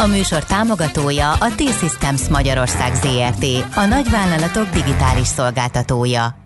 A 0.00 0.06
műsor 0.06 0.44
támogatója 0.44 1.32
a 1.32 1.48
T-Systems 1.56 2.28
Magyarország 2.28 2.94
ZRT, 2.94 3.44
a 3.74 3.84
nagyvállalatok 3.84 4.70
digitális 4.70 5.26
szolgáltatója. 5.26 6.36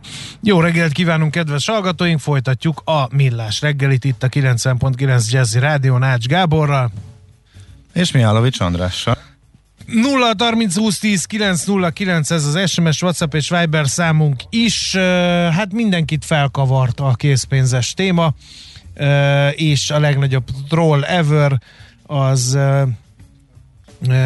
Jó 0.40 0.60
reggelt 0.60 0.92
kívánunk, 0.92 1.30
kedves 1.30 1.66
hallgatóink! 1.66 2.20
Folytatjuk 2.20 2.82
a 2.84 3.08
Millás 3.10 3.60
reggelit 3.60 4.04
itt 4.04 4.22
a 4.22 4.28
90.9 4.28 5.30
Jazzy 5.30 5.58
Rádió 5.58 5.96
Nács 5.96 6.26
Gáborral. 6.26 6.90
És 7.92 8.12
Mihálovics 8.12 8.60
Andrással. 8.60 9.18
0 9.86 10.32
30 10.38 10.76
20 10.76 10.98
10 10.98 11.24
909 11.24 12.30
ez 12.30 12.44
az 12.44 12.70
SMS, 12.70 13.02
WhatsApp 13.02 13.34
és 13.34 13.48
Viber 13.48 13.88
számunk 13.88 14.42
is. 14.50 14.96
Hát 15.50 15.72
mindenkit 15.72 16.24
felkavart 16.24 17.00
a 17.00 17.12
készpénzes 17.16 17.94
téma, 17.94 18.34
és 19.50 19.90
a 19.90 19.98
legnagyobb 19.98 20.44
troll 20.68 21.04
ever 21.04 21.60
az 22.06 22.58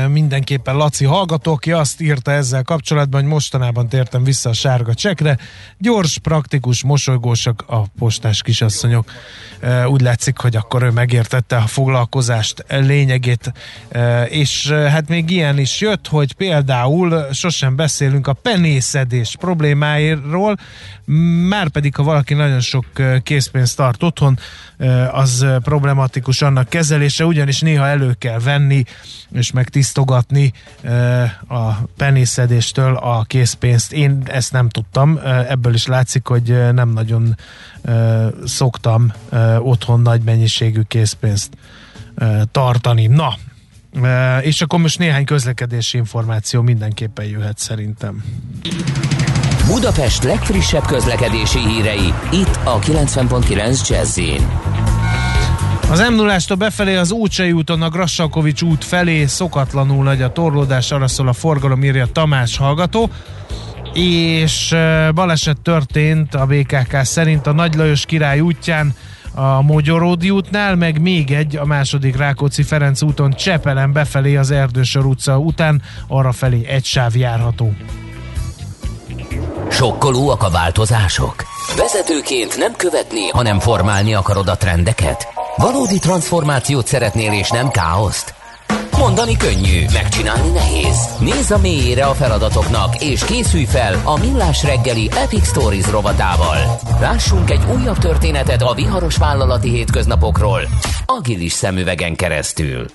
mindenképpen 0.09 0.77
Laci 0.77 1.05
hallgató, 1.05 1.53
aki 1.53 1.73
azt 1.73 2.01
írta 2.01 2.31
ezzel 2.31 2.63
kapcsolatban, 2.63 3.21
hogy 3.21 3.31
mostanában 3.31 3.89
tértem 3.89 4.25
vissza 4.25 4.49
a 4.49 4.53
sárga 4.53 4.95
csekre. 4.95 5.39
Gyors, 5.79 6.19
praktikus, 6.19 6.83
mosolygósak 6.85 7.65
a 7.67 7.85
postás 7.99 8.43
kisasszonyok. 8.43 9.11
Úgy 9.87 10.01
látszik, 10.01 10.39
hogy 10.39 10.57
akkor 10.57 10.83
ő 10.83 10.91
megértette 10.91 11.57
a 11.57 11.67
foglalkozást 11.67 12.65
lényegét, 12.69 13.53
és 14.29 14.71
hát 14.71 15.09
még 15.09 15.31
ilyen 15.31 15.59
is 15.59 15.81
jött, 15.81 16.09
hogy 16.09 16.33
például 16.33 17.27
sosem 17.33 17.77
beszélünk 17.77 18.27
a 18.27 18.33
penészedés 18.33 19.37
problémáiról, 19.39 20.57
már 21.49 21.69
pedig 21.69 21.95
ha 21.95 22.03
valaki 22.03 22.35
nagyon 22.35 22.61
sok 22.61 22.87
készpénzt 23.23 23.77
tart 23.77 24.03
otthon, 24.03 24.39
az 25.13 25.47
problematikus 25.63 26.43
annak 26.43 26.69
kezelése, 26.69 27.25
ugyanis 27.25 27.61
néha 27.61 27.87
elő 27.87 28.15
kell 28.19 28.39
venni, 28.39 28.85
és 29.33 29.53
meg 29.53 29.68
tisztogatni 29.69 30.53
a 31.49 31.73
penészedéstől 31.97 32.97
a 32.97 33.23
készpénzt. 33.23 33.93
Én 33.93 34.23
ezt 34.25 34.53
nem 34.53 34.69
tudtam, 34.69 35.21
ebből 35.49 35.75
is 35.75 35.87
látszik, 35.87 36.27
hogy 36.27 36.73
nem 36.73 36.89
nagyon 36.89 37.37
szoktam 38.45 39.13
otthon 39.59 40.01
nagy 40.01 40.23
mennyiségű 40.23 40.81
készpénzt 40.81 41.57
tartani. 42.51 43.07
Na, 43.07 43.35
és 44.41 44.61
akkor 44.61 44.79
most 44.79 44.99
néhány 44.99 45.25
közlekedési 45.25 45.97
információ 45.97 46.63
mindenképpen 46.63 47.25
jöhet 47.25 47.59
szerintem. 47.59 48.25
Budapest 49.67 50.23
legfrissebb 50.23 50.87
közlekedési 50.87 51.59
hírei, 51.59 52.13
itt 52.33 52.59
a 52.65 52.79
90.9 52.79 53.89
jazz 53.89 54.19
az 55.91 56.01
m 56.01 56.15
0 56.15 56.39
befelé 56.59 56.97
az 56.97 57.13
Ócsai 57.13 57.53
úton 57.53 57.83
a 57.83 57.89
Grassalkovics 57.89 58.63
út 58.63 58.85
felé 58.85 59.27
szokatlanul 59.27 60.05
nagy 60.05 60.23
a 60.23 60.33
torlódás, 60.33 60.91
arra 60.91 61.09
szól 61.09 61.29
a 61.29 61.33
forgalom, 61.33 61.85
írja 61.85 62.07
Tamás 62.07 62.57
hallgató 62.57 63.11
és 63.93 64.75
baleset 65.15 65.61
történt 65.61 66.35
a 66.35 66.47
BKK 66.47 66.97
szerint 67.03 67.47
a 67.47 67.53
Nagy 67.53 67.75
Lajos 67.75 68.07
király 68.07 68.41
útján 68.41 68.95
a 69.35 69.63
Mogyoródi 69.63 70.31
útnál, 70.31 70.77
meg 70.77 71.01
még 71.01 71.31
egy 71.31 71.57
a 71.57 71.65
második 71.65 72.17
Rákóczi 72.17 72.63
Ferenc 72.63 73.03
úton 73.03 73.31
Csepelen 73.31 73.93
befelé 73.93 74.37
az 74.37 74.51
Erdősor 74.51 75.07
utca 75.07 75.39
után, 75.39 75.83
arra 76.09 76.33
felé 76.33 76.67
egy 76.67 76.85
sáv 76.85 77.17
járható. 77.17 77.73
Sokkolóak 79.71 80.43
a 80.43 80.51
változások? 80.51 81.35
Vezetőként 81.77 82.57
nem 82.57 82.73
követni, 82.77 83.29
hanem 83.29 83.59
formálni 83.59 84.15
akarod 84.15 84.49
a 84.49 84.57
trendeket? 84.57 85.38
Valódi 85.59 85.99
transformációt 85.99 86.87
szeretnél 86.87 87.33
és 87.33 87.51
nem 87.51 87.71
káoszt? 87.71 88.35
Mondani 88.99 89.37
könnyű, 89.37 89.85
megcsinálni 89.93 90.51
nehéz. 90.51 91.09
Nézz 91.21 91.51
a 91.51 91.59
mélyére 91.59 92.05
a 92.05 92.15
feladatoknak, 92.15 93.03
és 93.03 93.25
készülj 93.25 93.65
fel 93.65 94.01
a 94.05 94.19
Millás 94.19 94.65
reggeli 94.65 95.11
Epic 95.17 95.47
Stories 95.47 95.91
rovatával. 95.91 96.79
Lássunk 97.01 97.51
egy 97.51 97.65
újabb 97.79 97.99
történetet 97.99 98.63
a 98.63 98.75
viharos 98.75 99.17
vállalati 99.17 99.69
hétköznapokról, 99.69 100.61
agilis 101.07 101.53
szemüvegen 101.53 102.17
keresztül. 102.17 102.87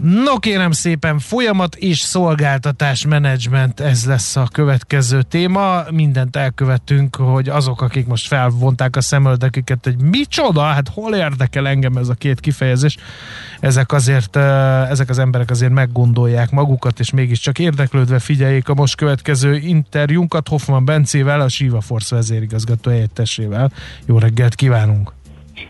No 0.00 0.38
kérem 0.38 0.70
szépen, 0.70 1.18
folyamat 1.18 1.74
és 1.74 1.98
szolgáltatás 1.98 3.06
menedzsment, 3.06 3.80
ez 3.80 4.04
lesz 4.06 4.36
a 4.36 4.48
következő 4.52 5.22
téma. 5.22 5.82
Mindent 5.90 6.36
elkövettünk, 6.36 7.16
hogy 7.16 7.48
azok, 7.48 7.82
akik 7.82 8.06
most 8.06 8.26
felvonták 8.26 8.96
a 8.96 9.00
szemöldeküket, 9.00 9.84
hogy 9.84 9.96
micsoda, 9.96 10.62
hát 10.62 10.88
hol 10.88 11.14
érdekel 11.14 11.68
engem 11.68 11.96
ez 11.96 12.08
a 12.08 12.14
két 12.14 12.40
kifejezés, 12.40 12.96
ezek 13.60 13.92
azért, 13.92 14.36
ezek 14.90 15.08
az 15.08 15.18
emberek 15.18 15.50
azért 15.50 15.72
meggondolják 15.72 16.50
magukat, 16.50 17.00
és 17.00 17.10
mégiscsak 17.10 17.58
érdeklődve 17.58 18.18
figyeljék 18.18 18.68
a 18.68 18.74
most 18.74 18.96
következő 18.96 19.56
interjúnkat 19.56 20.48
Hoffman 20.48 20.84
Bencével, 20.84 21.40
a 21.40 21.48
Siva 21.48 21.80
Force 21.80 22.14
vezérigazgató 22.14 22.90
helyettesével. 22.90 23.72
Jó 24.06 24.18
reggelt 24.18 24.54
kívánunk! 24.54 25.12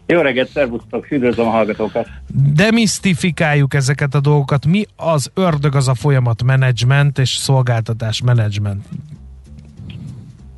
Jó 0.07 0.21
reggelt, 0.21 0.49
szervusztok, 0.49 1.11
üdvözlöm 1.11 1.47
a 1.47 1.51
hallgatókat. 1.51 2.09
Demisztifikáljuk 2.55 3.75
ezeket 3.75 4.15
a 4.15 4.21
dolgokat. 4.21 4.67
Mi 4.67 4.85
az 4.97 5.31
ördög 5.35 5.75
az 5.75 5.89
a 5.89 5.95
folyamat 5.95 6.43
menedzsment 6.43 7.19
és 7.19 7.29
szolgáltatás 7.29 8.23
menedzsment? 8.23 8.85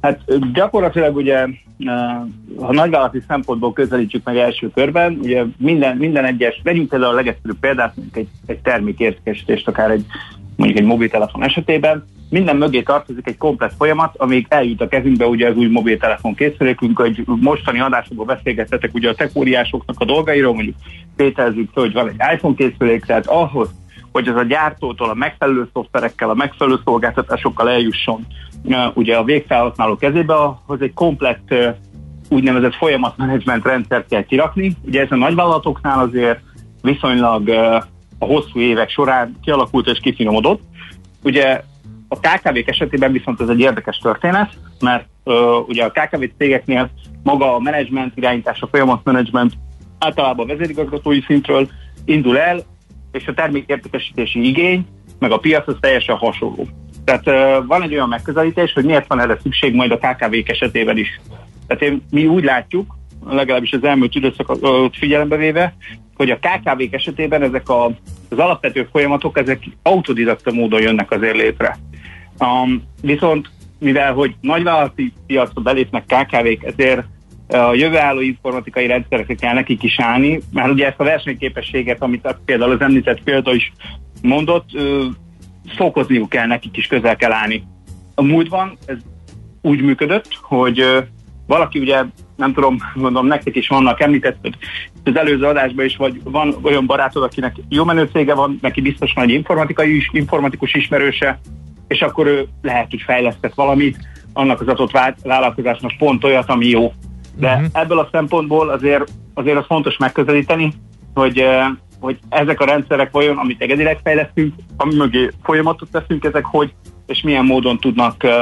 Hát 0.00 0.21
gyakorlatilag 0.53 1.16
ugye, 1.16 1.47
ha 2.56 2.72
nagyvállalati 2.72 3.22
szempontból 3.28 3.72
közelítjük 3.72 4.25
meg 4.25 4.37
első 4.37 4.71
körben, 4.71 5.19
ugye 5.22 5.44
minden, 5.59 5.97
minden 5.97 6.25
egyes, 6.25 6.61
vegyünk 6.62 6.88
például 6.88 7.12
a 7.12 7.15
legegyszerűbb 7.15 7.59
példát, 7.61 7.97
mondjuk 7.97 8.16
egy, 8.16 8.28
egy 8.47 8.59
termék 8.59 8.99
értékesítést, 8.99 9.69
akár 9.69 9.91
egy 9.91 10.05
mondjuk 10.56 10.81
egy 10.81 10.87
mobiltelefon 10.87 11.43
esetében, 11.43 12.05
minden 12.34 12.56
mögé 12.56 12.83
tartozik 12.83 13.27
egy 13.27 13.37
komplex 13.37 13.75
folyamat, 13.78 14.17
amíg 14.17 14.47
eljut 14.49 14.81
a 14.81 14.89
kezünkbe 14.89 15.27
ugye 15.27 15.49
az 15.49 15.56
új 15.56 15.67
mobiltelefon 15.67 16.34
készülékünk, 16.34 16.99
hogy 16.99 17.25
mostani 17.27 17.81
adásokban 17.81 18.27
beszélgettetek 18.27 18.95
ugye 18.95 19.09
a 19.09 19.15
tekóriásoknak 19.15 20.00
a 20.00 20.05
dolgairól, 20.05 20.55
mondjuk 20.55 20.77
tételezzük 21.17 21.71
hogy 21.75 21.93
van 21.93 22.09
egy 22.09 22.34
iPhone 22.34 22.55
készülék, 22.55 23.05
tehát 23.05 23.27
ahhoz, 23.27 23.69
hogy 24.12 24.28
az 24.28 24.37
a 24.37 24.43
gyártótól 24.43 25.09
a 25.09 25.15
megfelelő 25.15 25.69
szoftverekkel, 25.73 26.31
a 26.31 26.34
megfelelő 26.34 26.78
szolgáltatásokkal 26.84 27.71
eljusson 27.71 28.27
ugye 28.94 29.17
a 29.17 29.25
végfelhasználó 29.25 29.97
kezébe, 29.97 30.34
ahhoz 30.34 30.81
egy 30.81 30.94
komplett 30.94 31.55
úgynevezett 32.28 32.75
folyamatmenedzsment 32.75 33.65
rendszert 33.65 34.09
kell 34.09 34.23
kirakni. 34.23 34.77
Ugye 34.84 35.00
ez 35.00 35.11
a 35.11 35.17
nagyvállalatoknál 35.17 35.99
azért 35.99 36.41
viszonylag 36.83 37.49
a 38.19 38.25
hosszú 38.25 38.61
évek 38.61 38.91
során 38.91 39.37
kialakult 39.43 39.87
és 39.87 39.99
kifinomodott. 39.99 40.61
Ugye 41.23 41.62
a 42.09 42.19
KKV-k 42.19 42.69
esetében 42.69 43.13
viszont 43.13 43.41
ez 43.41 43.49
egy 43.49 43.61
érdekes 43.61 43.99
történet, 43.99 44.53
mert 44.81 45.07
uh, 45.25 45.69
ugye 45.69 45.85
a 45.85 45.91
KKV 45.91 46.25
cégeknél 46.39 46.91
maga 47.23 47.55
a 47.55 47.59
menedzsment 47.59 48.17
irányítás, 48.17 48.61
a 48.61 48.69
folyamat 48.71 49.05
menedzsment 49.05 49.53
általában 49.99 50.51
a 50.51 50.57
vezérigazgatói 50.57 51.21
szintről 51.21 51.69
indul 52.05 52.39
el, 52.39 52.61
és 53.13 53.27
a 53.27 53.35
termékértékesítési 53.35 54.49
igény, 54.49 54.87
meg 55.19 55.31
a 55.31 55.39
piac 55.39 55.69
az 55.69 55.77
teljesen 55.81 56.17
hasonló. 56.17 56.67
Tehát 57.05 57.27
uh, 57.27 57.67
van 57.67 57.83
egy 57.83 57.93
olyan 57.93 58.09
megközelítés, 58.09 58.73
hogy 58.73 58.85
miért 58.85 59.07
van 59.07 59.21
erre 59.21 59.39
szükség 59.43 59.75
majd 59.75 59.91
a 59.91 59.99
KKV-k 59.99 60.49
esetében 60.49 60.97
is. 60.97 61.21
Tehát 61.67 61.83
én, 61.83 62.03
mi 62.11 62.27
úgy 62.27 62.45
látjuk, 62.45 62.95
legalábbis 63.29 63.73
az 63.73 63.85
elmúlt 63.85 64.15
időszakot 64.15 64.97
figyelembe 64.97 65.37
véve, 65.37 65.75
hogy 66.15 66.31
a 66.31 66.39
KKV-k 66.39 66.93
esetében 66.93 67.43
ezek 67.43 67.69
a, 67.69 67.85
az 68.29 68.39
alapvető 68.39 68.89
folyamatok, 68.93 69.39
ezek 69.39 69.62
autodidakta 69.83 70.53
módon 70.53 70.81
jönnek 70.81 71.11
azért 71.11 71.37
létre. 71.37 71.79
Um, 72.39 72.83
viszont 73.03 73.51
mivel, 73.79 74.13
hogy 74.13 74.35
nagyvállalati 74.41 75.13
piacra 75.27 75.61
belépnek 75.61 76.05
KKV-k, 76.05 76.65
ezért 76.65 77.07
a 77.49 77.75
jövőálló 77.75 78.21
informatikai 78.21 78.87
rendszerekre 78.87 79.35
kell 79.35 79.55
nekik 79.55 79.83
is 79.83 80.01
állni, 80.01 80.41
mert 80.53 80.71
ugye 80.71 80.87
ezt 80.87 81.01
a 81.01 81.05
versenyképességet, 81.05 82.03
amit 82.03 82.37
például 82.45 82.73
az 82.73 82.81
említett 82.81 83.23
példa 83.23 83.55
is 83.55 83.73
mondott, 84.23 84.69
fokozniuk 85.77 86.29
kell, 86.29 86.47
nekik 86.47 86.77
is 86.77 86.87
közel 86.87 87.17
kell 87.17 87.33
állni. 87.33 87.65
A 88.15 88.23
múltban 88.23 88.79
ez 88.87 88.97
úgy 89.63 89.83
működött, 89.83 90.29
hogy 90.43 91.05
valaki 91.47 91.79
ugye, 91.79 92.05
nem 92.37 92.53
tudom, 92.53 92.77
mondom, 92.95 93.27
nektek 93.27 93.57
is 93.57 93.69
vannak, 93.69 94.01
említett 94.01 94.49
az 95.05 95.17
előző 95.17 95.45
adásban 95.45 95.85
is, 95.85 95.97
vagy 95.97 96.21
van 96.25 96.57
olyan 96.63 96.87
barátod, 96.87 97.23
akinek 97.23 97.57
jó 97.69 97.85
menő 97.85 98.09
cége 98.13 98.35
van, 98.35 98.59
neki 98.61 98.81
biztos 98.81 99.13
van 99.13 99.25
egy 99.25 99.31
informatikai 99.31 99.97
is, 99.97 100.09
informatikus 100.13 100.75
ismerőse, 100.75 101.41
és 101.89 102.03
akkor 102.03 102.27
ő 102.27 102.47
lehet, 102.63 102.91
hogy 102.91 103.03
fejlesztett 103.03 103.55
valamit, 103.55 103.99
annak 104.33 104.61
az 104.61 104.69
adott 104.69 104.99
vállalkozásnak 105.23 105.93
pont 105.99 106.25
olyat, 106.25 106.49
ami 106.49 106.67
jó. 106.67 106.93
De 107.37 107.53
uh-huh. 107.53 107.67
ebből 107.73 107.99
a 107.99 108.09
szempontból 108.13 108.69
azért, 108.69 109.11
azért 109.35 109.57
az 109.57 109.65
fontos 109.67 109.97
megközelíteni, 109.97 110.73
hogy, 111.15 111.45
hogy 112.01 112.19
ezek 112.29 112.61
a 112.61 112.65
rendszerek 112.65 113.11
vajon, 113.11 113.37
amit 113.39 113.63
egyedileg 113.63 114.01
fejlesztünk, 114.03 114.55
ami 114.77 114.95
mögé 114.95 115.31
folyamatot 115.43 115.91
teszünk, 115.91 116.25
ezek 116.25 116.45
hogy, 116.45 116.75
és 117.07 117.23
milyen 117.23 117.45
módon 117.45 117.79
tudnak 117.79 118.23
uh, 118.25 118.33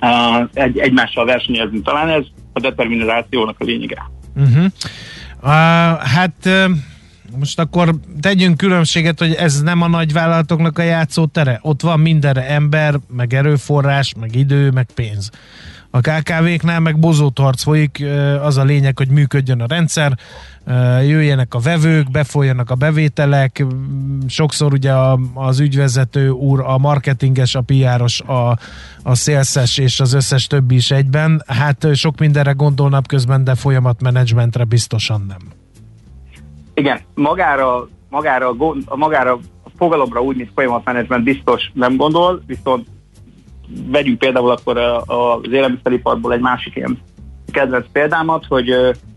uh, 0.00 0.48
egy, 0.52 0.78
egymással 0.78 1.24
versenyezni. 1.24 1.80
Talán 1.80 2.08
ez 2.08 2.24
a 2.52 2.60
determinizációnak 2.60 3.56
a 3.58 3.64
lényege. 3.64 4.10
Uh-huh. 4.36 4.64
Uh, 5.42 5.50
hát 5.98 6.36
uh, 6.44 6.70
most 7.38 7.58
akkor 7.58 7.94
tegyünk 8.20 8.56
különbséget, 8.56 9.18
hogy 9.18 9.32
ez 9.32 9.60
nem 9.60 9.82
a 9.82 9.88
nagyvállalatoknak 9.88 10.78
a 10.78 10.82
játszótere. 10.82 11.58
Ott 11.62 11.82
van 11.82 12.00
mindenre 12.00 12.48
ember, 12.48 12.94
meg 13.08 13.34
erőforrás, 13.34 14.14
meg 14.20 14.34
idő, 14.34 14.70
meg 14.70 14.86
pénz. 14.94 15.30
A 15.92 16.00
KKV-knál 16.00 16.80
meg 16.80 16.98
bozótarc 16.98 17.62
folyik, 17.62 18.04
az 18.42 18.56
a 18.56 18.64
lényeg, 18.64 18.98
hogy 18.98 19.08
működjön 19.08 19.60
a 19.60 19.66
rendszer, 19.66 20.18
jöjjenek 21.02 21.54
a 21.54 21.58
vevők, 21.58 22.10
befolyjanak 22.10 22.70
a 22.70 22.74
bevételek, 22.74 23.64
sokszor 24.26 24.72
ugye 24.72 24.92
az 25.34 25.60
ügyvezető 25.60 26.28
úr, 26.28 26.60
a 26.60 26.78
marketinges, 26.78 27.54
a 27.54 27.60
piáros, 27.60 28.20
a, 28.20 28.58
a 29.02 29.14
szélszes 29.14 29.78
és 29.78 30.00
az 30.00 30.12
összes 30.12 30.46
többi 30.46 30.74
is 30.74 30.90
egyben. 30.90 31.42
Hát 31.46 31.94
sok 31.94 32.18
mindenre 32.18 32.52
gondol 32.52 32.88
napközben, 32.88 33.44
de 33.44 33.54
folyamatmenedzsmentre 33.54 34.64
biztosan 34.64 35.24
nem. 35.28 35.59
Igen, 36.80 37.00
magára, 37.14 37.88
magára, 38.08 38.54
magára 38.94 39.38
a 39.64 39.70
fogalomra 39.76 40.22
úgy, 40.22 40.36
mint 40.36 40.50
folyamatmenedzsment 40.54 41.24
biztos 41.24 41.70
nem 41.74 41.96
gondol, 41.96 42.42
viszont 42.46 42.86
vegyünk 43.86 44.18
például 44.18 44.50
akkor 44.50 44.76
az 45.06 45.52
élelmiszeriparból 45.52 46.32
egy 46.32 46.40
másik 46.40 46.76
ilyen 46.76 46.98
kedvenc 47.52 47.86
példámat, 47.92 48.44
hogy 48.48 48.74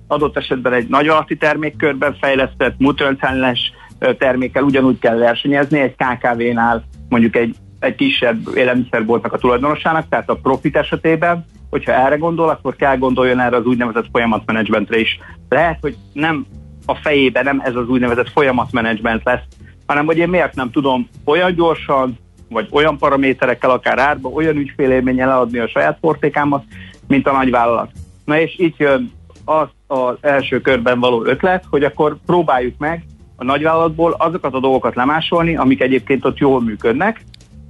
adott 0.07 0.38
esetben 0.38 0.74
egy 0.74 0.88
nagyalati 0.88 1.38
termékkörben 1.38 2.18
fejlesztett 2.21 2.75
multinacionális 2.77 3.71
termékkel 4.18 4.63
ugyanúgy 4.63 5.00
kell 5.00 5.18
versenyezni 5.18 5.80
egy 5.80 5.95
KKV-nál 5.95 6.83
mondjuk 7.10 7.36
egy, 7.36 7.56
egy 7.80 7.95
kisebb 7.95 8.39
élelmiszerboltnak 8.56 9.33
a 9.33 9.38
tulajdonosának, 9.38 10.10
tehát 10.10 10.30
a 10.30 10.36
profit 10.36 10.77
esetében, 10.77 11.45
hogyha 11.69 11.92
erre 11.92 12.15
gondol, 12.15 12.50
akkor 12.50 12.75
kell 12.75 12.98
gondoljon 12.98 13.39
erre 13.39 13.56
az 13.56 13.65
úgynevezett 13.65 14.07
folyamatmenedzsmentre 14.12 15.00
is. 15.00 15.19
Lehet, 15.50 15.77
hogy 15.81 15.95
nem 16.13 16.45
a 16.85 16.95
fejében 16.95 17.44
nem 17.44 17.62
ez 17.63 17.75
az 17.75 17.88
úgynevezett 17.88 18.30
folyamatmenedzsment 18.30 19.21
lesz, 19.24 19.44
hanem 19.85 20.06
hogy 20.06 20.18
én 20.18 20.30
miért 20.30 20.56
nem 20.56 20.71
tudom 20.71 21.09
olyan 21.24 21.53
gyorsan, 21.56 22.18
vagy 22.50 22.68
olyan 22.71 22.97
paraméterekkel, 22.97 23.69
akár 23.69 24.00
árba, 24.00 24.30
olyan 24.30 24.56
ügyfélélménnyel 24.56 25.30
eladni 25.30 25.59
a 25.59 25.68
saját 25.68 26.00
portékámat, 26.00 26.63
mint 27.07 27.27
a 27.27 27.31
nagyvállalat. 27.31 27.91
Na 28.25 28.39
és 28.39 28.56
itt 28.57 28.77
jön 28.77 29.12
az 29.45 29.68
az 29.88 30.15
első 30.21 30.62
körben 30.62 31.00
való 31.00 31.25
ötlet, 31.25 31.65
hogy 31.69 31.83
akkor 31.83 32.18
próbáljuk 32.25 32.77
meg 32.77 33.03
a 33.36 33.44
nagyvállalatból 33.44 34.15
azokat 34.18 34.53
a 34.53 34.59
dolgokat 34.59 34.95
lemásolni, 34.95 35.56
amik 35.56 35.81
egyébként 35.81 36.25
ott 36.25 36.38
jól 36.38 36.62
működnek, 36.62 37.24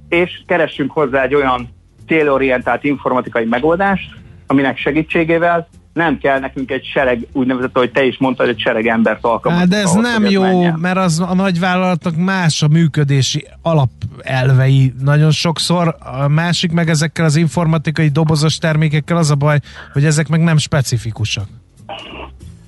és 0.08 0.42
keressünk 0.46 0.90
hozzá 0.90 1.22
egy 1.22 1.34
olyan 1.34 1.68
célorientált 2.06 2.84
informatikai 2.84 3.44
megoldást, 3.44 4.14
aminek 4.46 4.78
segítségével 4.78 5.68
nem 5.94 6.18
kell 6.18 6.38
nekünk 6.38 6.70
egy 6.70 6.84
sereg, 6.84 7.26
úgynevezett, 7.32 7.76
hogy 7.76 7.90
te 7.90 8.04
is 8.04 8.18
mondtad, 8.18 8.48
egy 8.48 8.60
sereg 8.60 8.86
embert 8.86 9.24
alkalmazni. 9.24 9.68
De 9.68 9.76
ez 9.76 9.90
ahhoz, 9.90 10.02
nem 10.02 10.24
jó, 10.24 10.42
menjen. 10.42 10.78
mert 10.78 10.96
az 10.96 11.20
a 11.20 11.34
nagyvállalatnak 11.34 12.16
más 12.16 12.62
a 12.62 12.68
működési 12.68 13.46
alapelvei 13.62 14.92
nagyon 15.04 15.30
sokszor. 15.30 15.96
A 16.22 16.28
másik 16.28 16.72
meg 16.72 16.88
ezekkel 16.88 17.24
az 17.24 17.36
informatikai 17.36 18.08
dobozos 18.08 18.58
termékekkel 18.58 19.16
az 19.16 19.30
a 19.30 19.34
baj, 19.34 19.58
hogy 19.92 20.04
ezek 20.04 20.28
meg 20.28 20.42
nem 20.42 20.56
specifikusak. 20.56 21.46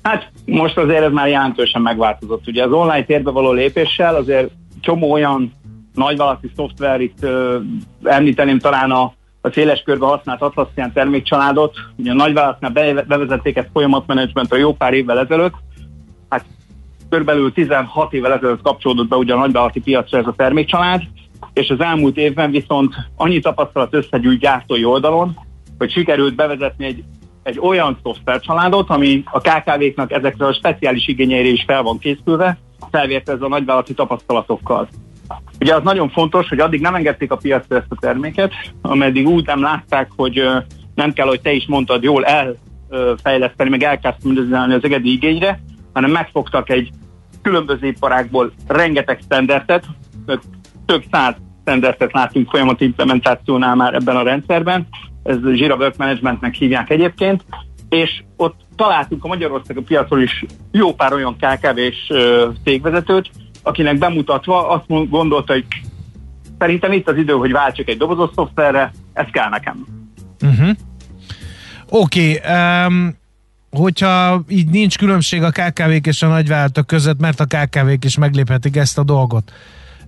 Hát 0.01 0.31
most 0.45 0.77
azért 0.77 1.03
ez 1.03 1.11
már 1.11 1.27
jelentősen 1.27 1.81
megváltozott. 1.81 2.47
Ugye 2.47 2.63
az 2.63 2.71
online 2.71 3.05
térbe 3.05 3.31
való 3.31 3.51
lépéssel 3.51 4.15
azért 4.15 4.49
csomó 4.81 5.11
olyan 5.11 5.53
nagyvállalati 5.93 6.51
szoftver, 6.55 7.01
itt 7.01 7.17
ö, 7.23 7.59
említeném 8.03 8.59
talán 8.59 8.91
a 8.91 9.13
a 9.47 9.51
széles 9.53 9.81
körbe 9.81 10.05
használt 10.05 10.41
Atlassian 10.41 10.93
termékcsaládot. 10.93 11.75
Ugye 11.95 12.11
a 12.11 12.15
nagyvállalatnál 12.15 13.03
bevezették 13.07 13.57
ezt 13.57 13.69
folyamatmenedzsmentre 13.73 14.57
jó 14.57 14.73
pár 14.73 14.93
évvel 14.93 15.19
ezelőtt. 15.19 15.53
Hát 16.29 16.45
körülbelül 17.09 17.53
16 17.53 18.13
évvel 18.13 18.33
ezelőtt 18.33 18.61
kapcsolódott 18.61 19.07
be 19.07 19.15
ugye 19.15 19.33
a 19.33 19.37
nagyvállalati 19.37 19.79
piacra 19.79 20.17
ez 20.17 20.27
a 20.27 20.33
termékcsalád, 20.37 21.01
és 21.53 21.69
az 21.69 21.79
elmúlt 21.79 22.17
évben 22.17 22.51
viszont 22.51 22.95
annyi 23.15 23.39
tapasztalat 23.39 23.93
összegyűjt 23.93 24.39
gyártói 24.39 24.85
oldalon, 24.85 25.37
hogy 25.77 25.91
sikerült 25.91 26.35
bevezetni 26.35 26.85
egy, 26.85 27.03
egy 27.43 27.59
olyan 27.59 27.97
szoftvercsaládot, 28.03 28.89
ami 28.89 29.23
a 29.31 29.39
KKV-knak 29.39 30.11
ezekre 30.11 30.45
a 30.45 30.53
speciális 30.53 31.07
igényeire 31.07 31.49
is 31.49 31.63
fel 31.67 31.83
van 31.83 31.99
készülve, 31.99 32.57
felvérte 32.91 33.31
ez 33.31 33.41
a 33.41 33.47
nagyvállalati 33.47 33.93
tapasztalatokkal. 33.93 34.87
Ugye 35.59 35.75
az 35.75 35.83
nagyon 35.83 36.09
fontos, 36.09 36.49
hogy 36.49 36.59
addig 36.59 36.81
nem 36.81 36.95
engedték 36.95 37.31
a 37.31 37.37
piacra 37.37 37.75
ezt 37.75 37.85
a 37.89 37.97
terméket, 37.99 38.53
ameddig 38.81 39.27
úgy 39.27 39.45
nem 39.45 39.61
látták, 39.61 40.09
hogy 40.15 40.43
nem 40.95 41.13
kell, 41.13 41.27
hogy 41.27 41.41
te 41.41 41.51
is 41.51 41.65
mondtad, 41.67 42.03
jól 42.03 42.25
elfejleszteni, 42.25 43.69
meg 43.69 43.83
elkezdeni 43.83 44.73
az 44.73 44.83
egedi 44.83 45.11
igényre, 45.11 45.59
hanem 45.93 46.11
megfogtak 46.11 46.69
egy 46.69 46.89
különböző 47.41 47.87
iparákból 47.87 48.51
rengeteg 48.67 49.19
standardet, 49.23 49.85
több 50.85 51.03
száz 51.11 51.35
standardet 51.61 52.13
látunk 52.13 52.49
folyamat 52.49 52.81
implementációnál 52.81 53.75
már 53.75 53.93
ebben 53.93 54.15
a 54.15 54.23
rendszerben, 54.23 54.87
ez 55.23 55.37
Jira 55.43 55.75
Work 55.75 55.97
Managementnek 55.97 56.53
hívják 56.53 56.89
egyébként, 56.89 57.45
és 57.89 58.23
ott 58.35 58.55
találtunk 58.75 59.23
a 59.23 59.27
Magyarország 59.27 59.77
a 59.77 59.81
piacról 59.81 60.21
is 60.21 60.45
jó 60.71 60.93
pár 60.93 61.13
olyan 61.13 61.35
KKV-s 61.35 62.13
cégvezetőt, 62.63 63.29
akinek 63.67 63.97
bemutatva 63.97 64.69
azt 64.69 65.09
gondolta, 65.09 65.53
hogy 65.53 65.65
szerintem 66.59 66.91
itt 66.91 67.09
az 67.09 67.17
idő, 67.17 67.33
hogy 67.33 67.51
váltsak 67.51 67.87
egy 67.87 67.97
dobozos 67.97 68.29
szoftverre, 68.35 68.91
ez 69.13 69.25
kell 69.31 69.49
nekem. 69.49 69.85
Uh-huh. 70.41 70.69
Oké, 71.89 72.37
okay, 72.37 72.85
um, 72.85 73.15
hogyha 73.69 74.43
így 74.47 74.67
nincs 74.69 74.97
különbség 74.97 75.43
a 75.43 75.49
KKV-k 75.49 76.07
és 76.07 76.21
a 76.21 76.27
nagyvállalatok 76.27 76.87
között, 76.87 77.19
mert 77.19 77.39
a 77.39 77.45
KKV-k 77.45 78.05
is 78.05 78.17
megléphetik 78.17 78.75
ezt 78.75 78.97
a 78.97 79.03
dolgot, 79.03 79.51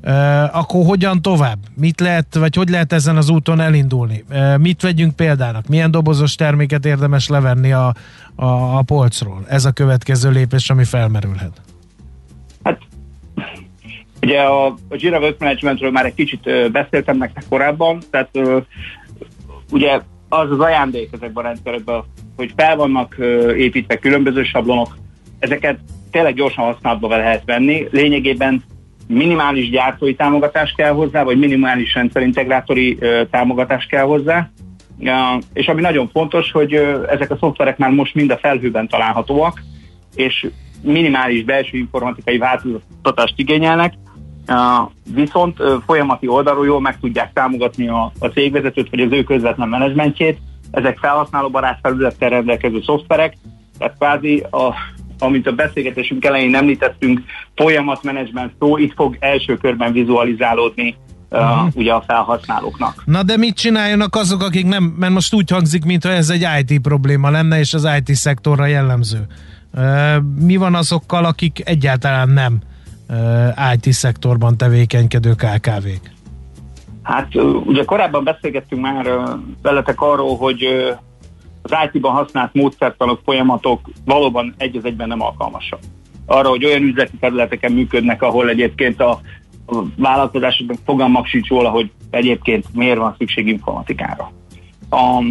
uh, 0.03 0.57
akkor 0.57 0.85
hogyan 0.85 1.21
tovább? 1.21 1.57
Mit 1.75 1.99
lehet, 1.99 2.35
vagy 2.35 2.55
hogy 2.55 2.69
lehet 2.69 2.93
ezen 2.93 3.17
az 3.17 3.29
úton 3.29 3.59
elindulni? 3.59 4.23
Uh, 4.29 4.57
mit 4.57 4.81
vegyünk 4.81 5.15
példának? 5.15 5.67
Milyen 5.67 5.91
dobozos 5.91 6.35
terméket 6.35 6.85
érdemes 6.85 7.27
levenni 7.27 7.71
a, 7.71 7.93
a, 8.35 8.77
a 8.77 8.81
polcról? 8.81 9.43
Ez 9.47 9.65
a 9.65 9.71
következő 9.71 10.29
lépés, 10.29 10.69
ami 10.69 10.83
felmerülhet. 10.83 11.61
Ugye 14.21 14.41
a, 14.41 14.65
a 14.65 14.95
Jira 14.95 15.19
Work 15.19 15.39
Managementről 15.39 15.91
már 15.91 16.05
egy 16.05 16.13
kicsit 16.13 16.71
beszéltem 16.71 17.17
nektek 17.17 17.43
korábban, 17.49 17.99
tehát 18.09 18.29
ugye 19.71 19.99
az 20.29 20.51
az 20.51 20.59
ajándék 20.59 21.09
ezekben 21.11 21.43
a 21.43 21.47
rendszerekben, 21.47 22.03
hogy 22.35 22.53
fel 22.55 22.75
vannak 22.75 23.15
építve 23.57 23.95
különböző 23.95 24.43
sablonok, 24.43 24.97
ezeket 25.39 25.79
tényleg 26.11 26.33
gyorsan 26.33 26.63
használatba 26.63 27.07
lehet 27.07 27.45
venni. 27.45 27.87
Lényegében 27.91 28.63
minimális 29.07 29.69
gyártói 29.69 30.15
támogatás 30.15 30.73
kell 30.77 30.91
hozzá, 30.91 31.23
vagy 31.23 31.39
minimális 31.39 31.93
rendszerintegrátori 31.93 32.97
támogatás 33.31 33.85
kell 33.85 34.03
hozzá. 34.03 34.49
És 35.53 35.67
ami 35.67 35.81
nagyon 35.81 36.09
fontos, 36.13 36.51
hogy 36.51 36.73
ezek 37.09 37.31
a 37.31 37.37
szoftverek 37.39 37.77
már 37.77 37.91
most 37.91 38.15
mind 38.15 38.31
a 38.31 38.37
felhőben 38.37 38.87
találhatóak, 38.87 39.61
és 40.15 40.47
minimális 40.81 41.43
belső 41.43 41.77
informatikai 41.77 42.37
változtatást 42.37 43.33
igényelnek, 43.35 43.93
viszont 45.13 45.57
folyamati 45.85 46.27
oldalról 46.27 46.65
jól 46.65 46.81
meg 46.81 46.99
tudják 46.99 47.33
támogatni 47.33 47.87
a, 47.87 48.11
a 48.19 48.27
cégvezetőt, 48.27 48.89
vagy 48.89 48.99
az 48.99 49.11
ő 49.11 49.23
közvetlen 49.23 49.69
menedzsmentjét. 49.69 50.39
Ezek 50.71 50.97
felhasználóbarát 50.97 51.79
felülettel 51.81 52.29
rendelkező 52.29 52.81
szoftverek, 52.81 53.37
tehát 53.77 53.95
kvázi 53.97 54.45
a, 54.51 54.73
amit 55.19 55.47
a 55.47 55.51
beszélgetésünk 55.51 56.25
elején 56.25 56.55
említettünk, 56.55 57.21
folyamatmenedzsment 57.55 58.53
szó, 58.59 58.77
itt 58.77 58.93
fog 58.93 59.17
első 59.19 59.57
körben 59.57 59.91
vizualizálódni 59.91 60.95
uh, 61.29 61.39
ugye 61.75 61.93
a 61.93 62.03
felhasználóknak. 62.07 63.03
Na 63.05 63.23
de 63.23 63.37
mit 63.37 63.55
csináljanak 63.55 64.15
azok, 64.15 64.43
akik 64.43 64.65
nem, 64.65 64.83
mert 64.83 65.13
most 65.13 65.33
úgy 65.33 65.51
hangzik, 65.51 65.85
mintha 65.85 66.09
ez 66.09 66.29
egy 66.29 66.47
IT 66.59 66.81
probléma 66.81 67.29
lenne, 67.29 67.59
és 67.59 67.73
az 67.73 67.87
IT 67.97 68.15
szektorra 68.15 68.65
jellemző. 68.65 69.27
Uh, 69.73 70.15
mi 70.39 70.55
van 70.55 70.75
azokkal, 70.75 71.25
akik 71.25 71.61
egyáltalán 71.63 72.29
nem 72.29 72.59
IT 73.73 73.93
szektorban 73.93 74.57
tevékenykedő 74.57 75.31
KKV-k? 75.31 76.11
Hát 77.03 77.35
ugye 77.65 77.83
korábban 77.83 78.23
beszélgettünk 78.23 78.81
már 78.81 79.07
veletek 79.61 80.01
arról, 80.01 80.37
hogy 80.37 80.63
az 81.61 81.71
IT-ban 81.91 82.11
használt 82.11 82.53
módszertanok, 82.53 83.21
folyamatok 83.23 83.89
valóban 84.05 84.53
egy 84.57 84.77
az 84.77 84.85
egyben 84.85 85.07
nem 85.07 85.21
alkalmasak. 85.21 85.79
Arra, 86.25 86.49
hogy 86.49 86.65
olyan 86.65 86.81
üzleti 86.83 87.17
területeken 87.19 87.71
működnek, 87.71 88.21
ahol 88.21 88.49
egyébként 88.49 89.01
a, 89.01 89.09
a 89.65 89.83
vállalkozásoknak 89.95 90.77
fogalmak 90.85 91.25
sincs 91.25 91.47
róla, 91.47 91.69
hogy 91.69 91.91
egyébként 92.09 92.65
miért 92.73 92.97
van 92.97 93.15
szükség 93.17 93.47
informatikára. 93.47 94.31
A, 94.89 95.23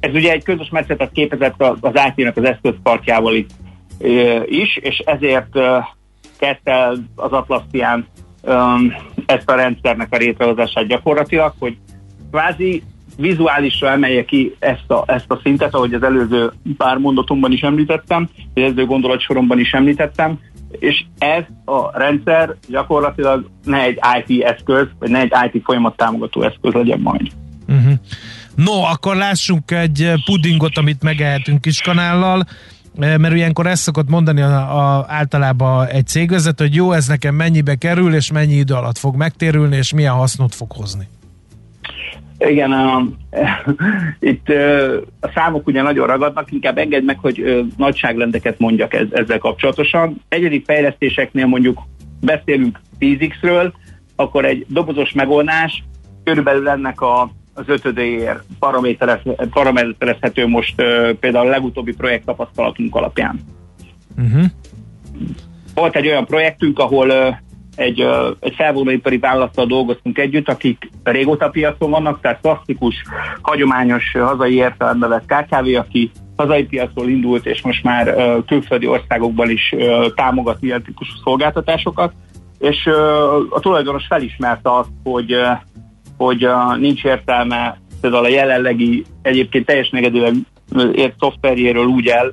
ez 0.00 0.14
ugye 0.14 0.32
egy 0.32 0.42
közös 0.42 0.68
metszetet 0.68 1.12
képezett 1.12 1.62
az 1.80 2.00
IT-nak 2.08 2.36
az 2.36 2.44
eszközparkjával 2.44 3.34
itt 3.34 3.50
is, 4.46 4.76
és 4.76 4.98
ezért 4.98 5.58
kezdte 6.40 6.86
az 7.14 7.32
Atlassian 7.32 8.06
ezt 9.26 9.50
a 9.50 9.54
rendszernek 9.54 10.08
a 10.10 10.16
létrehozását 10.16 10.86
gyakorlatilag, 10.86 11.54
hogy 11.58 11.76
kvázi 12.30 12.82
vizuálisra 13.16 13.90
emelje 13.90 14.24
ki 14.24 14.56
ezt 14.58 14.90
a, 14.90 15.04
ezt 15.06 15.30
a 15.30 15.40
szintet, 15.42 15.74
ahogy 15.74 15.94
az 15.94 16.02
előző 16.02 16.52
pár 16.76 16.96
mondatomban 16.96 17.52
is 17.52 17.60
említettem, 17.60 18.28
vagy 18.54 18.62
előző 18.62 18.86
gondolatsoromban 18.86 19.58
is 19.58 19.72
említettem, 19.72 20.38
és 20.78 21.04
ez 21.18 21.42
a 21.64 21.98
rendszer 21.98 22.56
gyakorlatilag 22.68 23.50
ne 23.64 23.82
egy 23.82 23.98
IT 24.26 24.42
eszköz, 24.42 24.86
vagy 24.98 25.10
ne 25.10 25.20
egy 25.20 25.32
IT 25.52 25.62
folyamat 25.64 25.96
támogató 25.96 26.42
eszköz 26.42 26.72
legyen 26.72 27.00
majd. 27.00 27.30
Uh-huh. 27.68 27.92
No, 28.54 28.82
akkor 28.82 29.16
lássunk 29.16 29.70
egy 29.70 30.12
pudingot, 30.24 30.78
amit 30.78 31.02
megehetünk 31.02 31.60
kis 31.60 31.80
kanállal, 31.80 32.46
mert 32.96 33.34
ilyenkor 33.34 33.66
ezt 33.66 33.82
szokott 33.82 34.08
mondani 34.08 34.40
a, 34.40 34.98
a, 34.98 35.04
általában 35.08 35.86
egy 35.86 36.06
cégvezető, 36.06 36.64
hogy 36.64 36.74
jó, 36.74 36.92
ez 36.92 37.06
nekem 37.06 37.34
mennyibe 37.34 37.74
kerül, 37.74 38.14
és 38.14 38.32
mennyi 38.32 38.54
idő 38.54 38.74
alatt 38.74 38.98
fog 38.98 39.16
megtérülni, 39.16 39.76
és 39.76 39.92
milyen 39.92 40.14
hasznot 40.14 40.54
fog 40.54 40.72
hozni. 40.72 41.08
Igen, 42.38 42.72
a, 42.72 43.02
itt 44.30 44.48
a 45.20 45.30
számok 45.34 45.66
ugye 45.66 45.82
nagyon 45.82 46.06
ragadnak, 46.06 46.52
inkább 46.52 46.78
engedd 46.78 47.04
meg, 47.04 47.18
hogy 47.18 47.66
nagyságrendeket 47.76 48.58
mondjak 48.58 48.94
ez, 48.94 49.06
ezzel 49.10 49.38
kapcsolatosan. 49.38 50.22
Egyedi 50.28 50.62
fejlesztéseknél 50.66 51.46
mondjuk 51.46 51.78
beszélünk 52.20 52.80
10x-ről, 53.00 53.72
akkor 54.16 54.44
egy 54.44 54.66
dobozos 54.68 55.12
megoldás 55.12 55.84
körülbelül 56.24 56.68
ennek 56.68 57.00
a, 57.00 57.30
az 57.60 57.68
ötödéért 57.68 58.42
paraméterezhető 59.50 60.46
most 60.46 60.74
például 61.20 61.46
a 61.46 61.50
legutóbbi 61.50 61.94
projekt 61.94 62.24
tapasztalatunk 62.24 62.94
alapján. 62.94 63.40
Uh-huh. 64.16 64.44
Volt 65.74 65.96
egy 65.96 66.06
olyan 66.06 66.24
projektünk, 66.24 66.78
ahol 66.78 67.38
egy, 67.74 68.06
egy 68.40 68.54
felvonóipari 68.54 69.18
vállalattal 69.18 69.66
dolgoztunk 69.66 70.18
együtt, 70.18 70.48
akik 70.48 70.90
régóta 71.02 71.48
piacon 71.48 71.90
vannak, 71.90 72.20
tehát 72.20 72.40
klasszikus, 72.40 72.94
hagyományos 73.42 74.12
hazai 74.12 74.54
értelembe 74.54 75.06
vett 75.06 75.26
KKV, 75.26 75.76
aki 75.76 76.10
hazai 76.36 76.64
piacról 76.64 77.08
indult, 77.08 77.46
és 77.46 77.62
most 77.62 77.84
már 77.84 78.14
külföldi 78.46 78.86
országokban 78.86 79.50
is 79.50 79.74
támogat 80.14 80.62
ilyen 80.62 80.82
típusú 80.82 81.12
szolgáltatásokat, 81.24 82.12
és 82.58 82.86
a 83.50 83.60
tulajdonos 83.60 84.06
felismerte 84.06 84.76
azt, 84.76 84.90
hogy, 85.04 85.36
hogy 86.20 86.48
nincs 86.78 87.04
értelme 87.04 87.78
például 88.00 88.24
a 88.24 88.28
jelenlegi 88.28 89.04
egyébként 89.22 89.66
teljesen 89.66 89.98
egyedül 89.98 90.32
ért 90.92 91.14
szoftverjéről 91.18 91.86
úgy 91.86 92.06
el, 92.06 92.32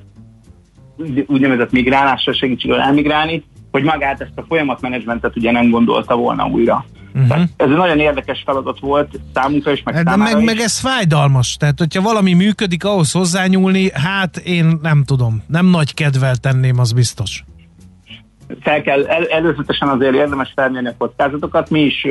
úgynevezett 1.25 1.71
migrálásra 1.71 2.33
segítségül 2.33 2.79
elmigrálni, 2.79 3.43
hogy 3.71 3.83
magát 3.83 4.21
ezt 4.21 4.31
a 4.35 4.43
folyamatmenedzsmentet 4.47 5.35
ugye 5.35 5.51
nem 5.51 5.69
gondolta 5.69 6.15
volna 6.15 6.45
újra. 6.45 6.85
Uh-huh. 7.15 7.41
ez 7.57 7.69
egy 7.69 7.75
nagyon 7.75 7.99
érdekes 7.99 8.43
feladat 8.45 8.79
volt 8.79 9.19
számunkra 9.33 9.71
is, 9.71 9.83
meg 9.83 9.95
hát 9.95 10.05
De 10.05 10.15
meg, 10.15 10.39
is. 10.39 10.45
meg 10.45 10.59
ez 10.59 10.79
fájdalmas, 10.79 11.55
tehát 11.55 11.79
hogyha 11.79 12.01
valami 12.01 12.33
működik, 12.33 12.85
ahhoz 12.85 13.11
hozzányúlni, 13.11 13.91
hát 13.93 14.37
én 14.37 14.79
nem 14.81 15.03
tudom, 15.03 15.43
nem 15.47 15.65
nagy 15.65 15.93
kedvel 15.93 16.35
tenném, 16.35 16.79
az 16.79 16.91
biztos. 16.91 17.43
Fel 18.61 18.81
kell, 18.81 19.05
el, 19.05 19.25
előzetesen 19.25 19.87
azért 19.87 20.13
érdemes 20.13 20.51
felmérni 20.55 20.87
a 20.87 20.95
kockázatokat, 20.97 21.69
mi 21.69 21.79
is 21.79 22.07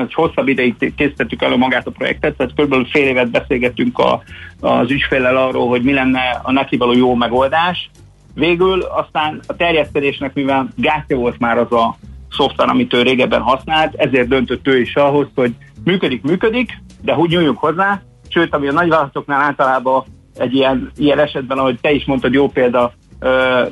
egy 0.00 0.14
hosszabb 0.14 0.48
ideig 0.48 0.94
készítettük 0.96 1.42
elő 1.42 1.56
magát 1.56 1.86
a 1.86 1.90
projektet, 1.90 2.36
tehát 2.36 2.52
kb. 2.54 2.88
fél 2.90 3.06
évet 3.06 3.30
beszélgettünk 3.30 3.98
a, 3.98 4.22
az 4.60 4.90
ügyféllel 4.90 5.36
arról, 5.36 5.68
hogy 5.68 5.82
mi 5.82 5.92
lenne 5.92 6.40
a 6.42 6.52
neki 6.52 6.76
való 6.76 6.92
jó 6.92 7.14
megoldás, 7.14 7.90
Végül 8.34 8.80
aztán 8.80 9.40
a 9.46 9.56
terjesztésnek, 9.56 10.34
mivel 10.34 10.68
gátja 10.76 11.16
volt 11.16 11.38
már 11.38 11.58
az 11.58 11.72
a 11.72 11.96
szoftver, 12.30 12.68
amit 12.68 12.94
ő 12.94 13.02
régebben 13.02 13.40
használt, 13.40 13.94
ezért 13.94 14.28
döntött 14.28 14.68
ő 14.68 14.80
is 14.80 14.94
ahhoz, 14.94 15.26
hogy 15.34 15.54
működik, 15.84 16.22
működik, 16.22 16.82
de 17.02 17.12
hogy 17.12 17.28
nyúljunk 17.28 17.58
hozzá, 17.58 18.02
sőt, 18.28 18.54
ami 18.54 18.68
a 18.68 18.72
nagyvállalatoknál 18.72 19.40
általában 19.40 20.04
egy 20.36 20.54
ilyen, 20.54 20.90
ilyen 20.96 21.18
esetben, 21.18 21.58
ahogy 21.58 21.78
te 21.80 21.90
is 21.90 22.04
mondtad, 22.04 22.32
jó 22.32 22.48
példa, 22.48 22.92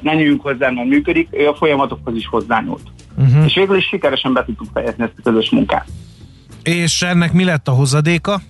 ne 0.00 0.14
nyúljunk 0.14 0.42
hozzá, 0.42 0.70
mert 0.70 0.88
működik, 0.88 1.28
ő 1.30 1.48
a 1.48 1.54
folyamatokhoz 1.54 2.16
is 2.16 2.26
hozzányúlt. 2.26 2.82
Uh-huh. 3.18 3.44
És 3.44 3.54
végül 3.54 3.76
is 3.76 3.86
sikeresen 3.86 4.32
be 4.32 4.44
tudtuk 4.44 4.68
fejezni 4.72 5.04
ezt 5.04 5.18
a 5.18 5.22
közös 5.22 5.50
munkát. 5.50 5.86
És 6.68 7.02
ennek 7.02 7.32
mi 7.32 7.44
lett 7.44 7.68
a 7.68 7.72
hozadéka? 7.72 8.40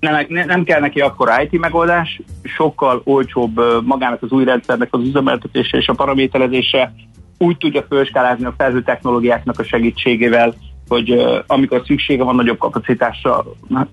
nem, 0.00 0.26
nem 0.28 0.64
kell 0.64 0.80
neki 0.80 1.00
akkor 1.00 1.30
IT 1.42 1.60
megoldás, 1.60 2.20
sokkal 2.42 3.00
olcsóbb 3.04 3.60
magának 3.84 4.22
az 4.22 4.30
új 4.30 4.44
rendszernek 4.44 4.88
az 4.90 5.00
üzemeltetése 5.00 5.76
és 5.78 5.88
a 5.88 5.94
paraméterezése, 5.94 6.94
úgy 7.38 7.56
tudja 7.56 7.86
felskálázni 7.88 8.44
a 8.44 8.54
felhő 8.56 8.82
technológiáknak 8.82 9.58
a 9.58 9.64
segítségével, 9.64 10.54
hogy 10.88 11.24
amikor 11.46 11.82
szüksége 11.86 12.22
van 12.22 12.34
nagyobb 12.34 12.58
kapacitásra, 12.58 13.44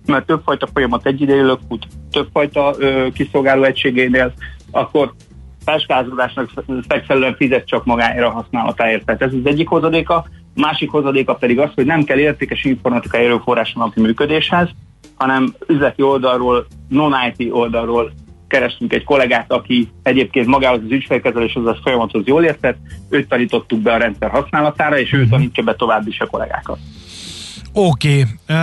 mert 0.06 0.26
többfajta 0.26 0.68
folyamat 0.74 1.06
egy 1.06 1.22
idejűleg 1.22 1.58
fut, 1.68 1.88
többfajta 2.12 2.76
kiszolgáló 3.14 3.64
egységénél, 3.64 4.34
akkor 4.72 5.14
felskálázódásnak 5.66 6.50
megfelelően 6.88 7.36
fizet 7.36 7.68
csak 7.68 7.86
magára 7.86 8.28
a 8.28 8.32
használatáért. 8.32 9.06
Tehát 9.06 9.22
ez 9.22 9.34
az 9.34 9.46
egyik 9.46 9.68
hozadéka. 9.68 10.26
Másik 10.56 10.90
hozadéka 10.90 11.36
pedig 11.36 11.60
az, 11.60 11.70
hogy 11.76 11.86
nem 11.86 12.04
kell 12.04 12.18
értékes 12.18 12.64
informatikai 12.64 13.24
erőforrás 13.24 13.74
a 13.76 13.92
működéshez, 13.96 14.70
hanem 15.16 15.54
üzleti 15.68 16.02
oldalról, 16.02 16.66
non-IT 16.88 17.52
oldalról 17.52 18.12
kerestünk 18.48 18.94
egy 18.94 19.04
kollégát, 19.04 19.52
aki 19.52 19.90
egyébként 20.04 20.48
magához 20.48 20.80
az 20.84 20.92
ügyfélkezeléshez 20.92 21.66
az 21.66 21.78
folyamathoz 21.84 22.26
jól 22.26 22.44
értett, 22.44 22.78
őt 23.10 23.28
tanítottuk 23.28 23.80
be 23.80 23.94
a 23.94 23.98
rendszer 23.98 24.30
használatára, 24.30 25.00
és 25.00 25.14
ő 25.14 25.18
uh-huh. 25.18 25.32
tanítja 25.32 25.64
be 25.64 25.76
tovább 25.76 26.08
is 26.08 26.20
a 26.20 26.26
kollégákat. 26.26 26.78
Oké, 27.74 28.26
okay. 28.48 28.58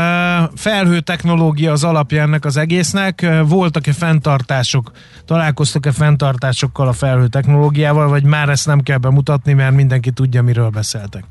felhő 0.54 1.00
technológia 1.00 1.72
az 1.72 1.84
alapja 1.84 2.22
ennek 2.22 2.44
az 2.44 2.56
egésznek. 2.56 3.26
Voltak-e 3.46 3.92
fenntartások, 3.92 4.90
találkoztok-e 5.24 5.92
fenntartásokkal 5.92 6.88
a 6.88 6.92
felhő 6.92 7.26
technológiával, 7.26 8.08
vagy 8.08 8.24
már 8.24 8.48
ezt 8.48 8.66
nem 8.66 8.80
kell 8.80 8.98
bemutatni, 8.98 9.52
mert 9.52 9.74
mindenki 9.74 10.10
tudja, 10.10 10.42
miről 10.42 10.68
beszéltek? 10.68 11.24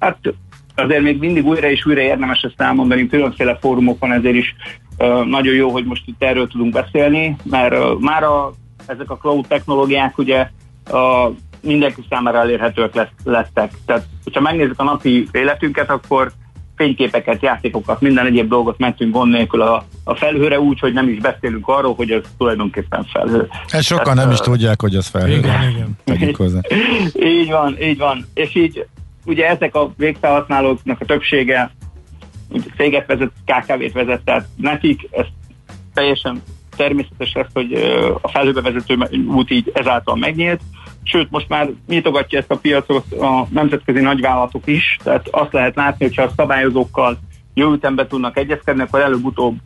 Hát 0.00 0.18
azért 0.74 1.02
még 1.02 1.18
mindig 1.18 1.46
újra 1.46 1.70
és 1.70 1.86
újra 1.86 2.00
érdemes 2.00 2.42
ezt 2.42 2.60
elmondani, 2.60 3.06
különféle 3.06 3.58
fórumokon 3.60 4.12
ezért 4.12 4.34
is 4.34 4.54
uh, 4.98 5.24
nagyon 5.24 5.54
jó, 5.54 5.70
hogy 5.70 5.84
most 5.84 6.02
itt 6.06 6.22
erről 6.22 6.48
tudunk 6.48 6.72
beszélni, 6.72 7.36
mert 7.42 7.74
uh, 7.74 8.00
már 8.00 8.22
a, 8.22 8.52
ezek 8.86 9.10
a 9.10 9.16
cloud 9.16 9.46
technológiák 9.46 10.18
ugye 10.18 10.48
uh, 10.90 11.34
mindenki 11.62 12.04
számára 12.08 12.38
elérhetőek 12.38 12.94
lett, 12.94 13.12
lettek. 13.24 13.72
Tehát, 13.86 14.06
hogyha 14.24 14.40
megnézzük 14.40 14.80
a 14.80 14.84
napi 14.84 15.28
életünket, 15.32 15.90
akkor 15.90 16.32
fényképeket, 16.76 17.42
játékokat, 17.42 18.00
minden 18.00 18.26
egyéb 18.26 18.48
dolgot 18.48 18.78
mentünk 18.78 19.12
gond 19.12 19.32
nélkül 19.32 19.60
a, 19.60 19.84
a 20.04 20.14
felhőre 20.14 20.60
úgy, 20.60 20.80
hogy 20.80 20.92
nem 20.92 21.08
is 21.08 21.18
beszélünk 21.18 21.68
arról, 21.68 21.94
hogy 21.94 22.10
ez 22.10 22.22
tulajdonképpen 22.38 23.06
felhő. 23.12 23.48
Ezt 23.68 23.86
sokan 23.86 24.04
Tehát, 24.04 24.18
nem 24.18 24.30
is 24.30 24.38
tudják, 24.38 24.80
hogy 24.80 24.94
ez 24.94 25.06
felhő. 25.06 25.36
Igen, 25.36 25.96
igen. 26.04 26.34
így 27.38 27.50
van, 27.50 27.76
így 27.80 27.98
van. 27.98 28.26
És 28.34 28.54
így 28.54 28.86
ugye 29.24 29.48
ezek 29.48 29.74
a 29.74 29.92
végfelhasználóknak 29.96 31.00
a 31.00 31.04
többsége 31.04 31.70
céget 32.76 33.06
vezet, 33.06 33.30
KKV-t 33.44 33.92
vezet, 33.92 34.24
tehát 34.24 34.46
nekik 34.56 35.08
ez 35.10 35.26
teljesen 35.94 36.42
természetes 36.76 37.32
lesz, 37.32 37.50
hogy 37.52 37.72
a 38.20 38.28
felhőbe 38.28 38.60
vezető 38.60 38.98
út 39.26 39.50
így 39.50 39.70
ezáltal 39.74 40.16
megnyílt, 40.16 40.60
sőt 41.02 41.30
most 41.30 41.48
már 41.48 41.70
nyitogatja 41.86 42.38
ezt 42.38 42.50
a 42.50 42.56
piacot 42.56 43.12
a 43.12 43.46
nemzetközi 43.50 44.00
nagyvállalatok 44.00 44.66
is, 44.66 44.96
tehát 45.02 45.28
azt 45.30 45.52
lehet 45.52 45.76
látni, 45.76 46.04
hogyha 46.04 46.22
a 46.22 46.32
szabályozókkal 46.36 47.18
jó 47.54 47.72
ütembe 47.72 48.06
tudnak 48.06 48.36
egyezkedni, 48.36 48.82
akkor 48.82 49.00
előbb-utóbb 49.00 49.56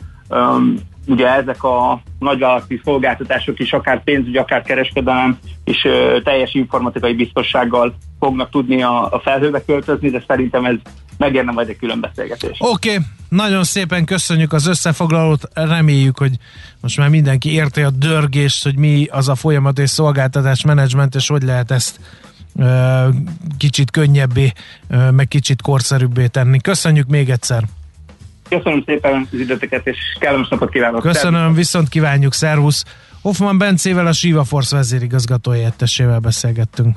ugye 1.06 1.28
ezek 1.28 1.62
a 1.62 2.02
nagyvállalati 2.18 2.80
szolgáltatások 2.84 3.58
is, 3.58 3.72
akár 3.72 4.02
pénzügy, 4.04 4.36
akár 4.36 4.62
kereskedelem, 4.62 5.38
és 5.64 5.84
uh, 5.84 6.22
teljes 6.22 6.54
informatikai 6.54 7.14
biztossággal 7.14 7.94
fognak 8.18 8.50
tudni 8.50 8.82
a, 8.82 9.12
a 9.12 9.20
felhőbe 9.20 9.64
költözni, 9.64 10.10
de 10.10 10.24
szerintem 10.26 10.64
ez 10.64 10.76
megérne 11.18 11.52
majd 11.52 11.68
egy 11.68 11.76
külön 11.76 12.00
beszélgetés. 12.00 12.56
Oké, 12.58 12.90
okay. 12.90 13.04
nagyon 13.28 13.64
szépen 13.64 14.04
köszönjük 14.04 14.52
az 14.52 14.66
összefoglalót, 14.66 15.48
reméljük, 15.54 16.18
hogy 16.18 16.36
most 16.80 16.98
már 16.98 17.08
mindenki 17.08 17.52
érti 17.52 17.82
a 17.82 17.90
dörgést, 17.90 18.64
hogy 18.64 18.76
mi 18.76 19.06
az 19.10 19.28
a 19.28 19.34
folyamat 19.34 19.78
és 19.78 19.90
szolgáltatás 19.90 20.64
menedzsment, 20.64 21.14
és 21.14 21.28
hogy 21.28 21.42
lehet 21.42 21.70
ezt 21.70 22.00
uh, 22.54 23.14
kicsit 23.58 23.90
könnyebbé, 23.90 24.52
uh, 24.90 25.10
meg 25.10 25.28
kicsit 25.28 25.62
korszerűbbé 25.62 26.26
tenni. 26.26 26.60
Köszönjük 26.60 27.06
még 27.06 27.30
egyszer! 27.30 27.64
Köszönöm 28.48 28.82
szépen 28.86 29.28
az 29.32 29.38
időteket, 29.38 29.86
és 29.86 29.98
kellemes 30.18 30.48
napot 30.48 30.70
kívánok. 30.70 31.02
Köszönöm, 31.02 31.40
szervusz. 31.40 31.56
viszont 31.56 31.88
kívánjuk, 31.88 32.32
szervusz. 32.32 32.84
Hoffman 33.22 33.58
Bencével, 33.58 34.06
a 34.06 34.12
Siva 34.12 34.44
Force 34.44 34.76
vezérigazgatója 34.76 35.72
beszélgettünk. 36.22 36.96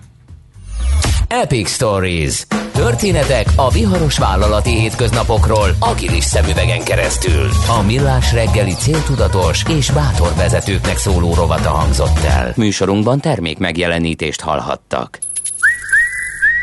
Epic 1.28 1.70
Stories. 1.70 2.46
Történetek 2.74 3.46
a 3.56 3.72
viharos 3.72 4.18
vállalati 4.18 4.80
hétköznapokról 4.80 5.70
agilis 5.80 6.24
szemüvegen 6.24 6.84
keresztül. 6.84 7.50
A 7.80 7.82
Millás 7.86 8.34
reggeli 8.34 8.74
céltudatos 8.74 9.64
és 9.70 9.92
bátor 9.92 10.34
vezetőknek 10.36 10.98
szóló 10.98 11.34
rovata 11.34 11.70
hangzott 11.70 12.24
el. 12.24 12.54
Műsorunkban 12.56 13.20
termék 13.20 13.58
megjelenítést 13.58 14.42
hallhattak. 14.42 15.20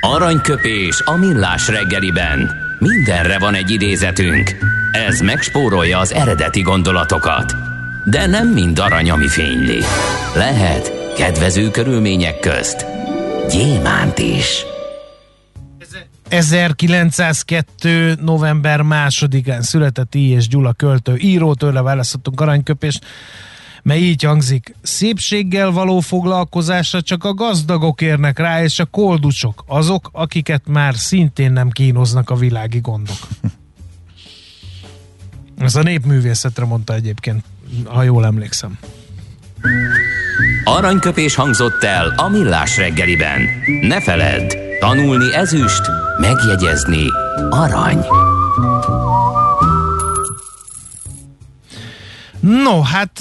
Aranyköpés 0.01 1.03
a 1.05 1.17
Millás 1.17 1.69
reggeliben. 1.69 2.64
Mindenre 2.89 3.39
van 3.39 3.55
egy 3.55 3.71
idézetünk. 3.71 4.51
Ez 4.93 5.21
megspórolja 5.21 5.99
az 5.99 6.13
eredeti 6.13 6.61
gondolatokat. 6.61 7.55
De 8.05 8.27
nem 8.27 8.49
mind 8.49 8.79
arany, 8.79 9.11
ami 9.11 9.29
fényli. 9.29 9.79
Lehet 10.35 11.13
kedvező 11.17 11.71
körülmények 11.71 12.41
közt 12.41 12.87
gyémánt 13.51 14.19
is. 14.19 14.65
1902. 16.29 18.15
november 18.21 18.83
másodikán 18.83 19.63
született 19.63 20.15
I. 20.15 20.31
és 20.31 20.49
Gyula 20.49 20.73
költő 20.73 21.17
író, 21.17 21.55
tőle 21.55 21.83
választottunk 21.83 22.41
aranyköpést, 22.41 23.05
mely 23.85 24.01
így 24.01 24.23
hangzik. 24.23 24.75
Szépséggel 24.83 25.71
való 25.71 26.01
foglalkozásra 26.01 27.03
csak 27.03 27.25
a 27.25 27.35
gazdagok 27.35 28.01
érnek 28.01 28.39
rá, 28.39 28.63
és 28.63 28.79
a 28.79 28.85
koldusok, 28.85 29.65
azok, 29.67 30.09
akiket 30.13 30.63
már 30.69 30.95
szintén 30.95 31.53
nem 31.53 31.71
kínoznak 31.71 32.31
a 32.31 32.35
világi 32.35 32.81
gondok. 32.81 33.19
Ez 35.59 35.75
a 35.75 35.83
népművészetre 35.83 36.65
mondta 36.65 36.95
egyébként, 36.95 37.45
ha 37.85 38.03
jól 38.03 38.25
emlékszem. 38.25 38.79
Aranyköpés 40.65 41.35
hangzott 41.35 41.83
el 41.83 42.15
a 42.17 42.29
millás 42.29 42.77
reggeliben. 42.77 43.41
Ne 43.81 44.01
feledd, 44.01 44.53
tanulni 44.81 45.35
ezüst, 45.35 45.83
megjegyezni 46.21 47.07
arany. 47.51 48.07
No, 52.45 52.81
hát 52.81 53.21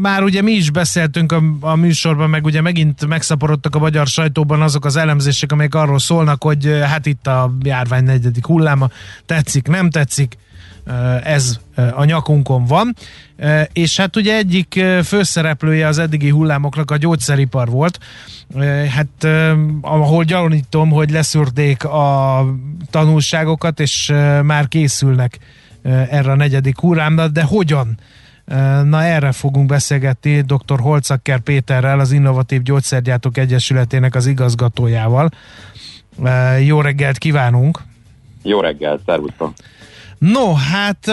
már 0.00 0.22
ugye 0.22 0.42
mi 0.42 0.52
is 0.52 0.70
beszéltünk 0.70 1.32
a, 1.32 1.42
a 1.60 1.74
műsorban, 1.74 2.30
meg 2.30 2.44
ugye 2.44 2.60
megint 2.60 3.06
megszaporodtak 3.06 3.74
a 3.74 3.78
magyar 3.78 4.06
sajtóban 4.06 4.62
azok 4.62 4.84
az 4.84 4.96
elemzések, 4.96 5.52
amelyek 5.52 5.74
arról 5.74 5.98
szólnak, 5.98 6.42
hogy 6.42 6.80
hát 6.84 7.06
itt 7.06 7.26
a 7.26 7.54
járvány 7.62 8.04
negyedik 8.04 8.46
hulláma, 8.46 8.88
tetszik, 9.26 9.68
nem 9.68 9.90
tetszik, 9.90 10.36
ez 11.22 11.58
a 11.94 12.04
nyakunkon 12.04 12.64
van. 12.64 12.94
És 13.72 13.96
hát 13.96 14.16
ugye 14.16 14.36
egyik 14.36 14.84
főszereplője 15.04 15.86
az 15.86 15.98
eddigi 15.98 16.28
hullámoknak 16.28 16.90
a 16.90 16.96
gyógyszeripar 16.96 17.68
volt. 17.68 17.98
Hát 18.88 19.24
ahol 19.80 20.24
gyanítom, 20.24 20.90
hogy 20.90 21.10
leszűrték 21.10 21.84
a 21.84 22.44
tanulságokat, 22.90 23.80
és 23.80 24.12
már 24.42 24.68
készülnek 24.68 25.38
erre 25.84 26.30
a 26.30 26.36
negyedik 26.36 26.78
hullámra, 26.78 27.28
de 27.28 27.42
hogyan? 27.42 27.98
Na 28.84 29.02
erre 29.02 29.32
fogunk 29.32 29.66
beszélgetni 29.66 30.40
dr. 30.40 30.80
Holcakker 30.80 31.40
Péterrel, 31.40 32.00
az 32.00 32.12
Innovatív 32.12 32.62
Gyógyszergyártók 32.62 33.38
Egyesületének 33.38 34.14
az 34.14 34.26
igazgatójával. 34.26 35.30
Jó 36.64 36.80
reggelt 36.80 37.18
kívánunk! 37.18 37.80
Jó 38.42 38.60
reggelt, 38.60 39.00
szervusztok! 39.06 39.52
No, 40.18 40.52
hát 40.52 41.08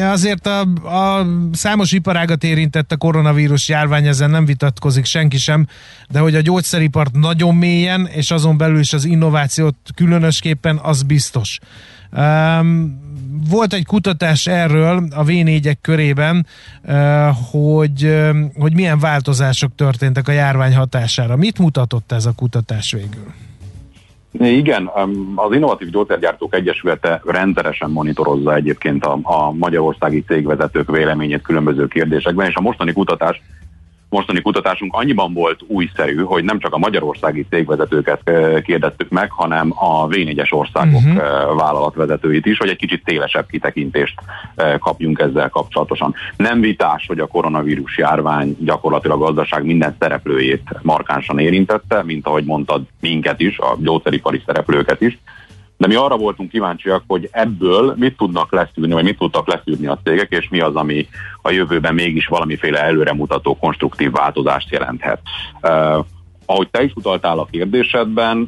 azért 0.00 0.46
a, 0.46 0.60
a 0.84 1.26
számos 1.52 1.92
iparágat 1.92 2.44
érintett 2.44 2.92
a 2.92 2.96
koronavírus 2.96 3.68
járvány, 3.68 4.06
ezen 4.06 4.30
nem 4.30 4.44
vitatkozik 4.44 5.04
senki 5.04 5.38
sem, 5.38 5.66
de 6.08 6.18
hogy 6.18 6.34
a 6.34 6.40
gyógyszeripart 6.40 7.12
nagyon 7.12 7.54
mélyen, 7.54 8.06
és 8.06 8.30
azon 8.30 8.56
belül 8.56 8.78
is 8.78 8.92
az 8.92 9.04
innovációt 9.04 9.76
különösképpen, 9.94 10.78
az 10.82 11.02
biztos. 11.02 11.58
Um, 12.12 13.05
volt 13.50 13.72
egy 13.72 13.86
kutatás 13.86 14.46
erről 14.46 15.08
a 15.10 15.24
V4-ek 15.24 15.76
körében, 15.80 16.46
hogy, 17.50 18.16
hogy 18.58 18.74
milyen 18.74 18.98
változások 18.98 19.74
történtek 19.74 20.28
a 20.28 20.32
járvány 20.32 20.76
hatására. 20.76 21.36
Mit 21.36 21.58
mutatott 21.58 22.12
ez 22.12 22.26
a 22.26 22.32
kutatás 22.36 22.92
végül? 22.92 23.32
Igen, 24.38 24.90
az 25.34 25.54
Innovatív 25.54 25.90
Gyógyszergyártók 25.90 26.54
Egyesülete 26.54 27.20
rendszeresen 27.24 27.90
monitorozza 27.90 28.54
egyébként 28.54 29.04
a, 29.04 29.18
a 29.22 29.52
magyarországi 29.52 30.24
cégvezetők 30.26 30.90
véleményét 30.90 31.42
különböző 31.42 31.86
kérdésekben, 31.86 32.48
és 32.48 32.54
a 32.54 32.60
mostani 32.60 32.92
kutatás 32.92 33.42
mostani 34.08 34.40
kutatásunk 34.40 34.94
annyiban 34.94 35.32
volt 35.32 35.60
újszerű, 35.66 36.16
hogy 36.16 36.44
nem 36.44 36.58
csak 36.58 36.74
a 36.74 36.78
magyarországi 36.78 37.46
cégvezetőket 37.50 38.30
kérdeztük 38.64 39.08
meg, 39.08 39.30
hanem 39.30 39.72
a 39.74 40.06
V4-es 40.06 40.52
országok 40.52 41.00
uh-huh. 41.00 41.56
vállalatvezetőit 41.56 42.46
is, 42.46 42.58
hogy 42.58 42.68
egy 42.68 42.76
kicsit 42.76 43.02
szélesebb 43.04 43.46
kitekintést 43.46 44.14
kapjunk 44.78 45.18
ezzel 45.18 45.48
kapcsolatosan. 45.48 46.14
Nem 46.36 46.60
vitás, 46.60 47.06
hogy 47.06 47.18
a 47.18 47.26
koronavírus 47.26 47.98
járvány 47.98 48.56
gyakorlatilag 48.60 49.22
a 49.22 49.24
gazdaság 49.24 49.64
minden 49.64 49.96
szereplőjét 49.98 50.62
markánsan 50.82 51.38
érintette, 51.38 52.02
mint 52.02 52.26
ahogy 52.26 52.44
mondtad, 52.44 52.82
minket 53.00 53.40
is, 53.40 53.58
a 53.58 53.76
gyógyszeripari 53.78 54.42
szereplőket 54.46 55.00
is, 55.00 55.18
de 55.76 55.86
mi 55.86 55.94
arra 55.94 56.16
voltunk 56.16 56.50
kíváncsiak, 56.50 57.02
hogy 57.06 57.28
ebből 57.32 57.94
mit 57.96 58.16
tudnak 58.16 58.52
leszűrni, 58.52 58.92
vagy 58.92 59.04
mit 59.04 59.18
tudtak 59.18 59.46
leszűrni 59.48 59.86
a 59.86 59.98
cégek, 60.04 60.30
és 60.30 60.48
mi 60.48 60.60
az, 60.60 60.74
ami 60.74 61.08
a 61.42 61.50
jövőben 61.50 61.94
mégis 61.94 62.26
valamiféle 62.26 62.82
előremutató 62.82 63.56
konstruktív 63.56 64.10
változást 64.10 64.70
jelenthet 64.70 65.20
ahogy 66.46 66.68
te 66.70 66.82
is 66.82 66.92
utaltál 66.94 67.38
a 67.38 67.48
kérdésedben, 67.50 68.42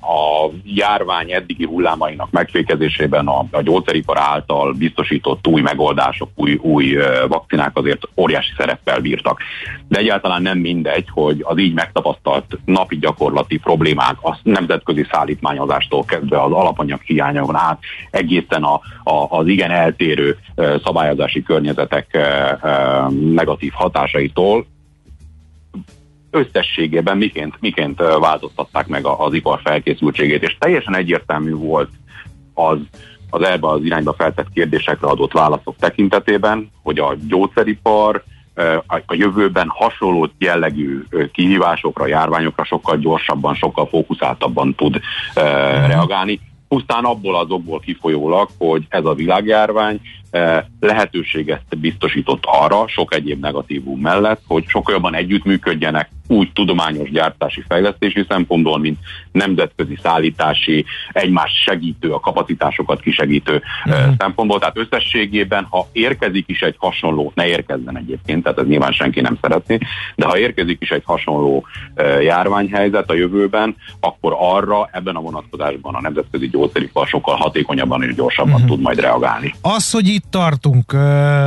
a 0.00 0.50
járvány 0.64 1.32
eddigi 1.32 1.64
hullámainak 1.64 2.30
megfékezésében 2.30 3.26
a, 3.26 3.44
a 3.50 3.62
gyógyszeripar 3.62 4.18
által 4.18 4.72
biztosított 4.72 5.46
új 5.46 5.60
megoldások, 5.60 6.28
új, 6.34 6.54
új 6.54 6.96
vakcinák 7.28 7.76
azért 7.76 8.08
óriási 8.16 8.52
szereppel 8.56 9.00
bírtak. 9.00 9.40
De 9.88 9.98
egyáltalán 9.98 10.42
nem 10.42 10.58
mindegy, 10.58 11.06
hogy 11.10 11.40
az 11.42 11.58
így 11.58 11.74
megtapasztalt 11.74 12.58
napi 12.64 12.98
gyakorlati 12.98 13.58
problémák, 13.58 14.16
a 14.22 14.38
nemzetközi 14.42 15.06
szállítmányozástól 15.10 16.04
kezdve 16.04 16.42
az 16.42 16.52
alapanyag 16.52 17.00
hiányon 17.00 17.56
át, 17.56 17.78
egészen 18.10 18.62
a, 18.62 18.80
a, 19.02 19.38
az 19.38 19.46
igen 19.46 19.70
eltérő 19.70 20.38
szabályozási 20.84 21.42
környezetek 21.42 22.18
negatív 23.34 23.72
hatásaitól 23.72 24.66
összességében 26.36 27.16
miként, 27.16 27.54
miként 27.60 27.98
változtatták 27.98 28.86
meg 28.86 29.06
az 29.06 29.34
ipar 29.34 29.60
felkészültségét, 29.64 30.42
és 30.42 30.56
teljesen 30.58 30.96
egyértelmű 30.96 31.54
volt 31.54 31.90
az, 32.54 32.78
az 33.30 33.42
erbe 33.42 33.68
az 33.68 33.84
irányba 33.84 34.12
feltett 34.12 34.52
kérdésekre 34.54 35.08
adott 35.08 35.32
válaszok 35.32 35.76
tekintetében, 35.78 36.70
hogy 36.82 36.98
a 36.98 37.16
gyógyszeripar 37.28 38.24
a 39.06 39.14
jövőben 39.14 39.68
hasonló 39.68 40.28
jellegű 40.38 41.02
kihívásokra, 41.32 42.06
járványokra 42.06 42.64
sokkal 42.64 42.96
gyorsabban, 42.96 43.54
sokkal 43.54 43.86
fókuszáltabban 43.86 44.74
tud 44.74 44.94
uh, 44.94 45.42
reagálni. 45.86 46.40
Pusztán 46.68 47.04
abból 47.04 47.36
az 47.36 47.50
okból 47.50 47.80
kifolyólag, 47.80 48.48
hogy 48.58 48.84
ez 48.88 49.04
a 49.04 49.14
világjárvány 49.14 50.00
lehetőséget 50.80 51.78
biztosított 51.78 52.42
arra, 52.46 52.88
sok 52.88 53.14
egyéb 53.14 53.40
negatívum 53.40 54.00
mellett, 54.00 54.42
hogy 54.46 54.64
sokkal 54.66 54.94
jobban 54.94 55.14
együttműködjenek 55.14 56.10
úgy 56.28 56.52
tudományos 56.52 57.10
gyártási 57.10 57.64
fejlesztési 57.68 58.24
szempontból, 58.28 58.78
mint 58.78 58.98
nemzetközi 59.32 59.98
szállítási, 60.02 60.84
egymás 61.12 61.52
segítő, 61.64 62.12
a 62.12 62.20
kapacitásokat 62.20 63.00
kisegítő 63.00 63.62
uh-huh. 63.84 64.14
szempontból. 64.18 64.58
Tehát 64.58 64.78
összességében, 64.78 65.66
ha 65.70 65.88
érkezik 65.92 66.44
is 66.48 66.60
egy 66.60 66.74
hasonló, 66.78 67.32
ne 67.34 67.46
érkezzen 67.46 67.98
egyébként, 67.98 68.42
tehát 68.42 68.58
ez 68.58 68.66
nyilván 68.66 68.92
senki 68.92 69.20
nem 69.20 69.38
szeretné, 69.40 69.78
de 70.14 70.26
ha 70.26 70.38
érkezik 70.38 70.76
is 70.80 70.90
egy 70.90 71.02
hasonló 71.04 71.66
járványhelyzet 72.20 73.10
a 73.10 73.14
jövőben, 73.14 73.76
akkor 74.00 74.36
arra 74.38 74.88
ebben 74.92 75.16
a 75.16 75.20
vonatkozásban 75.20 75.94
a 75.94 76.00
nemzetközi 76.00 76.48
gyógyszeripar 76.48 77.06
sokkal 77.06 77.36
hatékonyabban 77.36 78.02
és 78.02 78.14
gyorsabban 78.14 78.52
uh-huh. 78.52 78.68
tud 78.68 78.80
majd 78.80 79.00
reagálni. 79.00 79.54
Az, 79.62 79.90
hogy 79.90 80.06
itt 80.06 80.25
tartunk, 80.30 80.96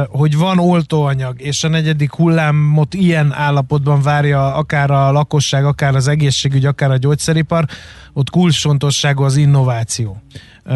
hogy 0.09 0.37
van 0.37 0.59
oltóanyag, 0.59 1.41
és 1.41 1.63
a 1.63 1.67
negyedik 1.67 2.13
hullámot 2.13 2.93
ilyen 2.93 3.33
állapotban 3.33 4.01
várja 4.01 4.55
akár 4.55 4.91
a 4.91 5.11
lakosság, 5.11 5.65
akár 5.65 5.95
az 5.95 6.07
egészségügy, 6.07 6.65
akár 6.65 6.91
a 6.91 6.97
gyógyszeripar, 6.97 7.65
ott 8.13 8.29
kulcsfontosságú 8.29 9.23
az 9.23 9.35
innováció. 9.35 10.21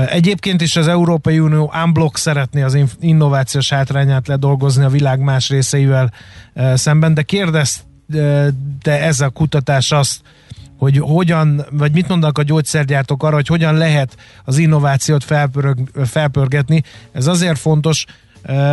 Egyébként 0.08 0.62
is 0.62 0.76
az 0.76 0.88
Európai 0.88 1.40
Unió 1.40 1.74
unblock 1.86 2.18
szeretné 2.18 2.62
az 2.62 2.78
innovációs 3.00 3.70
hátrányát 3.70 4.28
ledolgozni 4.28 4.84
a 4.84 4.90
világ 4.90 5.20
más 5.20 5.50
részeivel 5.50 6.12
szemben, 6.74 7.14
de 7.14 7.22
kérdezte 7.22 7.84
ez 8.84 9.20
a 9.20 9.30
kutatás 9.30 9.92
azt, 9.92 10.22
hogy 10.84 10.98
hogyan, 10.98 11.66
vagy 11.72 11.92
mit 11.92 12.08
mondanak 12.08 12.38
a 12.38 12.44
gyógyszergyártók 12.44 13.24
arra, 13.24 13.36
hogy 13.36 13.48
hogyan 13.48 13.76
lehet 13.76 14.18
az 14.44 14.58
innovációt 14.58 15.24
felpörög, 15.24 15.78
felpörgetni. 16.06 16.84
Ez 17.12 17.28
azért 17.28 17.58
fontos, 17.58 18.06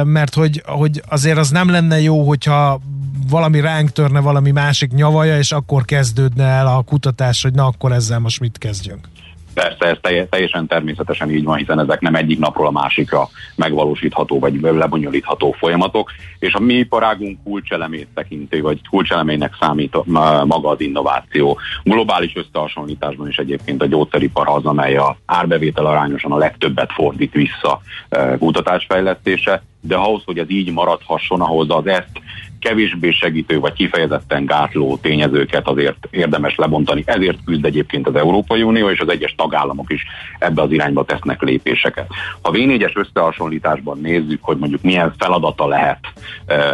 mert 0.05 0.35
hogy, 0.35 0.63
hogy 0.67 1.03
azért 1.09 1.39
az 1.39 1.51
nem 1.51 1.71
lenne 1.71 2.01
jó, 2.01 2.29
hogyha 2.29 2.81
valami 3.29 3.61
ránk 3.61 3.93
törne 3.93 4.21
valami 4.21 4.51
másik 4.51 4.93
nyavaja, 4.93 5.39
és 5.39 5.53
akkor 5.53 5.85
kezdődne 5.85 6.45
el 6.45 6.67
a 6.67 6.83
kutatás, 6.83 7.43
hogy 7.43 7.53
na 7.53 7.67
akkor 7.67 7.93
ezzel 7.93 8.19
most 8.19 8.41
mit 8.41 8.59
kezdjünk. 8.59 9.09
Persze, 9.55 9.87
ez 9.87 10.27
teljesen 10.31 10.67
természetesen 10.67 11.31
így 11.31 11.45
van, 11.45 11.57
hiszen 11.57 11.81
ezek 11.81 12.01
nem 12.01 12.15
egyik 12.15 12.39
napról 12.39 12.67
a 12.67 12.71
másikra 12.71 13.29
megvalósítható 13.57 14.39
vagy 14.39 14.61
lebonyolítható 14.61 15.53
folyamatok, 15.53 16.11
és 16.39 16.55
a 16.55 16.61
mi 16.61 16.75
iparágunk 16.75 17.39
kulcselemét 17.45 18.09
tekinti, 18.15 18.61
vagy 18.61 18.81
kulcselemének 18.91 19.57
számít 19.61 19.97
maga 20.45 20.69
az 20.69 20.81
innováció. 20.81 21.59
Globális 21.83 22.37
összehasonlításban 22.37 23.29
is 23.29 23.37
egyébként 23.37 23.83
a 23.83 23.87
gyógyszeripar 23.87 24.49
az, 24.49 24.65
amely 24.65 24.97
a 24.97 25.17
árbevétel 25.27 25.87
arányosan 25.87 26.33
a 26.33 26.39
legtöbbet 26.39 26.93
fordít 26.93 27.33
vissza 27.33 27.81
kutatásfejlesztése, 28.39 29.63
de 29.81 29.97
ahhoz, 29.97 30.23
hogy 30.25 30.39
ez 30.39 30.51
így 30.51 30.73
maradhasson, 30.73 31.41
ahhoz 31.41 31.71
az 31.71 31.87
ezt 31.87 32.11
kevésbé 32.61 33.11
segítő 33.11 33.59
vagy 33.59 33.73
kifejezetten 33.73 34.45
gátló 34.45 34.97
tényezőket 34.97 35.69
azért 35.69 35.97
érdemes 36.11 36.57
lebontani. 36.57 37.03
Ezért 37.07 37.39
küzd 37.45 37.65
egyébként 37.65 38.07
az 38.07 38.15
Európai 38.15 38.63
Unió 38.63 38.91
és 38.91 39.01
az 39.01 39.09
egyes 39.09 39.35
tagállamok 39.37 39.93
is 39.93 40.07
ebbe 40.39 40.63
az 40.63 40.73
irányba 40.73 41.05
tesznek 41.05 41.43
lépéseket. 41.43 42.07
Ha 42.43 42.51
V4-es 42.53 42.97
összehasonlításban 42.97 43.99
nézzük, 44.01 44.39
hogy 44.43 44.57
mondjuk 44.57 44.83
milyen 44.83 45.15
feladata 45.19 45.67
lehet 45.67 45.99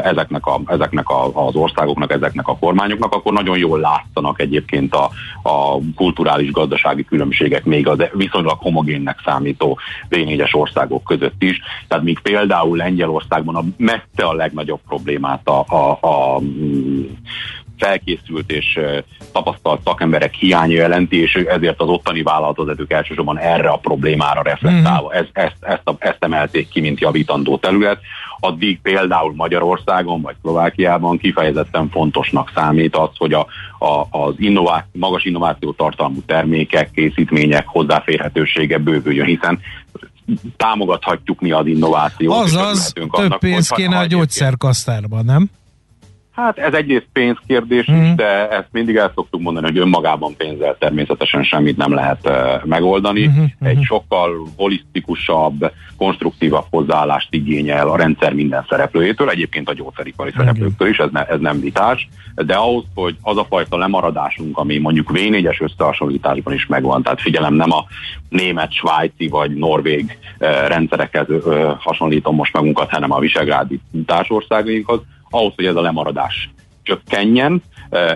ezeknek, 0.02 0.46
a, 0.46 0.60
ezeknek 0.66 1.08
a, 1.08 1.46
az 1.46 1.54
országoknak, 1.54 2.12
ezeknek 2.12 2.48
a 2.48 2.56
kormányoknak, 2.56 3.12
akkor 3.12 3.32
nagyon 3.32 3.58
jól 3.58 3.80
látszanak 3.80 4.40
egyébként 4.40 4.94
a, 4.94 5.10
a 5.42 5.78
kulturális 5.94 6.50
gazdasági 6.50 7.04
különbségek 7.04 7.64
még 7.64 7.88
az 7.88 7.98
viszonylag 8.12 8.58
homogénnek 8.58 9.20
számító 9.24 9.78
V4-es 10.10 10.54
országok 10.54 11.04
között 11.04 11.42
is. 11.42 11.60
Tehát 11.88 12.04
míg 12.04 12.18
például 12.18 12.76
Lengyelországban 12.76 13.56
a 13.56 13.64
messze 13.76 14.28
a 14.28 14.34
legnagyobb 14.34 14.80
problémát 14.86 15.48
a, 15.48 15.64
a, 15.76 15.98
a 16.00 16.40
mm, 16.40 17.02
felkészült 17.78 18.52
és 18.52 18.78
tapasztalt 19.32 19.80
szakemberek 19.84 20.34
hiánya 20.34 20.74
jelenti, 20.74 21.20
és 21.20 21.34
ezért 21.34 21.80
az 21.80 21.88
ottani 21.88 22.22
vállalatvezetők 22.22 22.92
elsősorban 22.92 23.38
erre 23.38 23.68
a 23.68 23.76
problémára 23.76 24.42
reflektálva 24.42 25.08
mm. 25.08 25.18
ezt, 25.18 25.30
ezt, 25.32 25.56
ezt, 25.60 25.82
ezt 25.98 26.16
emelték 26.18 26.68
ki, 26.68 26.80
mint 26.80 27.00
javítandó 27.00 27.56
terület. 27.56 28.00
Addig 28.40 28.80
például 28.80 29.34
Magyarországon 29.34 30.20
vagy 30.20 30.34
Szlovákiában 30.42 31.18
kifejezetten 31.18 31.88
fontosnak 31.90 32.52
számít 32.54 32.96
az, 32.96 33.10
hogy 33.16 33.32
a, 33.32 33.46
a, 33.78 34.18
az 34.18 34.34
innová, 34.38 34.86
magas 34.92 35.24
innováció 35.24 35.72
tartalmú 35.72 36.20
termékek, 36.26 36.90
készítmények 36.90 37.66
hozzáférhetősége 37.66 38.78
bővüljön, 38.78 39.26
hiszen 39.26 39.60
támogathatjuk 40.56 41.40
mi 41.40 41.50
az 41.52 41.66
innovációt. 41.66 42.34
Azaz, 42.34 42.92
több 43.10 43.38
pénz 43.38 43.68
kéne 43.68 43.98
a 43.98 44.06
gyógyszerkasztárban, 44.06 45.24
nem? 45.24 45.50
Hát 46.36 46.58
ez 46.58 46.72
egyrészt 46.72 47.06
pénzkérdés 47.12 47.90
mm. 47.90 47.94
is, 47.94 48.06
mhm. 48.06 48.16
de 48.16 48.48
ezt 48.48 48.68
mindig 48.70 48.96
el 48.96 49.12
szoktuk 49.14 49.40
mondani, 49.40 49.66
hogy 49.66 49.78
önmagában 49.78 50.36
pénzzel 50.36 50.76
természetesen 50.78 51.42
semmit 51.42 51.76
nem 51.76 51.94
lehet 51.94 52.18
uh, 52.24 52.64
megoldani. 52.64 53.26
Mm-hmm. 53.26 53.44
Egy 53.60 53.82
sokkal 53.82 54.30
holisztikusabb, 54.56 55.72
konstruktívabb 55.96 56.64
hozzáállást 56.70 57.28
igényel 57.30 57.88
a 57.88 57.96
rendszer 57.96 58.32
minden 58.32 58.64
szereplőjétől, 58.68 59.30
egyébként 59.30 59.68
a 59.68 59.72
gyógyszeripari 59.72 60.30
mm-hmm. 60.30 60.46
szereplőktől 60.46 60.88
is, 60.88 60.98
ez, 60.98 61.08
ne, 61.12 61.24
ez 61.24 61.40
nem 61.40 61.60
vitás, 61.60 62.08
de 62.34 62.54
ahhoz, 62.54 62.84
hogy 62.94 63.16
az 63.22 63.36
a 63.36 63.44
fajta 63.44 63.76
lemaradásunk, 63.76 64.58
ami 64.58 64.78
mondjuk 64.78 65.10
V4-es 65.12 65.62
összehasonlításban 65.62 66.54
is 66.54 66.66
megvan, 66.66 67.02
tehát 67.02 67.20
figyelem, 67.20 67.54
nem 67.54 67.72
a 67.72 67.84
német, 68.28 68.72
svájci 68.72 69.28
vagy 69.28 69.54
norvég 69.54 70.18
uh, 70.38 70.48
rendszerekhez 70.68 71.28
uh, 71.28 71.76
hasonlítom 71.78 72.34
most 72.34 72.52
magunkat, 72.52 72.90
hanem 72.90 73.12
a 73.12 73.18
visegrádi 73.18 73.80
társországainkhoz, 74.06 75.00
ahhoz, 75.30 75.52
hogy 75.54 75.66
ez 75.66 75.76
a 75.76 75.80
lemaradás 75.80 76.50
csökkenjen, 76.82 77.62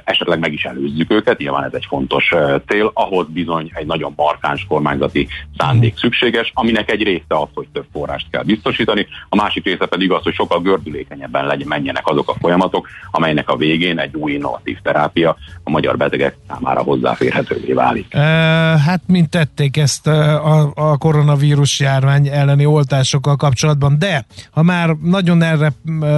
esetleg 0.04 0.38
meg 0.38 0.52
is 0.52 0.64
előzzük 0.64 1.12
őket, 1.12 1.38
nyilván 1.38 1.64
ez 1.64 1.72
egy 1.72 1.86
fontos 1.88 2.34
cél, 2.66 2.90
ahhoz 2.94 3.26
bizony 3.28 3.70
egy 3.74 3.86
nagyon 3.86 4.12
markáns 4.16 4.66
kormányzati 4.68 5.28
szándék 5.58 5.98
szükséges, 5.98 6.50
aminek 6.54 6.90
egy 6.90 7.02
része 7.02 7.24
az, 7.28 7.48
hogy 7.54 7.66
több 7.72 7.86
forrást 7.92 8.26
kell 8.30 8.42
biztosítani, 8.42 9.06
a 9.28 9.36
másik 9.36 9.64
része 9.64 9.86
pedig 9.86 10.12
az, 10.12 10.22
hogy 10.22 10.34
sokkal 10.34 10.60
gördülékenyebben 10.60 11.46
legyen, 11.46 11.68
menjenek 11.68 12.06
azok 12.06 12.28
a 12.28 12.34
folyamatok, 12.40 12.88
amelynek 13.10 13.48
a 13.48 13.56
végén 13.56 13.98
egy 13.98 14.14
új 14.14 14.32
innovatív 14.32 14.78
terápia 14.82 15.36
a 15.64 15.70
magyar 15.70 15.96
betegek 15.96 16.36
számára 16.48 16.82
hozzáférhetővé 16.82 17.72
válik. 17.72 18.14
E, 18.14 18.20
hát 18.78 19.00
mint 19.06 19.30
tették 19.30 19.76
ezt 19.76 20.06
a, 20.06 20.72
a 20.74 20.96
koronavírus 20.96 21.80
járvány 21.80 22.28
elleni 22.28 22.66
oltásokkal 22.66 23.36
kapcsolatban, 23.36 23.98
de 23.98 24.26
ha 24.50 24.62
már 24.62 24.96
nagyon 25.02 25.42
erre 25.42 25.72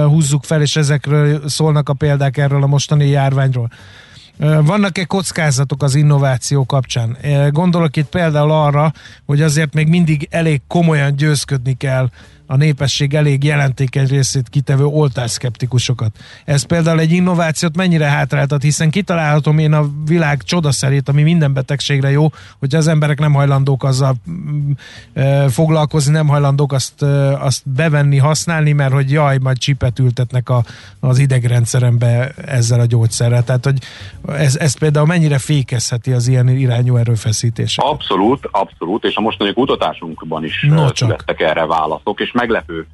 húzzuk 0.07 0.43
fel, 0.43 0.61
és 0.61 0.75
ezekről 0.75 1.49
szólnak 1.49 1.89
a 1.89 1.93
példák 1.93 2.37
erről 2.37 2.63
a 2.63 2.67
mostani 2.67 3.05
járványról. 3.43 3.69
Vannak-e 4.65 5.05
kockázatok 5.05 5.83
az 5.83 5.95
innováció 5.95 6.65
kapcsán? 6.65 7.17
Gondolok 7.49 7.95
itt 7.95 8.09
például 8.09 8.51
arra, 8.51 8.91
hogy 9.25 9.41
azért 9.41 9.73
még 9.73 9.87
mindig 9.87 10.27
elég 10.31 10.61
komolyan 10.67 11.15
győzködni 11.15 11.73
kell 11.77 12.09
a 12.45 12.55
népesség 12.55 13.13
elég 13.13 13.43
jelentékeny 13.43 14.07
részét 14.07 14.49
kitevő 14.49 14.85
oltásszkeptikusokat. 14.85 16.17
Ez 16.45 16.63
például 16.63 16.99
egy 16.99 17.11
innovációt 17.11 17.75
mennyire 17.75 18.05
hátráltat, 18.05 18.61
hiszen 18.61 18.89
kitalálhatom 18.89 19.57
én 19.57 19.73
a 19.73 19.85
világ 20.05 20.41
csodaszerét, 20.43 21.09
ami 21.09 21.23
minden 21.23 21.53
betegségre 21.53 22.09
jó, 22.09 22.27
hogy 22.59 22.75
az 22.75 22.87
emberek 22.87 23.19
nem 23.19 23.33
hajlandók 23.33 23.83
azzal 23.83 24.15
mm, 24.29 24.71
foglalkozni, 25.47 26.11
nem 26.11 26.27
hajlandók 26.27 26.73
azt, 26.73 27.01
azt 27.39 27.69
bevenni, 27.75 28.17
használni, 28.17 28.71
mert 28.71 28.93
hogy 28.93 29.11
jaj, 29.11 29.37
majd 29.37 29.57
csipet 29.57 29.99
ültetnek 29.99 30.49
a, 30.49 30.63
az 30.99 31.19
idegrendszerembe 31.19 32.31
ezzel 32.45 32.79
a 32.79 32.85
gyógyszerrel. 32.85 33.43
Tehát, 33.43 33.65
hogy 33.65 33.77
ez, 34.27 34.55
ez 34.55 34.77
például 34.77 35.05
mennyire 35.05 35.37
fékezheti 35.37 36.11
az 36.11 36.27
ilyen 36.27 36.47
irányú 36.47 36.95
erőfeszítéseket? 36.95 37.91
Abszolút, 37.91 38.47
abszolút, 38.51 39.03
és 39.03 39.15
a 39.15 39.21
mostani 39.21 39.53
kutatásunkban 39.53 40.43
is 40.43 40.65
no, 40.69 40.87
születtek 40.95 41.39
erre 41.39 41.65
válaszok, 41.65 42.19
és 42.19 42.31
meglepő 42.43 42.87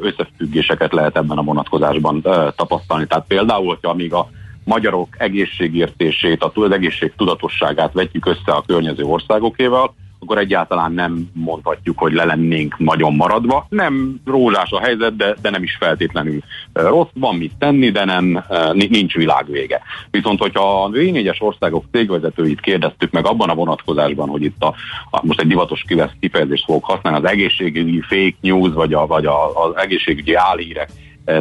összefüggéseket 0.00 0.92
lehet 0.92 1.16
ebben 1.16 1.38
a 1.38 1.42
vonatkozásban 1.42 2.22
tapasztalni. 2.56 3.06
Tehát 3.06 3.24
például, 3.28 3.66
hogyha 3.66 3.90
amíg 3.90 4.12
a 4.12 4.30
magyarok 4.64 5.08
egészségértését, 5.18 6.44
az 6.44 6.70
egészség 6.70 7.12
tudatosságát 7.16 7.92
vetjük 7.92 8.26
össze 8.26 8.52
a 8.52 8.64
környező 8.66 9.02
országokéval, 9.02 9.94
akkor 10.20 10.38
egyáltalán 10.38 10.92
nem 10.92 11.28
mondhatjuk, 11.32 11.98
hogy 11.98 12.12
le 12.12 12.24
lennénk 12.24 12.78
nagyon 12.78 13.14
maradva. 13.14 13.66
Nem 13.68 14.20
rózsás 14.24 14.70
a 14.70 14.80
helyzet, 14.80 15.16
de, 15.16 15.34
de 15.42 15.50
nem 15.50 15.62
is 15.62 15.76
feltétlenül 15.80 16.40
rossz. 16.72 17.08
Van 17.14 17.34
mit 17.34 17.52
tenni, 17.58 17.90
de 17.90 18.04
nem 18.04 18.44
nincs 18.72 19.14
világvége. 19.14 19.82
Viszont, 20.10 20.40
hogyha 20.40 20.84
a 20.84 20.90
V4-es 20.90 21.42
országok 21.42 21.84
cégvezetőit 21.92 22.60
kérdeztük 22.60 23.10
meg 23.10 23.26
abban 23.26 23.48
a 23.48 23.54
vonatkozásban, 23.54 24.28
hogy 24.28 24.42
itt 24.42 24.62
a, 24.62 24.74
a 25.10 25.26
most 25.26 25.40
egy 25.40 25.46
divatos 25.46 25.84
kifejezést 26.20 26.64
fogok 26.64 26.84
használni, 26.84 27.18
az 27.18 27.30
egészségügyi 27.30 28.00
fake 28.00 28.36
news, 28.40 28.72
vagy, 28.72 28.92
a, 28.92 29.06
vagy 29.06 29.26
a, 29.26 29.64
az 29.64 29.76
egészségügyi 29.76 30.34
álhírek 30.34 30.90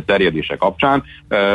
terjedése 0.06 0.56
kapcsán 0.56 1.04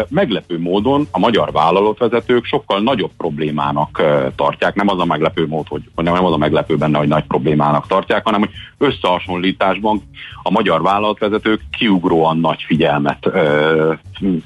meglepő 0.09 0.59
módon 0.61 1.07
a 1.11 1.18
magyar 1.18 1.53
vállalatvezetők 1.53 2.44
sokkal 2.44 2.81
nagyobb 2.81 3.11
problémának 3.16 4.03
tartják. 4.37 4.75
Nem 4.75 4.88
az 4.88 4.99
a 4.99 5.05
meglepő 5.05 5.47
mód, 5.47 5.66
hogy 5.68 5.83
nem 5.94 6.25
az 6.25 6.33
a 6.33 6.37
meglepő 6.37 6.77
benne, 6.77 6.99
hogy 6.99 7.09
nagy 7.09 7.25
problémának 7.25 7.87
tartják, 7.87 8.25
hanem 8.25 8.40
hogy 8.40 8.51
összehasonlításban 8.79 10.03
a 10.42 10.51
magyar 10.51 10.83
vállalatvezetők 10.83 11.61
kiugróan 11.79 12.38
nagy 12.38 12.62
figyelmet 12.62 13.31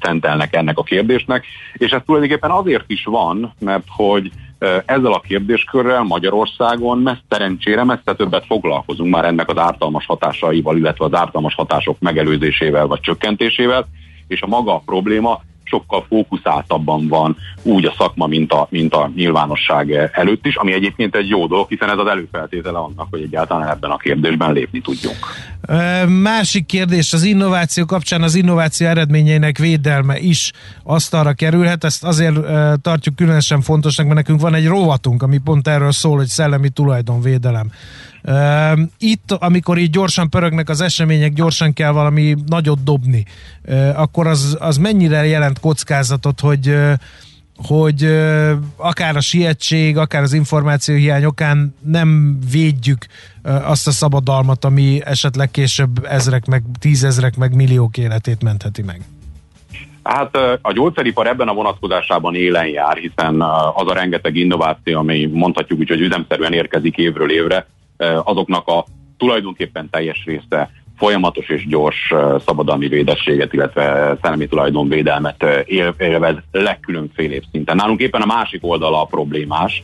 szentelnek 0.01 0.57
ennek 0.57 0.79
a 0.79 0.83
kérdésnek, 0.83 1.45
és 1.73 1.91
ez 1.91 2.01
tulajdonképpen 2.07 2.51
azért 2.51 2.85
is 2.87 3.05
van, 3.05 3.55
mert 3.59 3.85
hogy 3.89 4.31
ezzel 4.85 5.13
a 5.13 5.21
kérdéskörrel 5.21 6.03
Magyarországon 6.03 6.99
messze 6.99 7.23
szerencsére 7.29 7.85
messze 7.85 8.15
többet 8.17 8.47
foglalkozunk 8.47 9.15
már 9.15 9.25
ennek 9.25 9.49
az 9.49 9.59
ártalmas 9.59 10.07
hatásaival, 10.07 10.77
illetve 10.77 11.05
az 11.05 11.15
ártalmas 11.15 11.55
hatások 11.55 11.97
megelőzésével 12.01 12.87
vagy 12.87 13.01
csökkentésével, 13.01 13.89
és 14.27 14.43
a 14.43 14.47
maga 14.47 14.75
a 14.75 14.83
probléma 14.87 15.43
sokkal 15.69 16.05
fókuszáltabban 16.09 17.09
van 17.09 17.37
úgy 17.63 17.85
a 17.85 17.95
szakma, 17.99 18.27
mint 18.27 18.53
a, 18.53 18.67
mint 18.71 18.95
a 18.95 19.11
nyilvánosság 19.15 20.11
előtt 20.13 20.47
is, 20.47 20.57
ami 20.57 20.73
egyébként 20.73 21.17
egy 21.17 21.29
jó 21.29 21.47
dolog, 21.47 21.69
hiszen 21.69 21.91
ez 21.91 21.99
az 21.99 22.07
előfeltétele 22.07 22.79
annak, 22.79 23.07
hogy 23.11 23.23
egyáltalán 23.23 23.69
ebben 23.69 23.91
a 23.91 23.97
kérdésben 23.97 24.53
lépni 24.53 24.81
tudjunk. 24.81 25.17
Másik 26.07 26.67
kérdés, 26.67 27.13
az 27.13 27.23
innováció 27.23 27.85
kapcsán 27.85 28.23
az 28.23 28.35
innováció 28.35 28.87
eredményeinek 28.87 29.59
védelme 29.59 30.19
is 30.19 30.53
asztalra 30.83 31.33
kerülhet, 31.33 31.85
ezt 31.85 32.05
azért 32.05 32.37
tartjuk 32.83 33.17
különösen 33.17 33.61
fontosnak, 33.61 34.07
mert 34.07 34.19
nekünk 34.19 34.41
van 34.41 34.55
egy 34.55 34.67
rovatunk, 34.67 35.23
ami 35.23 35.39
pont 35.39 35.69
erről 35.69 35.93
szól, 35.93 36.17
hogy 36.17 36.27
szellemi 36.27 36.69
tulajdonvédelem. 36.69 37.71
Itt, 38.99 39.33
amikor 39.33 39.79
így 39.79 39.91
gyorsan 39.91 40.31
pörögnek 40.31 40.69
az 40.69 40.81
események, 40.81 41.33
gyorsan 41.33 41.73
kell 41.73 41.91
valami 41.91 42.37
nagyot 42.47 42.83
dobni, 42.83 43.25
akkor 43.95 44.27
az, 44.27 44.57
az 44.61 44.77
mennyire 44.77 45.27
jelent 45.27 45.61
kockázatot, 45.61 46.41
hogy 46.41 46.77
hogy 47.67 48.05
akár 48.77 49.17
a 49.17 49.21
sietség, 49.21 49.97
akár 49.97 50.23
az 50.23 50.33
információ 50.33 50.95
hiány 50.95 51.25
okán 51.25 51.75
nem 51.85 52.39
védjük 52.51 53.07
azt 53.43 53.87
a 53.87 53.91
szabadalmat, 53.91 54.65
ami 54.65 55.01
esetleg 55.05 55.51
később 55.51 56.05
ezrek, 56.05 56.47
meg 56.47 56.63
tízezrek, 56.81 57.37
meg 57.37 57.55
milliók 57.55 57.97
életét 57.97 58.43
mentheti 58.43 58.83
meg. 58.83 59.01
Hát 60.03 60.37
a 60.63 60.73
gyógyszeripar 60.73 61.27
ebben 61.27 61.49
a 61.49 61.55
vonatkozásában 61.55 62.35
élen 62.35 62.67
jár, 62.67 62.97
hiszen 62.97 63.41
az 63.75 63.89
a 63.89 63.95
rengeteg 63.95 64.37
innováció, 64.37 64.99
ami 64.99 65.27
mondhatjuk 65.27 65.79
úgy, 65.79 65.89
hogy 65.89 66.01
üzemszerűen 66.01 66.53
érkezik 66.53 66.97
évről 66.97 67.31
évre, 67.31 67.67
azoknak 68.25 68.67
a 68.67 68.85
tulajdonképpen 69.17 69.91
teljes 69.91 70.25
része 70.25 70.71
folyamatos 70.99 71.49
és 71.49 71.67
gyors 71.67 72.15
szabadalmi 72.47 72.89
védességet, 72.89 73.53
illetve 73.53 74.17
szellemi 74.23 74.47
tulajdonvédelmet 74.47 75.45
élvez 75.99 76.37
legkülönfélébb 76.51 77.43
szinten. 77.53 77.77
Nálunk 77.77 78.01
éppen 78.01 78.21
a 78.21 78.27
másik 78.27 78.67
oldala 78.67 79.03
a 79.03 79.05
problémás, 79.05 79.83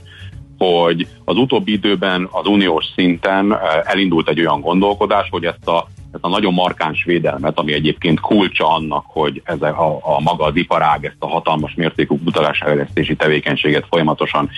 hogy 0.58 1.06
az 1.24 1.36
utóbbi 1.36 1.72
időben 1.72 2.28
az 2.30 2.46
uniós 2.46 2.84
szinten 2.94 3.56
elindult 3.84 4.28
egy 4.28 4.40
olyan 4.40 4.60
gondolkodás, 4.60 5.28
hogy 5.30 5.44
ezt 5.44 5.68
a 5.68 5.88
ezt 6.14 6.24
a 6.24 6.28
nagyon 6.28 6.52
markáns 6.52 7.04
védelmet, 7.04 7.58
ami 7.58 7.72
egyébként 7.72 8.20
kulcsa 8.20 8.74
annak, 8.74 9.04
hogy 9.06 9.42
ez 9.44 9.62
a, 9.62 9.98
a 10.02 10.20
maga 10.20 10.44
az 10.44 10.56
iparág 10.56 11.04
ezt 11.04 11.16
a 11.18 11.26
hatalmas 11.26 11.74
mértékű 11.74 12.16
kutatásfejlesztési 12.24 13.16
tevékenységet 13.16 13.86
folyamatosan 13.90 14.50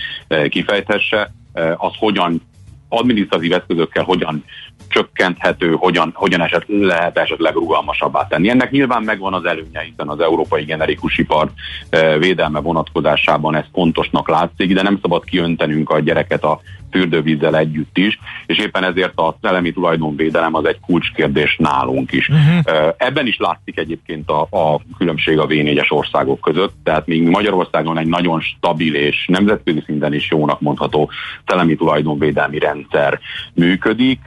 kifejthesse, 0.48 1.32
az 1.76 1.92
hogyan 1.98 2.42
adminisztratív 2.88 3.52
eszközökkel 3.52 4.04
hogyan 4.04 4.44
csökkenthető, 4.88 5.72
hogyan, 5.72 6.10
hogyan 6.14 6.40
eset, 6.40 6.64
lehet 6.66 7.18
esetleg 7.18 7.54
rugalmasabbá 7.54 8.26
tenni. 8.26 8.48
Ennek 8.48 8.70
nyilván 8.70 9.02
megvan 9.02 9.34
az 9.34 9.44
előnye, 9.44 9.80
hiszen 9.80 10.08
az 10.08 10.20
európai 10.20 10.64
generikus 10.64 11.18
ipar 11.18 11.50
eh, 11.88 12.18
védelme 12.18 12.60
vonatkozásában 12.60 13.56
ez 13.56 13.64
fontosnak 13.72 14.28
látszik, 14.28 14.74
de 14.74 14.82
nem 14.82 14.98
szabad 15.02 15.24
kiöntenünk 15.24 15.90
a 15.90 16.00
gyereket 16.00 16.44
a 16.44 16.60
fürdővízzel 16.90 17.56
együtt 17.56 17.98
is, 17.98 18.18
és 18.46 18.58
éppen 18.58 18.84
ezért 18.84 19.18
a 19.18 19.36
szellemi 19.42 19.72
tulajdonvédelem 19.72 20.54
az 20.54 20.66
egy 20.66 20.80
kulcskérdés 20.80 21.56
nálunk 21.56 22.12
is. 22.12 22.28
Uh-huh. 22.28 22.94
Ebben 22.96 23.26
is 23.26 23.36
látszik 23.36 23.78
egyébként 23.78 24.30
a, 24.30 24.40
a 24.40 24.80
különbség 24.98 25.38
a 25.38 25.46
V4-es 25.46 25.92
országok 25.92 26.40
között, 26.40 26.74
tehát 26.84 27.06
még 27.06 27.22
Magyarországon 27.22 27.98
egy 27.98 28.06
nagyon 28.06 28.40
stabil 28.40 28.94
és 28.94 29.26
nemzetközi 29.26 29.82
szinten 29.86 30.14
is 30.14 30.30
jónak 30.30 30.60
mondható 30.60 31.10
szellemi 31.46 31.74
tulajdonvédelmi 31.74 32.58
rendszer 32.58 33.20
működik 33.54 34.20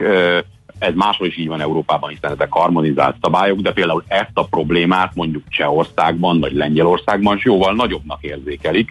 ez 0.80 0.94
máshol 0.94 1.26
is 1.26 1.38
így 1.38 1.48
van 1.48 1.60
Európában, 1.60 2.10
hiszen 2.10 2.32
ezek 2.32 2.52
harmonizált 2.52 3.16
szabályok, 3.22 3.60
de 3.60 3.72
például 3.72 4.04
ezt 4.06 4.30
a 4.34 4.44
problémát 4.44 5.14
mondjuk 5.14 5.42
Csehországban 5.48 6.40
vagy 6.40 6.52
Lengyelországban 6.52 7.36
is 7.36 7.44
jóval 7.44 7.74
nagyobbnak 7.74 8.22
érzékelik. 8.22 8.90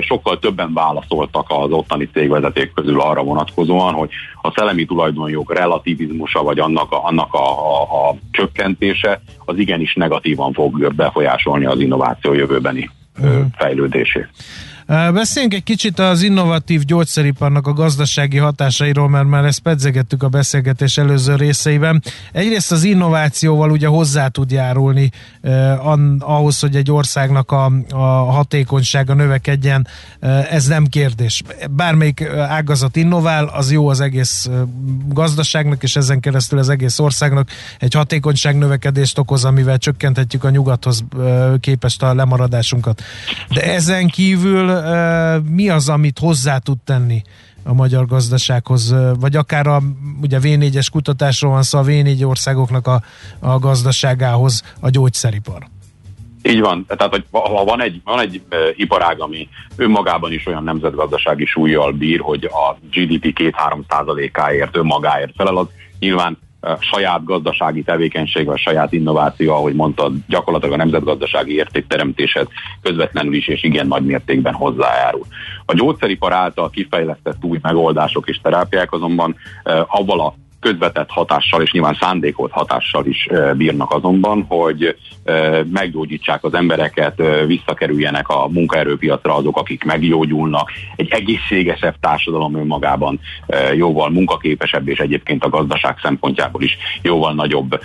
Sokkal 0.00 0.38
többen 0.38 0.72
válaszoltak 0.72 1.44
az 1.48 1.70
ottani 1.70 2.08
cégvezeték 2.12 2.72
közül 2.72 3.00
arra 3.00 3.22
vonatkozóan, 3.22 3.94
hogy 3.94 4.10
a 4.42 4.50
szellemi 4.50 4.84
tulajdonjog 4.84 5.50
relativizmusa 5.50 6.42
vagy 6.42 6.58
annak 6.58 6.92
a, 6.92 7.06
annak 7.06 7.34
a, 7.34 7.48
a, 7.48 8.08
a 8.08 8.14
csökkentése 8.30 9.22
az 9.44 9.58
igenis 9.58 9.94
negatívan 9.94 10.52
fog 10.52 10.94
befolyásolni 10.94 11.64
az 11.64 11.80
innováció 11.80 12.32
jövőbeni 12.32 12.90
fejlődését. 13.56 14.28
Beszéljünk 14.90 15.54
egy 15.54 15.62
kicsit 15.62 15.98
az 15.98 16.22
innovatív 16.22 16.82
gyógyszeriparnak 16.84 17.66
a 17.66 17.72
gazdasági 17.72 18.36
hatásairól, 18.36 19.08
mert 19.08 19.26
már 19.26 19.44
ezt 19.44 19.60
pedzegettük 19.60 20.22
a 20.22 20.28
beszélgetés 20.28 20.98
előző 20.98 21.34
részeiben. 21.34 22.02
Egyrészt 22.32 22.72
az 22.72 22.84
innovációval 22.84 23.70
ugye 23.70 23.86
hozzá 23.86 24.28
tud 24.28 24.50
járulni 24.50 25.10
eh, 25.40 25.86
ahhoz, 26.18 26.60
hogy 26.60 26.76
egy 26.76 26.90
országnak 26.90 27.50
a, 27.52 27.72
a 27.90 28.30
hatékonysága 28.30 29.14
növekedjen, 29.14 29.86
eh, 30.20 30.52
ez 30.52 30.66
nem 30.66 30.86
kérdés. 30.86 31.42
Bármelyik 31.70 32.28
ágazat 32.48 32.96
innovál, 32.96 33.44
az 33.44 33.72
jó 33.72 33.88
az 33.88 34.00
egész 34.00 34.50
gazdaságnak, 35.08 35.82
és 35.82 35.96
ezen 35.96 36.20
keresztül 36.20 36.58
az 36.58 36.68
egész 36.68 36.98
országnak 36.98 37.48
egy 37.78 37.94
hatékonyság 37.94 38.58
növekedést 38.58 39.18
okoz, 39.18 39.44
amivel 39.44 39.78
csökkenthetjük 39.78 40.44
a 40.44 40.50
nyugathoz 40.50 41.04
képest 41.60 42.02
a 42.02 42.14
lemaradásunkat. 42.14 43.02
De 43.48 43.74
ezen 43.74 44.08
kívül 44.08 44.79
mi 45.50 45.68
az, 45.68 45.88
amit 45.88 46.18
hozzá 46.18 46.58
tud 46.58 46.78
tenni 46.84 47.22
a 47.64 47.72
magyar 47.72 48.06
gazdasághoz, 48.06 48.94
vagy 49.20 49.36
akár 49.36 49.66
a 49.66 49.80
ugye 50.22 50.38
V4-es 50.42 50.86
kutatásról 50.92 51.52
van 51.52 51.62
szó, 51.62 51.78
a 51.78 51.82
V4 51.82 52.26
országoknak 52.26 52.86
a, 52.86 53.02
a 53.38 53.58
gazdaságához 53.58 54.62
a 54.80 54.90
gyógyszeripar. 54.90 55.66
Így 56.42 56.60
van, 56.60 56.84
tehát 56.88 57.12
hogy 57.12 57.24
ha 57.30 57.64
van 57.64 57.82
egy, 57.82 58.00
van 58.04 58.20
egy 58.20 58.42
iparág, 58.76 59.20
ami 59.20 59.48
önmagában 59.76 60.32
is 60.32 60.46
olyan 60.46 60.64
nemzetgazdasági 60.64 61.44
súlyjal 61.44 61.92
bír, 61.92 62.20
hogy 62.20 62.44
a 62.44 62.76
GDP 62.90 63.38
2-3 63.38 63.80
százalékáért 63.88 64.76
önmagáért 64.76 65.32
felel, 65.36 65.56
az 65.56 65.66
nyilván 65.98 66.38
saját 66.80 67.24
gazdasági 67.24 67.82
tevékenység, 67.82 68.46
vagy 68.46 68.58
saját 68.58 68.92
innováció, 68.92 69.52
ahogy 69.52 69.74
mondtad, 69.74 70.12
gyakorlatilag 70.28 70.74
a 70.74 70.82
nemzetgazdasági 70.82 71.54
értékteremtéshez 71.54 72.46
közvetlenül 72.82 73.34
is 73.34 73.48
és 73.48 73.62
igen 73.62 73.86
nagy 73.86 74.04
mértékben 74.04 74.54
hozzájárul. 74.54 75.26
A 75.64 75.74
gyógyszeripar 75.74 76.32
által 76.32 76.70
kifejlesztett 76.70 77.44
új 77.44 77.58
megoldások 77.62 78.28
és 78.28 78.40
terápiák 78.42 78.92
azonban 78.92 79.36
avval 79.86 80.20
a 80.20 80.34
közvetett 80.60 81.10
hatással 81.10 81.62
és 81.62 81.72
nyilván 81.72 81.96
szándékolt 82.00 82.52
hatással 82.52 83.06
is 83.06 83.28
bírnak 83.56 83.92
azonban, 83.92 84.44
hogy 84.48 84.96
meggyógyítsák 85.72 86.44
az 86.44 86.54
embereket, 86.54 87.22
visszakerüljenek 87.46 88.28
a 88.28 88.48
munkaerőpiacra 88.48 89.34
azok, 89.34 89.56
akik 89.56 89.84
meggyógyulnak. 89.84 90.70
Egy 90.96 91.10
egészségesebb 91.10 91.94
társadalom 92.00 92.54
önmagában 92.54 93.20
jóval 93.74 94.10
munkaképesebb, 94.10 94.88
és 94.88 94.98
egyébként 94.98 95.44
a 95.44 95.48
gazdaság 95.48 95.96
szempontjából 96.02 96.62
is 96.62 96.76
jóval 97.02 97.34
nagyobb 97.34 97.80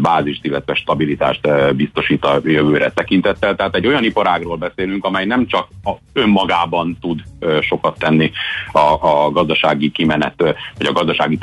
bázist, 0.00 0.44
illetve 0.44 0.74
stabilitást 0.74 1.74
biztosít 1.76 2.24
a 2.24 2.40
jövőre 2.44 2.90
tekintettel. 2.90 3.56
Tehát 3.56 3.74
egy 3.74 3.86
olyan 3.86 4.04
iparágról 4.04 4.56
beszélünk, 4.56 5.04
amely 5.04 5.24
nem 5.24 5.46
csak 5.46 5.68
önmagában 6.12 6.98
tud 7.00 7.22
sokat 7.60 7.98
tenni 7.98 8.30
a, 8.72 8.78
a 9.00 9.30
gazdasági 9.30 9.90
kimenet, 9.90 10.34
vagy 10.78 10.86
a 10.86 10.92
gazdasági 10.92 11.38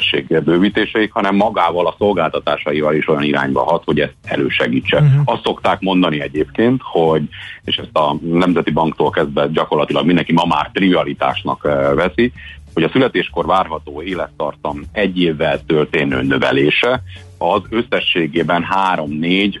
teljesítőképesség 0.00 0.44
bővítéséig, 0.44 1.12
hanem 1.12 1.36
magával 1.36 1.86
a 1.86 1.94
szolgáltatásaival 1.98 2.94
is 2.94 3.08
olyan 3.08 3.22
irányba 3.22 3.62
hat, 3.62 3.84
hogy 3.84 4.00
ezt 4.00 4.14
elősegítse. 4.24 5.00
Uh-huh. 5.00 5.22
Azt 5.24 5.42
szokták 5.42 5.80
mondani 5.80 6.20
egyébként, 6.20 6.80
hogy, 6.84 7.22
és 7.64 7.76
ezt 7.76 7.96
a 7.96 8.16
Nemzeti 8.22 8.70
Banktól 8.70 9.10
kezdve 9.10 9.48
gyakorlatilag 9.52 10.06
mindenki 10.06 10.32
ma 10.32 10.44
már 10.44 10.70
trivialitásnak 10.72 11.62
veszi, 11.94 12.32
hogy 12.74 12.82
a 12.82 12.88
születéskor 12.92 13.46
várható 13.46 14.02
élettartam 14.02 14.82
egy 14.92 15.20
évvel 15.20 15.64
történő 15.66 16.22
növelése 16.22 17.02
az 17.42 17.62
összességében 17.70 18.66
3-4 18.94 19.58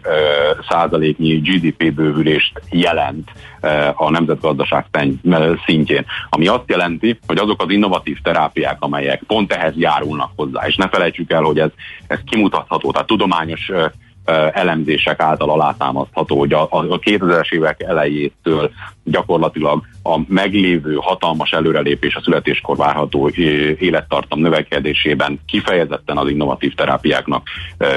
százaléknyi 0.68 1.34
GDP 1.34 1.92
bővülést 1.92 2.60
jelent 2.70 3.30
a 3.94 4.10
nemzetgazdaság 4.10 4.86
szintjén. 5.66 6.04
Ami 6.28 6.46
azt 6.46 6.64
jelenti, 6.66 7.18
hogy 7.26 7.38
azok 7.38 7.62
az 7.62 7.70
innovatív 7.70 8.18
terápiák, 8.22 8.76
amelyek 8.78 9.22
pont 9.22 9.52
ehhez 9.52 9.76
járulnak 9.76 10.30
hozzá, 10.36 10.66
és 10.66 10.76
ne 10.76 10.88
felejtsük 10.88 11.32
el, 11.32 11.42
hogy 11.42 11.58
ez, 11.58 11.70
ez 12.06 12.18
kimutatható, 12.26 12.92
tehát 12.92 13.06
tudományos 13.06 13.70
elemzések 14.52 15.20
által 15.20 15.50
alátámasztható, 15.50 16.38
hogy 16.38 16.52
a, 16.52 16.62
a 16.62 16.98
2000-es 16.98 17.52
évek 17.52 17.82
elejétől 17.82 18.70
gyakorlatilag 19.04 19.82
a 20.02 20.18
meglévő 20.28 20.94
hatalmas 20.94 21.50
előrelépés 21.50 22.14
a 22.14 22.20
születéskor 22.20 22.76
várható 22.76 23.28
élettartam 23.78 24.40
növekedésében 24.40 25.40
kifejezetten 25.46 26.16
az 26.16 26.28
innovatív 26.28 26.74
terápiáknak 26.74 27.46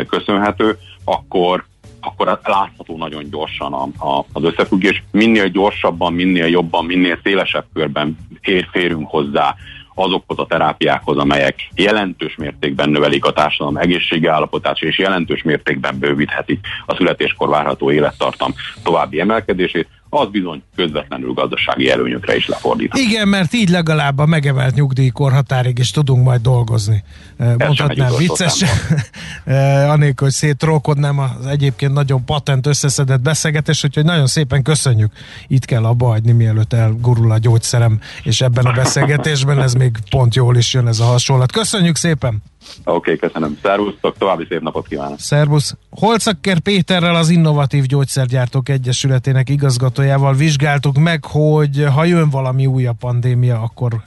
köszönhető, 0.07 0.77
akkor 1.03 1.65
akkor 2.05 2.39
látható 2.43 2.97
nagyon 2.97 3.29
gyorsan 3.29 3.73
a, 3.73 3.83
a, 3.83 4.25
az 4.33 4.43
összefüggés. 4.43 5.03
Minél 5.11 5.47
gyorsabban, 5.47 6.13
minél 6.13 6.47
jobban, 6.47 6.85
minél 6.85 7.19
szélesebb 7.23 7.65
körben 7.73 8.17
ér, 8.41 8.67
férünk 8.71 9.09
hozzá 9.09 9.55
azokhoz 9.95 10.39
a 10.39 10.45
terápiákhoz, 10.45 11.17
amelyek 11.17 11.55
jelentős 11.75 12.35
mértékben 12.35 12.89
növelik 12.89 13.25
a 13.25 13.33
társadalom 13.33 13.77
egészségi 13.77 14.27
állapotát, 14.27 14.81
és 14.81 14.97
jelentős 14.97 15.43
mértékben 15.43 15.99
bővíthetik 15.99 16.59
a 16.85 16.95
születéskor 16.95 17.49
várható 17.49 17.91
élettartam 17.91 18.53
további 18.83 19.19
emelkedését, 19.19 19.87
az 20.13 20.29
bizony 20.29 20.63
közvetlenül 20.75 21.33
gazdasági 21.33 21.89
előnyökre 21.89 22.35
is 22.35 22.47
lefordít. 22.47 22.93
Igen, 22.93 23.27
mert 23.27 23.53
így 23.53 23.69
legalább 23.69 24.19
a 24.19 24.25
megevelt 24.25 24.75
nyugdíjkorhatárig 24.75 25.77
is 25.77 25.91
tudunk 25.91 26.23
majd 26.23 26.41
dolgozni. 26.41 27.03
Mondhatnám 27.37 28.11
vicces, 28.17 28.63
anélkül, 29.95 30.27
hogy 30.27 30.31
szétrókodnám 30.31 31.19
az 31.19 31.45
egyébként 31.45 31.93
nagyon 31.93 32.25
patent 32.25 32.67
összeszedett 32.67 33.21
beszélgetés, 33.21 33.83
úgyhogy 33.83 34.05
nagyon 34.05 34.27
szépen 34.27 34.61
köszönjük. 34.61 35.11
Itt 35.47 35.65
kell 35.65 35.85
abba 35.85 36.07
hagyni, 36.07 36.31
mielőtt 36.31 36.73
elgurul 36.73 37.31
a 37.31 37.37
gyógyszerem, 37.37 37.99
és 38.23 38.41
ebben 38.41 38.65
a 38.65 38.71
beszélgetésben 38.71 39.61
ez 39.61 39.73
még 39.73 39.97
pont 40.09 40.35
jól 40.35 40.57
is 40.57 40.73
jön 40.73 40.87
ez 40.87 40.99
a 40.99 41.05
hasonlat. 41.05 41.51
Köszönjük 41.51 41.95
szépen! 41.95 42.41
Oké, 42.83 43.13
okay, 43.13 43.29
köszönöm. 43.29 43.57
Szervusztok, 43.61 44.17
további 44.17 44.45
szép 44.49 44.61
napot 44.61 44.87
kívánok. 44.87 45.19
Szervusz. 45.19 45.75
Holcakker 45.89 46.59
Péterrel 46.59 47.15
az 47.15 47.29
Innovatív 47.29 47.85
Gyógyszergyártók 47.85 48.69
Egyesületének 48.69 49.49
igazgatójával 49.49 50.33
vizsgáltuk 50.33 50.97
meg, 50.97 51.25
hogy 51.25 51.85
ha 51.93 52.03
jön 52.03 52.29
valami 52.29 52.65
újabb 52.65 52.97
pandémia, 52.97 53.61
akkor 53.61 54.03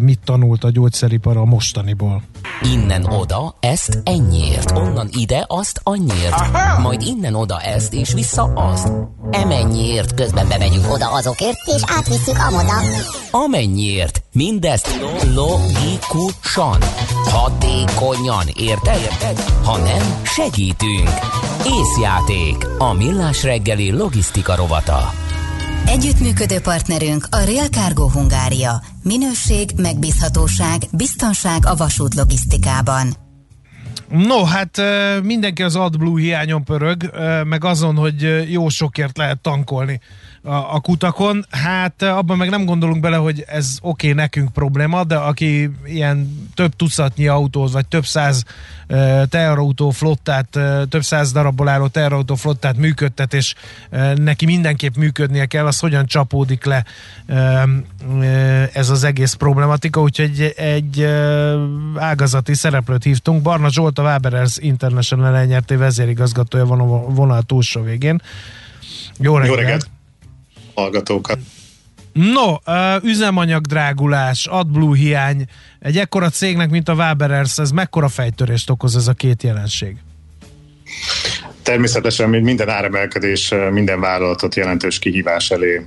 mit 0.00 0.18
tanult 0.24 0.64
a 0.64 0.70
gyógyszeripar 0.70 1.36
a 1.36 1.44
mostaniból. 1.44 2.22
Innen 2.62 3.04
oda, 3.04 3.54
ezt 3.60 3.98
ennyiért, 4.04 4.70
onnan 4.70 5.08
ide, 5.12 5.44
azt 5.46 5.80
annyiért, 5.82 6.32
Aha! 6.32 6.80
majd 6.80 7.02
innen 7.02 7.34
oda 7.34 7.60
ezt, 7.60 7.94
és 7.94 8.12
vissza 8.12 8.42
azt. 8.42 8.92
Emennyiért 9.30 10.14
közben 10.14 10.48
bemegyünk 10.48 10.92
oda 10.92 11.12
azokért, 11.12 11.58
és 11.66 11.82
átvisszük 11.96 12.38
amoda. 12.38 12.74
Amennyiért, 13.30 14.22
mindezt 14.32 15.00
logikusan, 15.34 16.78
hatékonyan, 17.24 17.99
érted? 18.54 19.00
érted? 19.00 19.40
Ha 19.40 19.78
nem, 19.78 20.22
segítünk. 20.24 21.08
Észjáték, 21.66 22.66
a 22.78 22.92
millás 22.92 23.42
reggeli 23.42 23.90
logisztika 23.90 24.54
rovata. 24.54 25.10
Együttműködő 25.86 26.60
partnerünk 26.60 27.26
a 27.30 27.44
Real 27.44 27.66
Cargo 27.66 28.10
Hungária. 28.10 28.82
Minőség, 29.02 29.70
megbízhatóság, 29.76 30.82
biztonság 30.92 31.66
a 31.66 31.74
vasút 31.74 32.14
logisztikában. 32.14 33.12
No, 34.08 34.44
hát 34.44 34.80
mindenki 35.22 35.62
az 35.62 35.76
AdBlue 35.76 36.20
hiányon 36.20 36.64
pörög, 36.64 37.10
meg 37.44 37.64
azon, 37.64 37.96
hogy 37.96 38.50
jó 38.52 38.68
sokért 38.68 39.16
lehet 39.16 39.40
tankolni 39.40 40.00
a, 40.42 40.74
a 40.74 40.80
kutakon. 40.80 41.46
Hát 41.50 42.02
abban 42.02 42.36
meg 42.36 42.50
nem 42.50 42.64
gondolunk 42.64 43.00
bele, 43.00 43.16
hogy 43.16 43.44
ez 43.46 43.78
oké, 43.82 44.10
okay, 44.10 44.22
nekünk 44.22 44.52
probléma, 44.52 45.04
de 45.04 45.16
aki 45.16 45.70
ilyen 45.84 46.48
több 46.54 46.76
tucatnyi 46.76 47.26
autót, 47.26 47.72
vagy 47.72 47.86
több 47.86 48.04
száz 48.04 48.44
uh, 48.88 49.22
teherautó 49.24 49.90
flottát, 49.90 50.56
uh, 50.56 50.82
több 50.88 51.02
száz 51.02 51.32
darabból 51.32 51.68
álló 51.68 51.86
teherautó 51.86 52.34
flottát 52.34 52.76
működtet, 52.76 53.34
és 53.34 53.54
uh, 53.90 54.14
neki 54.14 54.44
mindenképp 54.44 54.96
működnie 54.96 55.46
kell, 55.46 55.66
az 55.66 55.78
hogyan 55.78 56.06
csapódik 56.06 56.64
le 56.64 56.84
ez 58.72 58.90
az 58.90 59.04
egész 59.04 59.32
problematika, 59.32 60.00
úgyhogy 60.00 60.28
egy, 60.30 60.54
egy 60.56 61.02
ágazati 61.96 62.54
szereplőt 62.54 63.02
hívtunk. 63.02 63.42
Barna 63.42 63.70
Zsolt, 63.70 63.98
a 63.98 64.02
Waberers 64.02 64.56
International 64.56 65.36
elnyerté 65.36 65.74
vezérigazgatója 65.74 66.66
van 66.66 66.80
a 66.80 66.84
vonal 66.86 67.42
túlsó 67.42 67.82
végén. 67.82 68.22
Jó 69.18 69.36
reggelt! 69.36 69.56
Jó 69.56 69.62
reggelt 69.62 69.90
hallgatókat. 70.74 71.38
No, 72.12 72.52
uh, 72.52 73.04
üzemanyag 73.04 73.66
drágulás, 73.66 74.46
AdBlue 74.46 74.96
hiány, 74.96 75.44
egy 75.78 75.98
ekkora 75.98 76.28
cégnek, 76.28 76.70
mint 76.70 76.88
a 76.88 76.94
Waberers, 76.94 77.58
ez 77.58 77.70
mekkora 77.70 78.08
fejtörést 78.08 78.70
okoz 78.70 78.96
ez 78.96 79.08
a 79.08 79.12
két 79.12 79.42
jelenség? 79.42 79.96
Természetesen, 81.70 82.30
minden 82.30 82.68
áremelkedés 82.68 83.54
minden 83.70 84.00
vállalatot 84.00 84.54
jelentős 84.54 84.98
kihívás 84.98 85.50
elé 85.50 85.80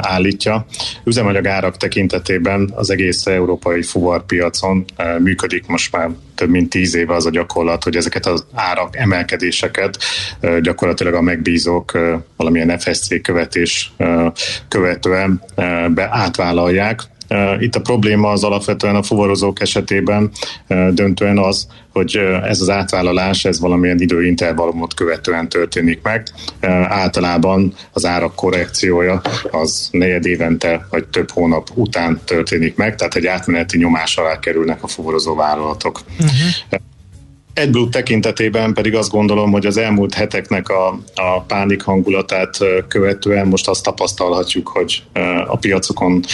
állítja. 0.00 0.66
Üzemanyag 1.04 1.46
árak 1.46 1.76
tekintetében 1.76 2.72
az 2.74 2.90
egész 2.90 3.26
európai 3.26 3.82
fuvarpiacon 3.82 4.84
működik 5.18 5.66
most 5.66 5.92
már 5.92 6.10
több 6.34 6.48
mint 6.48 6.70
tíz 6.70 6.94
éve 6.94 7.14
az 7.14 7.26
a 7.26 7.30
gyakorlat, 7.30 7.84
hogy 7.84 7.96
ezeket 7.96 8.26
az 8.26 8.46
árak 8.54 8.96
emelkedéseket 8.96 9.98
gyakorlatilag 10.60 11.14
a 11.14 11.20
megbízók 11.20 11.98
valamilyen 12.36 12.78
FSC 12.78 13.22
követés 13.22 13.92
követően 14.68 15.42
be 15.94 16.08
átvállalják, 16.10 17.00
itt 17.60 17.74
a 17.74 17.80
probléma 17.80 18.30
az 18.30 18.44
alapvetően 18.44 18.96
a 18.96 19.02
fuvarozók 19.02 19.60
esetében 19.60 20.30
döntően 20.90 21.38
az, 21.38 21.66
hogy 21.92 22.16
ez 22.42 22.60
az 22.60 22.70
átvállalás, 22.70 23.44
ez 23.44 23.60
valamilyen 23.60 24.00
időintervallumot 24.00 24.94
követően 24.94 25.48
történik 25.48 26.02
meg. 26.02 26.28
Általában 26.88 27.74
az 27.92 28.04
árak 28.04 28.34
korrekciója 28.34 29.20
az 29.50 29.88
negyed 29.90 30.26
évente 30.26 30.86
vagy 30.90 31.06
több 31.06 31.30
hónap 31.30 31.70
után 31.74 32.20
történik 32.24 32.76
meg, 32.76 32.94
tehát 32.94 33.14
egy 33.14 33.26
átmeneti 33.26 33.78
nyomás 33.78 34.16
alá 34.16 34.38
kerülnek 34.38 34.82
a 34.82 34.86
fuvarozó 34.86 35.34
vállalatok. 35.34 36.00
Uh-huh. 36.18 36.80
AdBlue 37.54 37.88
tekintetében 37.90 38.74
pedig 38.74 38.94
azt 38.94 39.10
gondolom, 39.10 39.50
hogy 39.50 39.66
az 39.66 39.76
elmúlt 39.76 40.14
heteknek 40.14 40.68
a, 40.68 40.88
a 41.14 41.40
pánik 41.46 41.82
hangulatát 41.82 42.58
követően 42.88 43.46
most 43.46 43.68
azt 43.68 43.82
tapasztalhatjuk, 43.82 44.68
hogy 44.68 45.02
a 45.46 45.56
piacokon 45.56 46.24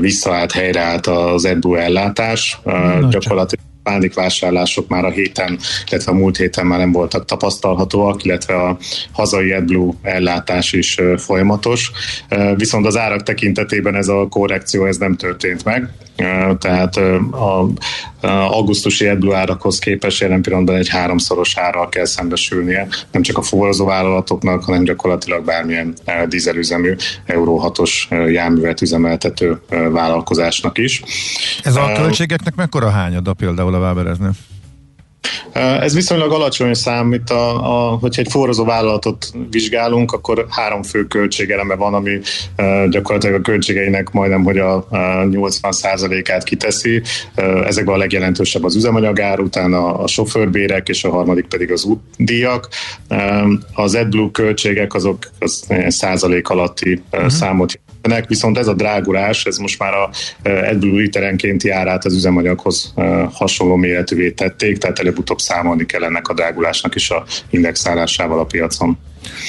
visszaállt, 0.00 0.52
helyreállt 0.52 1.06
az 1.06 1.44
EDBU 1.44 1.74
ellátás. 1.74 2.58
Nagy 2.64 3.08
Gyakorlatilag 3.08 3.66
pánikvásárlások 3.88 4.88
már 4.88 5.04
a 5.04 5.10
héten, 5.10 5.58
illetve 5.90 6.12
a 6.12 6.14
múlt 6.14 6.36
héten 6.36 6.66
már 6.66 6.78
nem 6.78 6.92
voltak 6.92 7.24
tapasztalhatóak, 7.24 8.24
illetve 8.24 8.54
a 8.54 8.76
hazai 9.12 9.52
AdBlue 9.52 9.92
ellátás 10.02 10.72
is 10.72 10.96
folyamatos. 11.16 11.90
Viszont 12.56 12.86
az 12.86 12.96
árak 12.96 13.22
tekintetében 13.22 13.94
ez 13.94 14.08
a 14.08 14.26
korrekció 14.28 14.84
ez 14.84 14.96
nem 14.96 15.16
történt 15.16 15.64
meg 15.64 15.90
tehát 16.58 16.96
a, 17.30 17.68
augusztusi 18.50 19.06
AdBlue 19.06 19.36
árakhoz 19.36 19.78
képest 19.78 20.20
jelen 20.20 20.42
pillanatban 20.42 20.76
egy 20.76 20.88
háromszoros 20.88 21.56
árral 21.56 21.88
kell 21.88 22.04
szembesülnie, 22.04 22.88
nem 23.10 23.22
csak 23.22 23.38
a 23.38 23.42
forrozó 23.42 23.84
vállalatoknak, 23.84 24.64
hanem 24.64 24.84
gyakorlatilag 24.84 25.44
bármilyen 25.44 25.94
dízelüzemű 26.28 26.94
Euró 27.26 27.72
6-os 27.74 27.92
járművet 28.32 28.80
üzemeltető 28.80 29.60
vállalkozásnak 29.90 30.78
is. 30.78 31.02
Ez 31.62 31.76
a 31.76 31.92
költségeknek 31.92 32.54
mekkora 32.54 32.90
hányada 32.90 33.32
például 33.32 33.74
Wabereznél? 33.78 34.32
Ez 35.80 35.94
viszonylag 35.94 36.32
alacsony 36.32 36.74
szám, 36.74 37.12
itt 37.12 37.30
a, 37.30 37.50
a, 37.92 37.96
hogyha 37.96 38.22
egy 38.22 38.30
forrozó 38.30 38.64
vállalatot 38.64 39.32
vizsgálunk, 39.50 40.12
akkor 40.12 40.46
három 40.48 40.82
fő 40.82 41.06
költségeleme 41.06 41.74
van, 41.74 41.94
ami 41.94 42.20
gyakorlatilag 42.88 43.34
a 43.34 43.42
költségeinek 43.42 44.10
majdnem, 44.10 44.44
hogy 44.44 44.58
a, 44.58 44.74
a 44.74 44.86
80%-át 45.24 46.44
kiteszi. 46.44 47.02
Ezekben 47.64 47.94
a 47.94 47.98
legjelentősebb 47.98 48.64
az 48.64 48.76
üzemanyagár, 48.76 49.40
utána 49.40 49.94
a 49.94 50.06
sofőrbérek, 50.06 50.88
és 50.88 51.04
a 51.04 51.10
harmadik 51.10 51.46
pedig 51.46 51.72
az 51.72 51.84
útdíjak. 51.84 52.68
Az 53.74 53.94
AdBlue 53.94 54.30
költségek 54.32 54.94
azok 54.94 55.18
az 55.38 55.66
százalék 55.88 56.48
alatti 56.48 57.02
uh-huh. 57.12 57.28
számot 57.28 57.80
jelentenek, 58.08 58.28
viszont 58.28 58.58
ez 58.58 58.66
a 58.66 58.74
drágulás, 58.74 59.44
ez 59.44 59.56
most 59.56 59.78
már 59.78 59.94
a 59.94 60.10
AdBlue 60.42 61.00
literenkénti 61.00 61.70
árát 61.70 62.04
az 62.04 62.14
üzemanyaghoz 62.14 62.94
hasonló 63.32 63.76
méretűvé 63.76 64.30
tették, 64.30 64.78
tehát 64.78 64.98
előbb-utóbb 65.08 65.38
számolni 65.38 65.86
kell 65.86 66.04
ennek 66.04 66.28
a 66.28 66.34
drágulásnak 66.34 66.94
is 66.94 67.10
a 67.10 67.24
indexálásával 67.50 68.38
a 68.38 68.44
piacon. 68.44 68.98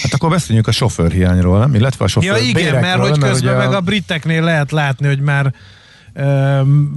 Hát 0.02 0.13
akkor 0.13 0.30
beszéljünk 0.30 0.67
a 0.67 0.72
sofőrhiányról, 0.72 1.60
nem? 1.60 1.76
Illetve 1.76 2.06
a 2.06 2.08
sofőr 2.08 2.30
Ja 2.30 2.38
igen, 2.38 2.80
mert 2.80 3.00
hogy 3.00 3.17
közben 3.17 3.56
mert 3.56 3.67
meg 3.67 3.78
a 3.78 3.82
briteknél 3.82 4.43
lehet 4.43 4.72
látni, 4.72 5.08
hogy 5.08 5.19
már 5.19 5.54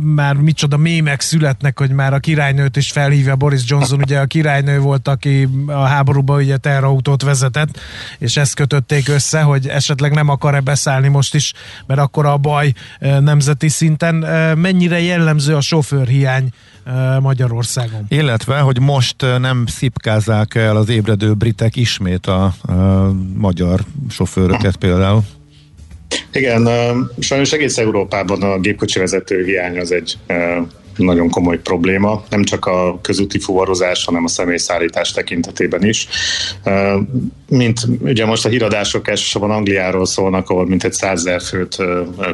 már 0.01 0.35
micsoda 0.35 0.77
mémek 0.77 1.21
születnek, 1.21 1.79
hogy 1.79 1.91
már 1.91 2.15
a 2.15 2.19
királynőt 2.19 2.77
is 2.77 2.91
felhívja 2.91 3.37
Boris 3.37 3.63
Johnson, 3.67 4.01
ugye 4.01 4.19
a 4.19 4.27
királynő 4.27 4.79
volt, 4.79 5.09
aki 5.09 5.49
a 5.67 5.83
háborúban 5.83 6.41
ugye 6.41 6.57
terrautót 6.57 7.23
vezetett, 7.23 7.81
és 8.19 8.37
ezt 8.37 8.55
kötötték 8.55 9.09
össze, 9.09 9.43
hogy 9.43 9.67
esetleg 9.67 10.13
nem 10.13 10.29
akar-e 10.29 10.61
beszállni 10.61 11.09
most 11.09 11.35
is, 11.35 11.53
mert 11.87 12.01
akkor 12.01 12.27
a 12.27 12.37
baj 12.37 12.73
nemzeti 12.99 13.69
szinten. 13.69 14.15
Mennyire 14.59 15.01
jellemző 15.01 15.57
a 15.57 15.61
sofőrhiány 15.61 16.49
Magyarországon. 17.21 18.05
Illetve, 18.09 18.59
hogy 18.59 18.81
most 18.81 19.17
nem 19.39 19.67
szipkázzák 19.67 20.55
el 20.55 20.77
az 20.77 20.89
ébredő 20.89 21.35
britek 21.35 21.77
ismét 21.77 22.27
a, 22.27 22.45
a 22.45 23.13
magyar 23.37 23.81
sofőröket 24.09 24.77
például. 24.77 25.25
Igen, 26.33 26.69
sajnos 27.19 27.53
egész 27.53 27.79
Európában 27.79 28.43
a 28.43 28.59
gépkocsi 28.59 28.99
vezető 28.99 29.45
hiány 29.45 29.79
az 29.79 29.93
egy 29.93 30.17
nagyon 30.97 31.31
komoly 31.31 31.59
probléma, 31.59 32.25
nem 32.31 32.45
csak 32.45 32.67
a 32.67 32.99
közúti 33.03 33.39
fuvarozás, 33.39 34.05
hanem 34.05 34.25
a 34.25 34.29
személyszállítás 34.29 35.13
tekintetében 35.13 35.85
is. 35.85 36.09
Mint 37.49 37.81
ugye 38.01 38.27
most 38.27 38.45
a 38.45 38.49
híradások 38.49 39.09
elsősorban 39.09 39.51
Angliáról 39.51 40.07
szólnak, 40.07 40.51
ahol 40.51 40.67
mintegy 40.67 40.93
százezer 40.93 41.41
főt 41.41 41.77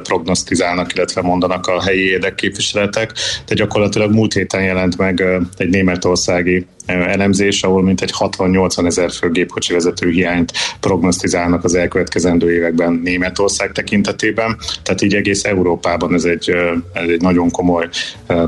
prognosztizálnak, 0.03 0.95
illetve 0.95 1.23
mondanak 1.23 1.67
a 1.67 1.83
helyi 1.83 2.09
érdekképviseletek, 2.09 3.12
de 3.47 3.55
gyakorlatilag 3.55 4.12
múlt 4.12 4.33
héten 4.33 4.62
jelent 4.62 4.97
meg 4.97 5.25
egy 5.57 5.69
németországi 5.69 6.67
elemzés, 6.88 7.62
ahol 7.62 7.83
mintegy 7.83 8.12
60-80 8.18 8.87
ezer 8.87 9.11
fő 9.11 9.31
gépkocsi 9.31 9.72
vezető 9.72 10.11
hiányt 10.11 10.53
prognosztizálnak 10.81 11.64
az 11.64 11.74
elkövetkezendő 11.74 12.53
években 12.53 13.01
Németország 13.05 13.72
tekintetében, 13.72 14.57
tehát 14.83 15.03
így 15.03 15.14
egész 15.14 15.44
Európában 15.44 16.14
ez 16.14 16.24
egy, 16.24 16.51
ez 16.93 17.09
egy 17.09 17.20
nagyon 17.20 17.51
komoly 17.51 17.89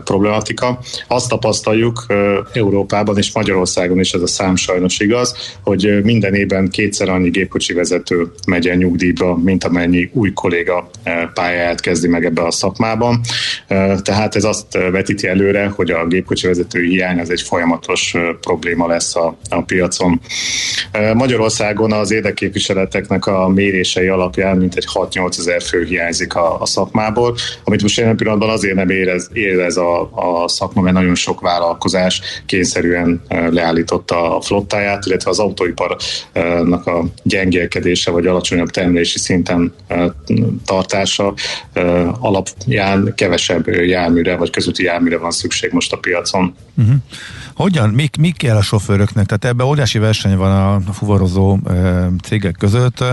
problematika. 0.04 0.78
Azt 1.08 1.28
tapasztaljuk 1.28 2.06
Európában 2.52 3.16
és 3.16 3.32
Magyarországon 3.32 4.00
is 4.00 4.12
ez 4.12 4.22
a 4.22 4.26
szám 4.26 4.56
sajnos 4.56 4.98
igaz, 5.00 5.56
hogy 5.62 6.00
minden 6.02 6.34
évben 6.34 6.68
kétszer 6.68 7.08
annyi 7.08 7.30
gépkocsi 7.30 7.72
vezető 7.72 8.32
megy 8.46 8.68
el 8.68 8.76
nyugdíjba, 8.76 9.36
mint 9.36 9.64
amennyi 9.64 10.10
új 10.12 10.32
kolléga 10.32 10.90
pályáját 11.34 11.80
kezdi 11.80 12.08
meg 12.08 12.24
ebbe 12.24 12.42
a 12.42 12.50
szakmában. 12.50 13.20
Tehát 14.02 14.36
ez 14.36 14.44
azt 14.44 14.72
vetíti 14.72 15.26
előre, 15.26 15.66
hogy 15.66 15.90
a 15.90 16.06
gépkocsi 16.06 16.46
vezető 16.46 16.82
hiány 16.82 17.18
az 17.18 17.30
egy 17.30 17.40
folyamatos 17.40 18.14
probléma 18.38 18.86
lesz 18.86 19.16
a, 19.16 19.36
a 19.48 19.62
piacon. 19.62 20.20
Magyarországon 21.14 21.92
az 21.92 22.10
érdekképviseleteknek 22.10 23.26
a 23.26 23.48
mérései 23.48 24.06
alapján 24.06 24.56
mintegy 24.56 24.86
6-8 24.94 25.38
ezer 25.38 25.62
fő 25.62 25.84
hiányzik 25.84 26.34
a, 26.34 26.60
a 26.60 26.66
szakmából, 26.66 27.36
amit 27.64 27.82
most 27.82 27.96
jelen 27.96 28.16
pillanatban 28.16 28.50
azért 28.50 28.74
nem 28.74 28.88
érez, 28.88 29.30
érez 29.32 29.76
a, 29.76 30.00
a 30.14 30.48
szakma, 30.48 30.82
mert 30.82 30.94
nagyon 30.96 31.14
sok 31.14 31.40
vállalkozás 31.40 32.20
kényszerűen 32.46 33.22
leállította 33.28 34.36
a 34.36 34.40
flottáját, 34.40 35.06
illetve 35.06 35.30
az 35.30 35.38
autóiparnak 35.38 36.86
a 36.86 37.04
gyengélkedése 37.22 38.10
vagy 38.10 38.26
alacsonyabb 38.26 38.70
termelési 38.70 39.18
szinten 39.18 39.74
tartása 40.64 41.34
alapján 42.20 43.12
kevesebb 43.16 43.68
járműre 43.68 44.36
vagy 44.36 44.50
közúti 44.50 44.84
járműre 44.84 45.18
van 45.18 45.30
szükség 45.30 45.72
most 45.72 45.92
a 45.92 45.96
piacon. 45.96 46.54
Uh-huh. 46.76 46.94
Hogyan, 47.54 47.88
mik, 47.90 48.16
mik 48.16 48.36
kell 48.36 48.56
a 48.56 48.62
sofőröknek? 48.62 49.26
Tehát 49.26 49.44
ebben 49.44 49.66
óriási 49.66 49.98
verseny 49.98 50.36
van 50.36 50.82
a 50.86 50.92
fuvarozó 50.92 51.58
cégek 52.22 52.54
között, 52.58 53.04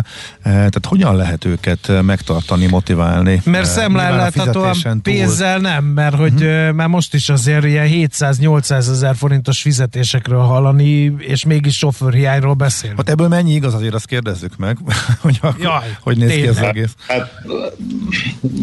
tehát 0.43 0.85
hogyan 0.87 1.15
lehet 1.15 1.45
őket 1.45 2.01
megtartani, 2.01 2.65
motiválni? 2.65 3.41
Mert 3.45 3.65
szemlelláthatóan 3.65 5.01
pénzzel 5.01 5.59
nem, 5.59 5.83
mert 5.83 6.15
hogy 6.15 6.33
uh-huh. 6.33 6.71
már 6.71 6.87
most 6.87 7.13
is 7.13 7.29
azért 7.29 7.65
ilyen 7.65 7.87
700-800 7.91 8.71
ezer 8.71 9.15
forintos 9.15 9.61
fizetésekről 9.61 10.39
hallani, 10.39 11.15
és 11.19 11.45
mégis 11.45 11.77
sofőrhiányról 11.77 12.53
beszélünk. 12.53 12.97
Hát 12.97 13.09
ebből 13.09 13.27
mennyi 13.27 13.53
igaz, 13.53 13.73
azért 13.73 13.93
azt 13.93 14.05
kérdezzük 14.05 14.57
meg, 14.57 14.77
hogy, 15.21 15.37
akkor, 15.41 15.63
Jaj, 15.63 15.97
hogy 16.01 16.17
néz 16.17 16.31
ki 16.31 16.47
az 16.47 16.57
egész. 16.57 16.95
Hát, 17.07 17.31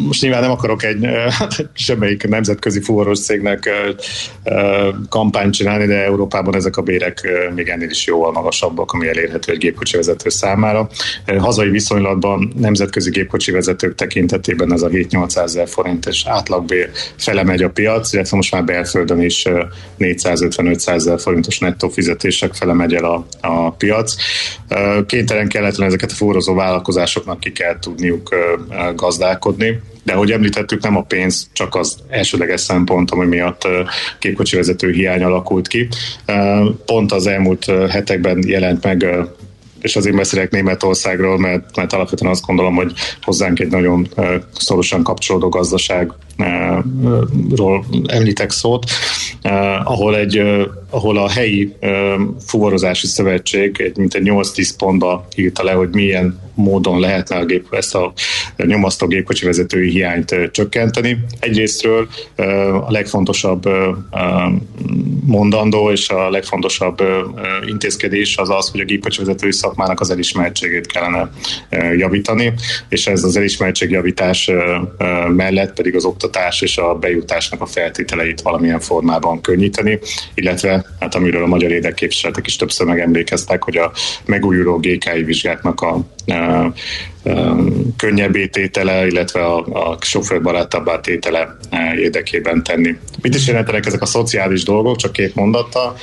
most 0.06 0.22
nyilván 0.22 0.40
nem 0.40 0.50
akarok 0.50 0.82
egy 0.84 1.06
semmelyik 1.72 2.28
nemzetközi 2.28 2.80
fuvaros 2.80 3.20
cégnek 3.20 3.70
kampányt 5.08 5.52
csinálni, 5.64 5.86
de 5.86 6.04
Európában 6.04 6.54
ezek 6.54 6.76
a 6.76 6.82
bérek 6.82 7.28
még 7.54 7.68
ennél 7.68 7.90
is 7.90 8.06
jóval 8.06 8.32
magasabbak, 8.32 8.92
ami 8.92 9.08
elérhető 9.08 9.52
egy 9.52 9.58
gépkocsi 9.58 9.96
vezető 9.96 10.28
számára. 10.28 10.88
Hazai 11.38 11.68
viszonylatban 11.68 12.52
nemzetközi 12.56 13.10
gépkocsi 13.10 13.52
vezetők 13.52 13.94
tekintetében 13.94 14.72
ez 14.72 14.82
a 14.82 14.88
7-800 14.88 15.36
ezer 15.36 15.68
forintos 15.68 16.26
átlagbér 16.26 16.90
fele 17.16 17.42
megy 17.42 17.62
a 17.62 17.70
piac, 17.70 18.12
illetve 18.12 18.36
most 18.36 18.52
már 18.52 18.64
belföldön 18.64 19.20
is 19.20 19.44
450-500 19.98 20.88
ezer 20.88 21.20
forintos 21.20 21.58
nettó 21.58 21.88
fizetések 21.88 22.54
fele 22.54 22.72
megy 22.72 22.94
el 22.94 23.04
a, 23.04 23.26
a 23.40 23.70
piac. 23.70 24.14
Kénytelen 25.06 25.48
kelletlen 25.48 25.86
ezeket 25.86 26.10
a 26.10 26.14
forrozó 26.14 26.54
vállalkozásoknak 26.54 27.40
ki 27.40 27.52
kell 27.52 27.78
tudniuk 27.78 28.34
gazdálkodni 28.94 29.80
de 30.04 30.12
ahogy 30.12 30.30
említettük, 30.30 30.82
nem 30.82 30.96
a 30.96 31.02
pénz, 31.02 31.48
csak 31.52 31.74
az 31.74 31.96
elsődleges 32.08 32.60
szempont, 32.60 33.10
ami 33.10 33.26
miatt 33.26 33.68
képkocsi 34.18 34.56
vezető 34.56 34.92
hiány 34.92 35.22
alakult 35.22 35.68
ki. 35.68 35.88
Pont 36.84 37.12
az 37.12 37.26
elmúlt 37.26 37.64
hetekben 37.90 38.44
jelent 38.46 38.84
meg 38.84 39.06
és 39.80 39.96
azért 39.96 40.16
beszélek 40.16 40.50
Németországról, 40.50 41.38
mert, 41.38 41.76
mert 41.76 41.92
alapvetően 41.92 42.30
azt 42.30 42.46
gondolom, 42.46 42.74
hogy 42.74 42.92
hozzánk 43.22 43.60
egy 43.60 43.70
nagyon 43.70 44.08
szorosan 44.52 45.02
kapcsolódó 45.02 45.48
gazdaságról 46.36 47.84
említek 48.06 48.50
szót, 48.50 48.84
ahol, 49.84 50.16
egy, 50.16 50.42
ahol 50.90 51.18
a 51.18 51.28
helyi 51.28 51.72
fuvarozási 52.46 53.06
szövetség 53.06 53.80
egy, 53.80 53.96
mint 53.96 54.14
egy 54.14 54.28
8-10 54.30 54.70
pontba 54.78 55.26
írta 55.36 55.64
le, 55.64 55.72
hogy 55.72 55.88
milyen 55.88 56.42
módon 56.54 57.00
lehetne 57.00 57.36
a 57.36 57.44
gép, 57.44 57.66
ezt 57.70 57.94
a 57.94 58.12
nyomasztó 58.56 59.06
gépkocsi 59.06 59.44
vezetői 59.44 59.90
hiányt 59.90 60.34
csökkenteni. 60.50 61.18
Egyrésztről 61.40 62.08
a 62.86 62.90
legfontosabb 62.90 63.68
mondandó 65.26 65.90
és 65.90 66.08
a 66.08 66.30
legfontosabb 66.30 67.02
intézkedés 67.66 68.36
az 68.36 68.50
az, 68.50 68.70
hogy 68.70 68.80
a 68.80 68.84
gépkocsi 68.84 69.18
vezetői 69.18 69.52
szakmának 69.52 70.00
az 70.00 70.10
elismertségét 70.10 70.86
kellene 70.86 71.30
javítani, 71.96 72.52
és 72.88 73.06
ez 73.06 73.24
az 73.24 73.36
elismertségjavítás 73.36 74.50
mellett 75.28 75.74
pedig 75.74 75.94
az 75.94 76.04
oktatás 76.04 76.23
és 76.60 76.78
a 76.78 76.94
bejutásnak 76.94 77.60
a 77.60 77.66
feltételeit 77.66 78.40
valamilyen 78.40 78.80
formában 78.80 79.40
könnyíteni, 79.40 79.98
illetve 80.34 80.84
hát 81.00 81.14
amiről 81.14 81.42
a 81.42 81.46
magyar 81.46 81.70
érdekképviseletek 81.70 82.46
is 82.46 82.56
többször 82.56 82.86
megemlékeztek, 82.86 83.62
hogy 83.62 83.76
a 83.76 83.92
megújuló 84.24 84.78
GKI 84.78 85.22
vizsgáknak 85.22 85.80
a 85.80 86.00
könnyebbé 87.96 88.46
tétele, 88.46 89.06
illetve 89.06 89.44
a, 89.44 89.58
a 89.58 89.96
sofőrbarátabbá 90.00 91.00
tétele 91.00 91.56
érdekében 91.96 92.62
tenni. 92.62 92.96
Mit 93.22 93.34
is 93.34 93.46
jelentenek 93.46 93.86
ezek 93.86 94.02
a 94.02 94.06
szociális 94.06 94.62
dolgok, 94.62 94.96
csak 94.96 95.12
két 95.12 95.34
mondattal. 95.34 95.96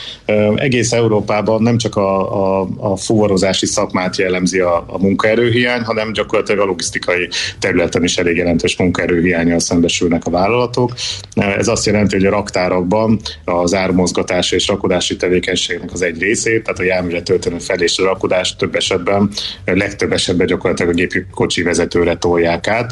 Egész 0.56 0.92
Európában 0.92 1.62
nem 1.62 1.78
csak 1.78 1.96
a, 1.96 2.62
a, 2.62 2.68
a 2.78 2.98
fuvarozási 2.98 3.66
szakmát 3.66 4.18
jellemzi 4.18 4.60
a, 4.60 4.84
a 4.88 4.98
munkaerőhiány, 4.98 5.82
hanem 5.82 6.12
gyakorlatilag 6.14 6.62
a 6.62 6.66
logisztikai 6.66 7.28
területen 7.60 8.04
is 8.04 8.18
elég 8.18 8.38
jelentős 8.38 8.78
munkaerőhiányjal 8.78 9.60
szembesülnek 9.60 10.26
a 10.26 10.30
vállalatok. 10.30 10.94
Ez 11.36 11.68
azt 11.68 11.86
jelenti, 11.86 12.16
hogy 12.16 12.26
a 12.26 12.30
raktárakban 12.30 13.20
az 13.46 13.74
ármozgatás 13.74 14.52
és 14.52 14.68
rakodási 14.68 15.16
tevékenységnek 15.16 15.92
az 15.92 16.02
egy 16.02 16.22
részét, 16.22 16.64
tehát 16.64 16.80
a 16.80 16.84
járműre 16.84 17.22
történő 17.22 17.58
fel 17.58 17.80
és 17.80 17.98
rakodás 17.98 18.56
több 18.56 18.76
esetben, 18.76 19.30
legtöbb 19.66 20.12
esetben 20.12 20.48
gyakorlatilag 20.48 20.92
a 20.92 20.96
gépkocsi 21.12 21.62
vezetőre 21.62 22.16
tolják 22.16 22.68
át, 22.68 22.92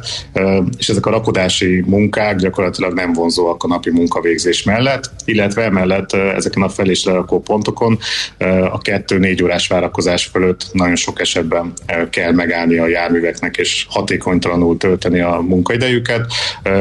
és 0.77 0.89
ezek 0.89 1.05
a 1.05 1.09
rakodási 1.09 1.83
munkák 1.87 2.35
gyakorlatilag 2.35 2.93
nem 2.93 3.13
vonzóak 3.13 3.63
a 3.63 3.67
napi 3.67 3.89
munkavégzés 3.89 4.63
mellett, 4.63 5.11
illetve 5.25 5.63
emellett 5.63 6.13
ezeken 6.13 6.61
a 6.61 6.69
fel- 6.69 6.89
és 6.89 7.05
lerakó 7.05 7.41
pontokon 7.41 7.99
a 8.71 8.77
kettő-négy 8.77 9.43
órás 9.43 9.67
várakozás 9.67 10.25
fölött 10.25 10.65
nagyon 10.71 10.95
sok 10.95 11.19
esetben 11.19 11.73
kell 12.09 12.31
megállni 12.31 12.77
a 12.77 12.87
járműveknek, 12.87 13.57
és 13.57 13.85
hatékonytalanul 13.89 14.77
tölteni 14.77 15.19
a 15.19 15.43
munkaidejüket. 15.47 16.25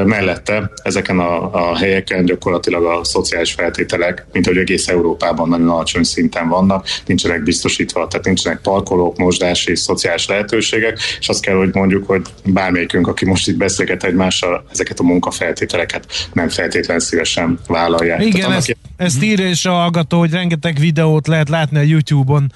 Mellette 0.05 0.71
ezeken 0.83 1.19
a, 1.19 1.53
a 1.53 1.77
helyeken 1.77 2.25
gyakorlatilag 2.25 2.85
a 2.85 3.05
szociális 3.05 3.53
feltételek, 3.53 4.27
mint 4.33 4.47
hogy 4.47 4.57
egész 4.57 4.89
Európában 4.89 5.49
nagyon 5.49 5.69
alacsony 5.69 6.03
szinten 6.03 6.49
vannak, 6.49 6.87
nincsenek 7.07 7.43
biztosítva, 7.43 8.09
tehát 8.09 8.27
nincsenek 8.27 8.61
parkolók, 8.61 9.17
mosdási, 9.17 9.77
szociális 9.77 10.27
lehetőségek, 10.27 10.99
és 11.21 11.28
azt 11.29 11.43
kell, 11.43 11.57
hogy 11.57 11.75
mondjuk, 11.75 12.07
hogy 12.07 12.23
bármelyikünk, 12.45 13.07
aki 13.07 13.25
most 13.25 13.49
itt 13.49 13.57
beszélget 13.57 14.05
egymással, 14.05 14.65
ezeket 14.71 14.99
a 14.99 15.03
munkafeltételeket 15.03 16.29
nem 16.33 16.49
feltétlenül 16.49 17.03
szívesen 17.03 17.59
vállalják. 17.67 18.25
Igen, 18.25 18.41
Tehát 18.41 18.57
ezt, 18.57 18.77
ezt 18.97 19.23
írja 19.23 19.49
is 19.49 19.65
a 19.65 19.73
hallgató, 19.73 20.19
hogy 20.19 20.31
rengeteg 20.31 20.79
videót 20.79 21.27
lehet 21.27 21.49
látni 21.49 21.79
a 21.79 21.83
YouTube-on 21.83 22.53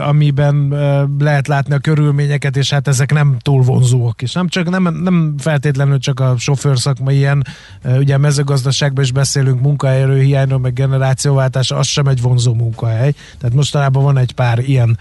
amiben 0.00 0.68
lehet 1.18 1.48
látni 1.48 1.74
a 1.74 1.78
körülményeket, 1.78 2.56
és 2.56 2.70
hát 2.70 2.88
ezek 2.88 3.12
nem 3.12 3.36
túl 3.38 3.62
vonzóak 3.62 4.22
is. 4.22 4.32
Nem, 4.32 4.48
csak, 4.48 4.70
nem, 4.70 4.82
nem 5.02 5.34
feltétlenül 5.38 5.98
csak 5.98 6.20
a 6.20 6.34
sofőrszakma 6.38 7.12
ilyen, 7.12 7.46
ugye 7.84 8.18
mezőgazdaságban 8.18 9.04
is 9.04 9.12
beszélünk 9.12 9.60
munkaerőhiányról, 9.60 10.58
meg 10.58 10.72
generációváltás, 10.72 11.70
az 11.70 11.86
sem 11.86 12.06
egy 12.06 12.22
vonzó 12.22 12.54
munkahely. 12.54 13.12
Tehát 13.38 13.56
mostanában 13.56 14.02
van 14.02 14.18
egy 14.18 14.32
pár 14.32 14.58
ilyen 14.58 14.98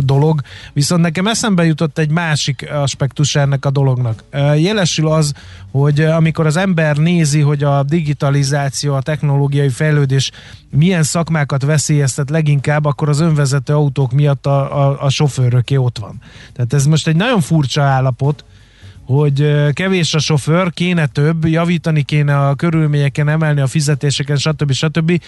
dolog. 0.00 0.40
Viszont 0.72 1.02
nekem 1.02 1.26
eszembe 1.26 1.64
jutott 1.64 1.98
egy 1.98 2.10
másik 2.10 2.68
aspektus 2.72 3.36
ennek 3.36 3.64
a 3.64 3.70
dolognak. 3.70 4.24
Jelesül 4.56 5.08
az, 5.08 5.32
hogy 5.70 6.00
amikor 6.00 6.46
az 6.46 6.56
ember 6.56 6.96
nézi, 6.96 7.40
hogy 7.40 7.62
a 7.62 7.82
digitalizáció, 7.82 8.94
a 8.94 9.02
technológiai 9.02 9.68
fejlődés 9.68 10.30
milyen 10.70 11.02
szakmákat 11.02 11.62
veszélyeztet 11.62 12.30
leginkább, 12.30 12.84
akkor 12.84 13.08
az 13.08 13.20
önvezető 13.20 13.74
autók 13.74 14.12
miatt 14.12 14.46
a, 14.46 14.86
a, 14.86 15.02
a 15.02 15.08
sofőröké 15.08 15.76
ott 15.76 15.98
van. 15.98 16.20
Tehát 16.52 16.72
ez 16.72 16.86
most 16.86 17.08
egy 17.08 17.16
nagyon 17.16 17.40
furcsa 17.40 17.82
állapot, 17.82 18.44
hogy 19.08 19.72
kevés 19.72 20.14
a 20.14 20.18
sofőr, 20.18 20.72
kéne 20.72 21.06
több, 21.06 21.44
javítani 21.44 22.02
kéne 22.02 22.38
a 22.48 22.54
körülményeken, 22.54 23.28
emelni 23.28 23.60
a 23.60 23.66
fizetéseken, 23.66 24.36
stb. 24.36 24.72
stb. 24.72 25.22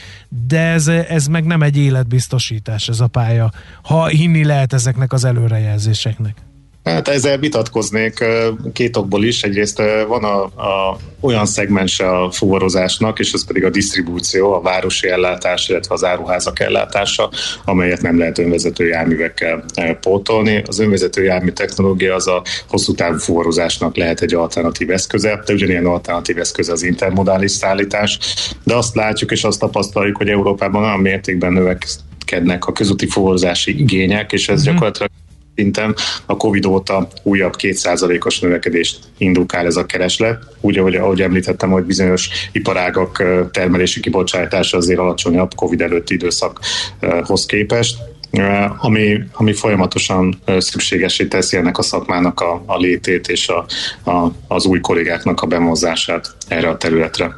De 0.46 0.60
ez, 0.60 0.88
ez 0.88 1.26
meg 1.26 1.44
nem 1.44 1.62
egy 1.62 1.76
életbiztosítás 1.76 2.88
ez 2.88 3.00
a 3.00 3.06
pálya, 3.06 3.50
ha 3.82 4.06
hinni 4.06 4.44
lehet 4.44 4.72
ezeknek 4.72 5.12
az 5.12 5.24
előrejelzéseknek. 5.24 6.49
Hát 6.84 7.08
ezzel 7.08 7.38
vitatkoznék 7.38 8.24
két 8.72 8.96
okból 8.96 9.24
is. 9.24 9.42
Egyrészt 9.42 9.82
van 10.08 10.24
a, 10.24 10.42
a, 10.42 10.98
olyan 11.20 11.46
szegmense 11.46 12.08
a 12.08 12.30
fuvarozásnak, 12.30 13.18
és 13.18 13.32
ez 13.32 13.46
pedig 13.46 13.64
a 13.64 13.70
disztribúció, 13.70 14.52
a 14.52 14.60
városi 14.60 15.08
ellátás, 15.08 15.68
illetve 15.68 15.94
az 15.94 16.04
áruházak 16.04 16.60
ellátása, 16.60 17.30
amelyet 17.64 18.02
nem 18.02 18.18
lehet 18.18 18.38
önvezető 18.38 18.86
járművekkel 18.86 19.64
pótolni. 20.00 20.62
Az 20.66 20.78
önvezető 20.78 21.22
jármű 21.22 21.50
technológia 21.50 22.14
az 22.14 22.26
a 22.26 22.42
hosszú 22.68 22.94
távú 22.94 23.18
fuvarozásnak 23.18 23.96
lehet 23.96 24.20
egy 24.20 24.34
alternatív 24.34 24.90
eszköze, 24.90 25.42
de 25.46 25.52
ugyanilyen 25.52 25.86
alternatív 25.86 26.38
eszköze 26.38 26.72
az 26.72 26.82
intermodális 26.82 27.50
szállítás. 27.50 28.18
De 28.64 28.74
azt 28.74 28.94
látjuk 28.94 29.30
és 29.30 29.44
azt 29.44 29.60
tapasztaljuk, 29.60 30.16
hogy 30.16 30.28
Európában 30.28 30.82
olyan 30.82 31.00
mértékben 31.00 31.52
növekednek 31.52 32.66
a 32.66 32.72
közúti 32.72 33.06
fuvarozási 33.06 33.78
igények, 33.78 34.32
és 34.32 34.48
ez 34.48 34.60
mm-hmm. 34.60 34.72
gyakorlatilag 34.72 35.10
szinten 35.54 35.94
a 36.26 36.36
Covid 36.36 36.66
óta 36.66 37.08
újabb 37.22 37.56
kétszázalékos 37.56 38.40
növekedést 38.40 38.98
indukál 39.18 39.66
ez 39.66 39.76
a 39.76 39.86
kereslet. 39.86 40.42
Úgy, 40.60 40.78
ahogy, 40.78 40.94
ahogy 40.94 41.22
említettem, 41.22 41.70
hogy 41.70 41.84
bizonyos 41.84 42.28
iparágak 42.52 43.22
termelési 43.52 44.00
kibocsátása 44.00 44.76
azért 44.76 44.98
alacsonyabb 44.98 45.54
Covid 45.54 45.80
előtti 45.80 46.14
időszakhoz 46.14 47.46
képest. 47.46 47.98
Ami, 48.78 49.20
ami 49.32 49.52
folyamatosan 49.52 50.42
szükségesé 50.58 51.26
teszi 51.26 51.56
ennek 51.56 51.78
a 51.78 51.82
szakmának 51.82 52.40
a, 52.40 52.62
a 52.66 52.78
létét 52.78 53.28
és 53.28 53.48
a, 53.48 53.66
a, 54.10 54.32
az 54.48 54.64
új 54.64 54.80
kollégáknak 54.80 55.40
a 55.40 55.46
bemozását 55.46 56.36
erre 56.48 56.68
a 56.68 56.76
területre. 56.76 57.36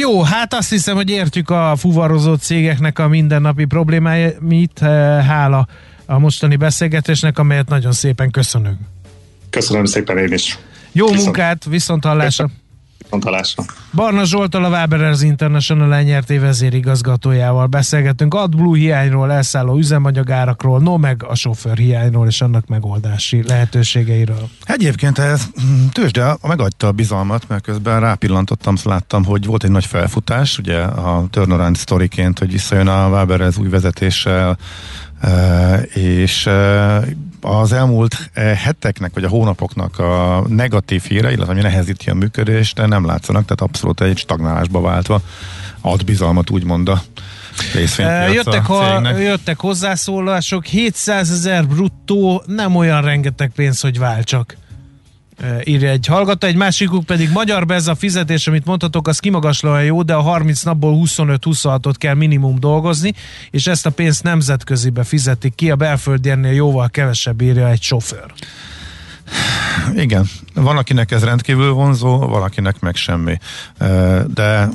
Jó, 0.00 0.22
hát 0.22 0.54
azt 0.54 0.70
hiszem, 0.70 0.96
hogy 0.96 1.10
értjük 1.10 1.50
a 1.50 1.74
fuvarozó 1.76 2.34
cégeknek 2.34 2.98
a 2.98 3.08
mindennapi 3.08 3.64
problémáit. 3.64 4.78
Hála 5.26 5.68
a 6.06 6.18
mostani 6.18 6.56
beszélgetésnek, 6.56 7.38
amelyet 7.38 7.68
nagyon 7.68 7.92
szépen 7.92 8.30
köszönünk. 8.30 8.78
Köszönöm 9.50 9.84
szépen 9.84 10.18
én 10.18 10.32
is. 10.32 10.58
Jó 10.92 11.06
Viszont. 11.06 11.24
munkát, 11.24 11.64
viszont 11.64 12.04
hallásra. 12.04 12.48
Viszontalásra. 13.10 13.64
Barna 13.94 14.24
Zsoltal 14.24 14.64
a 14.64 14.68
Waberers 14.68 15.22
International 15.22 15.94
enyerté 15.94 16.38
vezérigazgatójával 16.38 17.66
beszélgetünk 17.66 18.34
AdBlue 18.34 18.78
hiányról, 18.78 19.32
elszálló 19.32 19.76
üzemanyagárakról, 19.76 20.80
no 20.80 20.96
meg 20.96 21.24
a 21.28 21.34
sofőr 21.34 21.76
hiányról 21.76 22.26
és 22.26 22.40
annak 22.40 22.66
megoldási 22.66 23.42
lehetőségeiről. 23.46 24.48
Egyébként 24.62 25.18
ez 25.18 25.46
tőzsde 25.92 26.36
megadta 26.42 26.86
a 26.86 26.92
bizalmat, 26.92 27.48
mert 27.48 27.62
közben 27.62 28.00
rápillantottam, 28.00 28.74
láttam, 28.84 29.24
hogy 29.24 29.46
volt 29.46 29.64
egy 29.64 29.70
nagy 29.70 29.86
felfutás, 29.86 30.58
ugye 30.58 30.78
a 30.80 31.26
turnaround 31.30 31.76
sztoriként, 31.76 32.38
hogy 32.38 32.52
visszajön 32.52 32.88
a 32.88 33.08
Waberers 33.08 33.56
új 33.58 33.68
vezetéssel, 33.68 34.58
és 35.94 36.48
az 37.40 37.72
elmúlt 37.72 38.30
heteknek, 38.34 39.14
vagy 39.14 39.24
a 39.24 39.28
hónapoknak 39.28 39.98
a 39.98 40.44
negatív 40.48 41.02
híre, 41.02 41.32
illetve 41.32 41.52
ami 41.52 41.60
nehezíti 41.60 42.10
a 42.10 42.14
működést, 42.14 42.74
de 42.76 42.86
nem 42.86 43.06
látszanak, 43.06 43.42
tehát 43.42 43.60
abszolút 43.60 44.00
egy 44.00 44.18
stagnálásba 44.18 44.80
váltva 44.80 45.20
ad 45.80 46.04
bizalmat, 46.04 46.50
úgymond 46.50 46.88
a 46.88 47.02
Jöttek, 48.32 48.66
ha, 48.66 49.18
jöttek 49.18 49.60
hozzászólások, 49.60 50.64
700 50.64 51.30
ezer 51.30 51.66
bruttó 51.66 52.42
nem 52.46 52.76
olyan 52.76 53.02
rengeteg 53.02 53.50
pénz, 53.54 53.80
hogy 53.80 53.98
váltsak 53.98 54.56
írja 55.64 55.90
egy 55.90 56.06
hallgató, 56.06 56.46
egy 56.46 56.56
másikuk 56.56 57.04
pedig 57.04 57.30
magyar 57.30 57.66
be 57.66 57.74
ez 57.74 57.86
a 57.86 57.94
fizetés, 57.94 58.46
amit 58.46 58.64
mondhatok, 58.64 59.08
az 59.08 59.18
kimagaslóan 59.18 59.84
jó, 59.84 60.02
de 60.02 60.14
a 60.14 60.20
30 60.20 60.62
napból 60.62 61.02
25-26-ot 61.04 61.94
kell 61.98 62.14
minimum 62.14 62.60
dolgozni, 62.60 63.14
és 63.50 63.66
ezt 63.66 63.86
a 63.86 63.90
pénzt 63.90 64.22
nemzetközibe 64.22 65.04
fizetik 65.04 65.54
ki, 65.54 65.70
a 65.70 65.76
belföldiernél 65.76 66.52
jóval 66.52 66.88
kevesebb 66.88 67.40
írja 67.40 67.68
egy 67.68 67.82
sofőr. 67.82 68.32
Igen, 69.94 70.28
van 70.54 70.76
akinek 70.76 71.10
ez 71.10 71.24
rendkívül 71.24 71.72
vonzó, 71.72 72.18
valakinek 72.18 72.80
meg 72.80 72.96
semmi. 72.96 73.38
De 74.34 74.68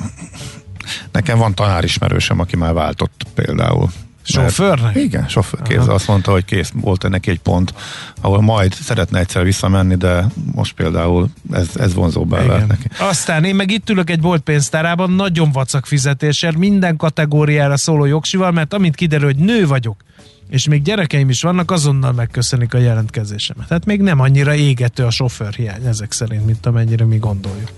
nekem 1.12 1.38
van 1.38 1.54
tanárismerősem, 1.54 2.40
aki 2.40 2.56
már 2.56 2.72
váltott 2.72 3.26
például 3.34 3.90
Sofőrnek? 4.24 4.96
Igen, 4.96 5.28
sofőr 5.28 5.62
kézzel 5.62 5.94
azt 5.94 6.06
mondta, 6.06 6.30
hogy 6.30 6.44
kész, 6.44 6.72
volt 6.74 7.08
neki 7.08 7.30
egy 7.30 7.40
pont, 7.40 7.74
ahol 8.20 8.40
majd 8.40 8.74
szeretne 8.74 9.18
egyszer 9.18 9.44
visszamenni, 9.44 9.94
de 9.94 10.26
most 10.54 10.74
például 10.74 11.28
ez, 11.52 11.68
ez 11.76 11.94
vonzóbbá 11.94 12.42
vált 12.42 12.66
neki. 12.66 12.88
Aztán 12.98 13.44
én 13.44 13.54
meg 13.54 13.70
itt 13.70 13.90
ülök 13.90 14.10
egy 14.10 14.20
boltpénztárában, 14.20 15.10
nagyon 15.10 15.52
vacak 15.52 15.86
fizetésért, 15.86 16.56
minden 16.56 16.96
kategóriára 16.96 17.76
szóló 17.76 18.04
jogsival, 18.04 18.50
mert 18.50 18.74
amint 18.74 18.94
kiderül, 18.94 19.26
hogy 19.26 19.36
nő 19.36 19.66
vagyok, 19.66 19.96
és 20.48 20.68
még 20.68 20.82
gyerekeim 20.82 21.28
is 21.28 21.42
vannak, 21.42 21.70
azonnal 21.70 22.12
megköszönik 22.12 22.74
a 22.74 22.78
jelentkezésemet. 22.78 23.68
Tehát 23.68 23.84
még 23.84 24.00
nem 24.00 24.20
annyira 24.20 24.54
égető 24.54 25.04
a 25.04 25.10
sofőrhiány 25.10 25.86
ezek 25.86 26.12
szerint, 26.12 26.46
mint 26.46 26.66
amennyire 26.66 27.04
mi 27.04 27.16
gondoljuk. 27.16 27.70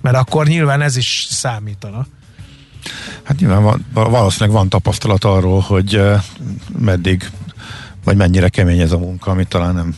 Mert 0.00 0.16
akkor 0.16 0.46
nyilván 0.46 0.80
ez 0.80 0.96
is 0.96 1.26
számítana. 1.30 2.06
Hát 3.22 3.38
nyilván 3.40 3.62
van, 3.62 3.84
valószínűleg 3.92 4.56
van 4.56 4.68
tapasztalat 4.68 5.24
arról, 5.24 5.60
hogy 5.60 6.00
meddig, 6.78 7.30
vagy 8.04 8.16
mennyire 8.16 8.48
kemény 8.48 8.80
ez 8.80 8.92
a 8.92 8.98
munka, 8.98 9.30
amit 9.30 9.48
talán 9.48 9.74
nem 9.74 9.96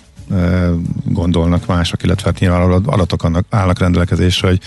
gondolnak 1.05 1.67
mások, 1.67 2.03
illetve 2.03 2.31
hát 2.31 2.41
nyilván 2.41 2.71
adatok 2.71 3.23
annak, 3.23 3.47
állnak 3.51 3.79
rendelkezésre, 3.79 4.49
hogy 4.49 4.61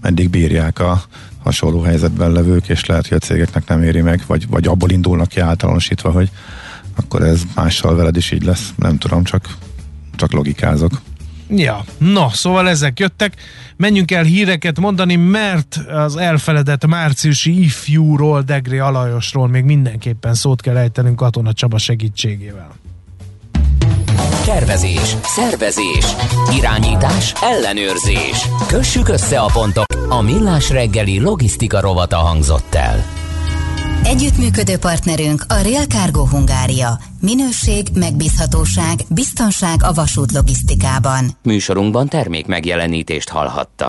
meddig 0.00 0.30
bírják 0.30 0.78
a 0.78 1.02
hasonló 1.42 1.80
helyzetben 1.80 2.32
levők, 2.32 2.68
és 2.68 2.84
lehet, 2.84 3.06
hogy 3.08 3.16
a 3.16 3.26
cégeknek 3.26 3.68
nem 3.68 3.82
éri 3.82 4.00
meg, 4.00 4.22
vagy, 4.26 4.48
vagy 4.48 4.66
abból 4.66 4.90
indulnak 4.90 5.28
ki 5.28 5.40
általánosítva, 5.40 6.10
hogy 6.10 6.30
akkor 6.96 7.22
ez 7.22 7.42
mással 7.54 7.96
veled 7.96 8.16
is 8.16 8.30
így 8.30 8.44
lesz. 8.44 8.72
Nem 8.76 8.98
tudom, 8.98 9.24
csak, 9.24 9.48
csak 10.16 10.32
logikázok. 10.32 11.00
Ja, 11.50 11.84
na, 11.98 12.28
szóval 12.32 12.68
ezek 12.68 12.98
jöttek. 12.98 13.34
Menjünk 13.76 14.10
el 14.10 14.24
híreket 14.24 14.80
mondani, 14.80 15.16
mert 15.16 15.76
az 15.88 16.16
elfeledett 16.16 16.86
márciusi 16.86 17.62
ifjúról, 17.62 18.42
Degri 18.42 18.78
Alajosról 18.78 19.48
még 19.48 19.64
mindenképpen 19.64 20.34
szót 20.34 20.60
kell 20.60 20.76
ejtenünk 20.76 21.16
Katona 21.16 21.52
Csaba 21.52 21.78
segítségével. 21.78 22.70
Tervezés, 24.44 25.16
szervezés, 25.22 26.04
irányítás, 26.56 27.32
ellenőrzés. 27.42 28.48
Kössük 28.66 29.08
össze 29.08 29.40
a 29.40 29.50
pontok. 29.52 29.86
A 30.08 30.22
Millás 30.22 30.70
reggeli 30.70 31.20
logisztika 31.20 31.80
rovata 31.80 32.16
hangzott 32.16 32.74
el. 32.74 33.04
Együttműködő 34.08 34.76
partnerünk 34.76 35.44
a 35.48 35.60
Real 35.62 35.84
Cargo 35.84 36.26
Hungária. 36.26 36.88
Minőség, 37.20 37.86
megbízhatóság, 37.94 38.94
biztonság 39.08 39.82
a 39.82 39.92
vasút 39.92 40.32
logisztikában. 40.32 41.24
Műsorunkban 41.42 42.08
termék 42.08 42.46
megjelenítést 42.46 43.28
hallhatta. 43.28 43.86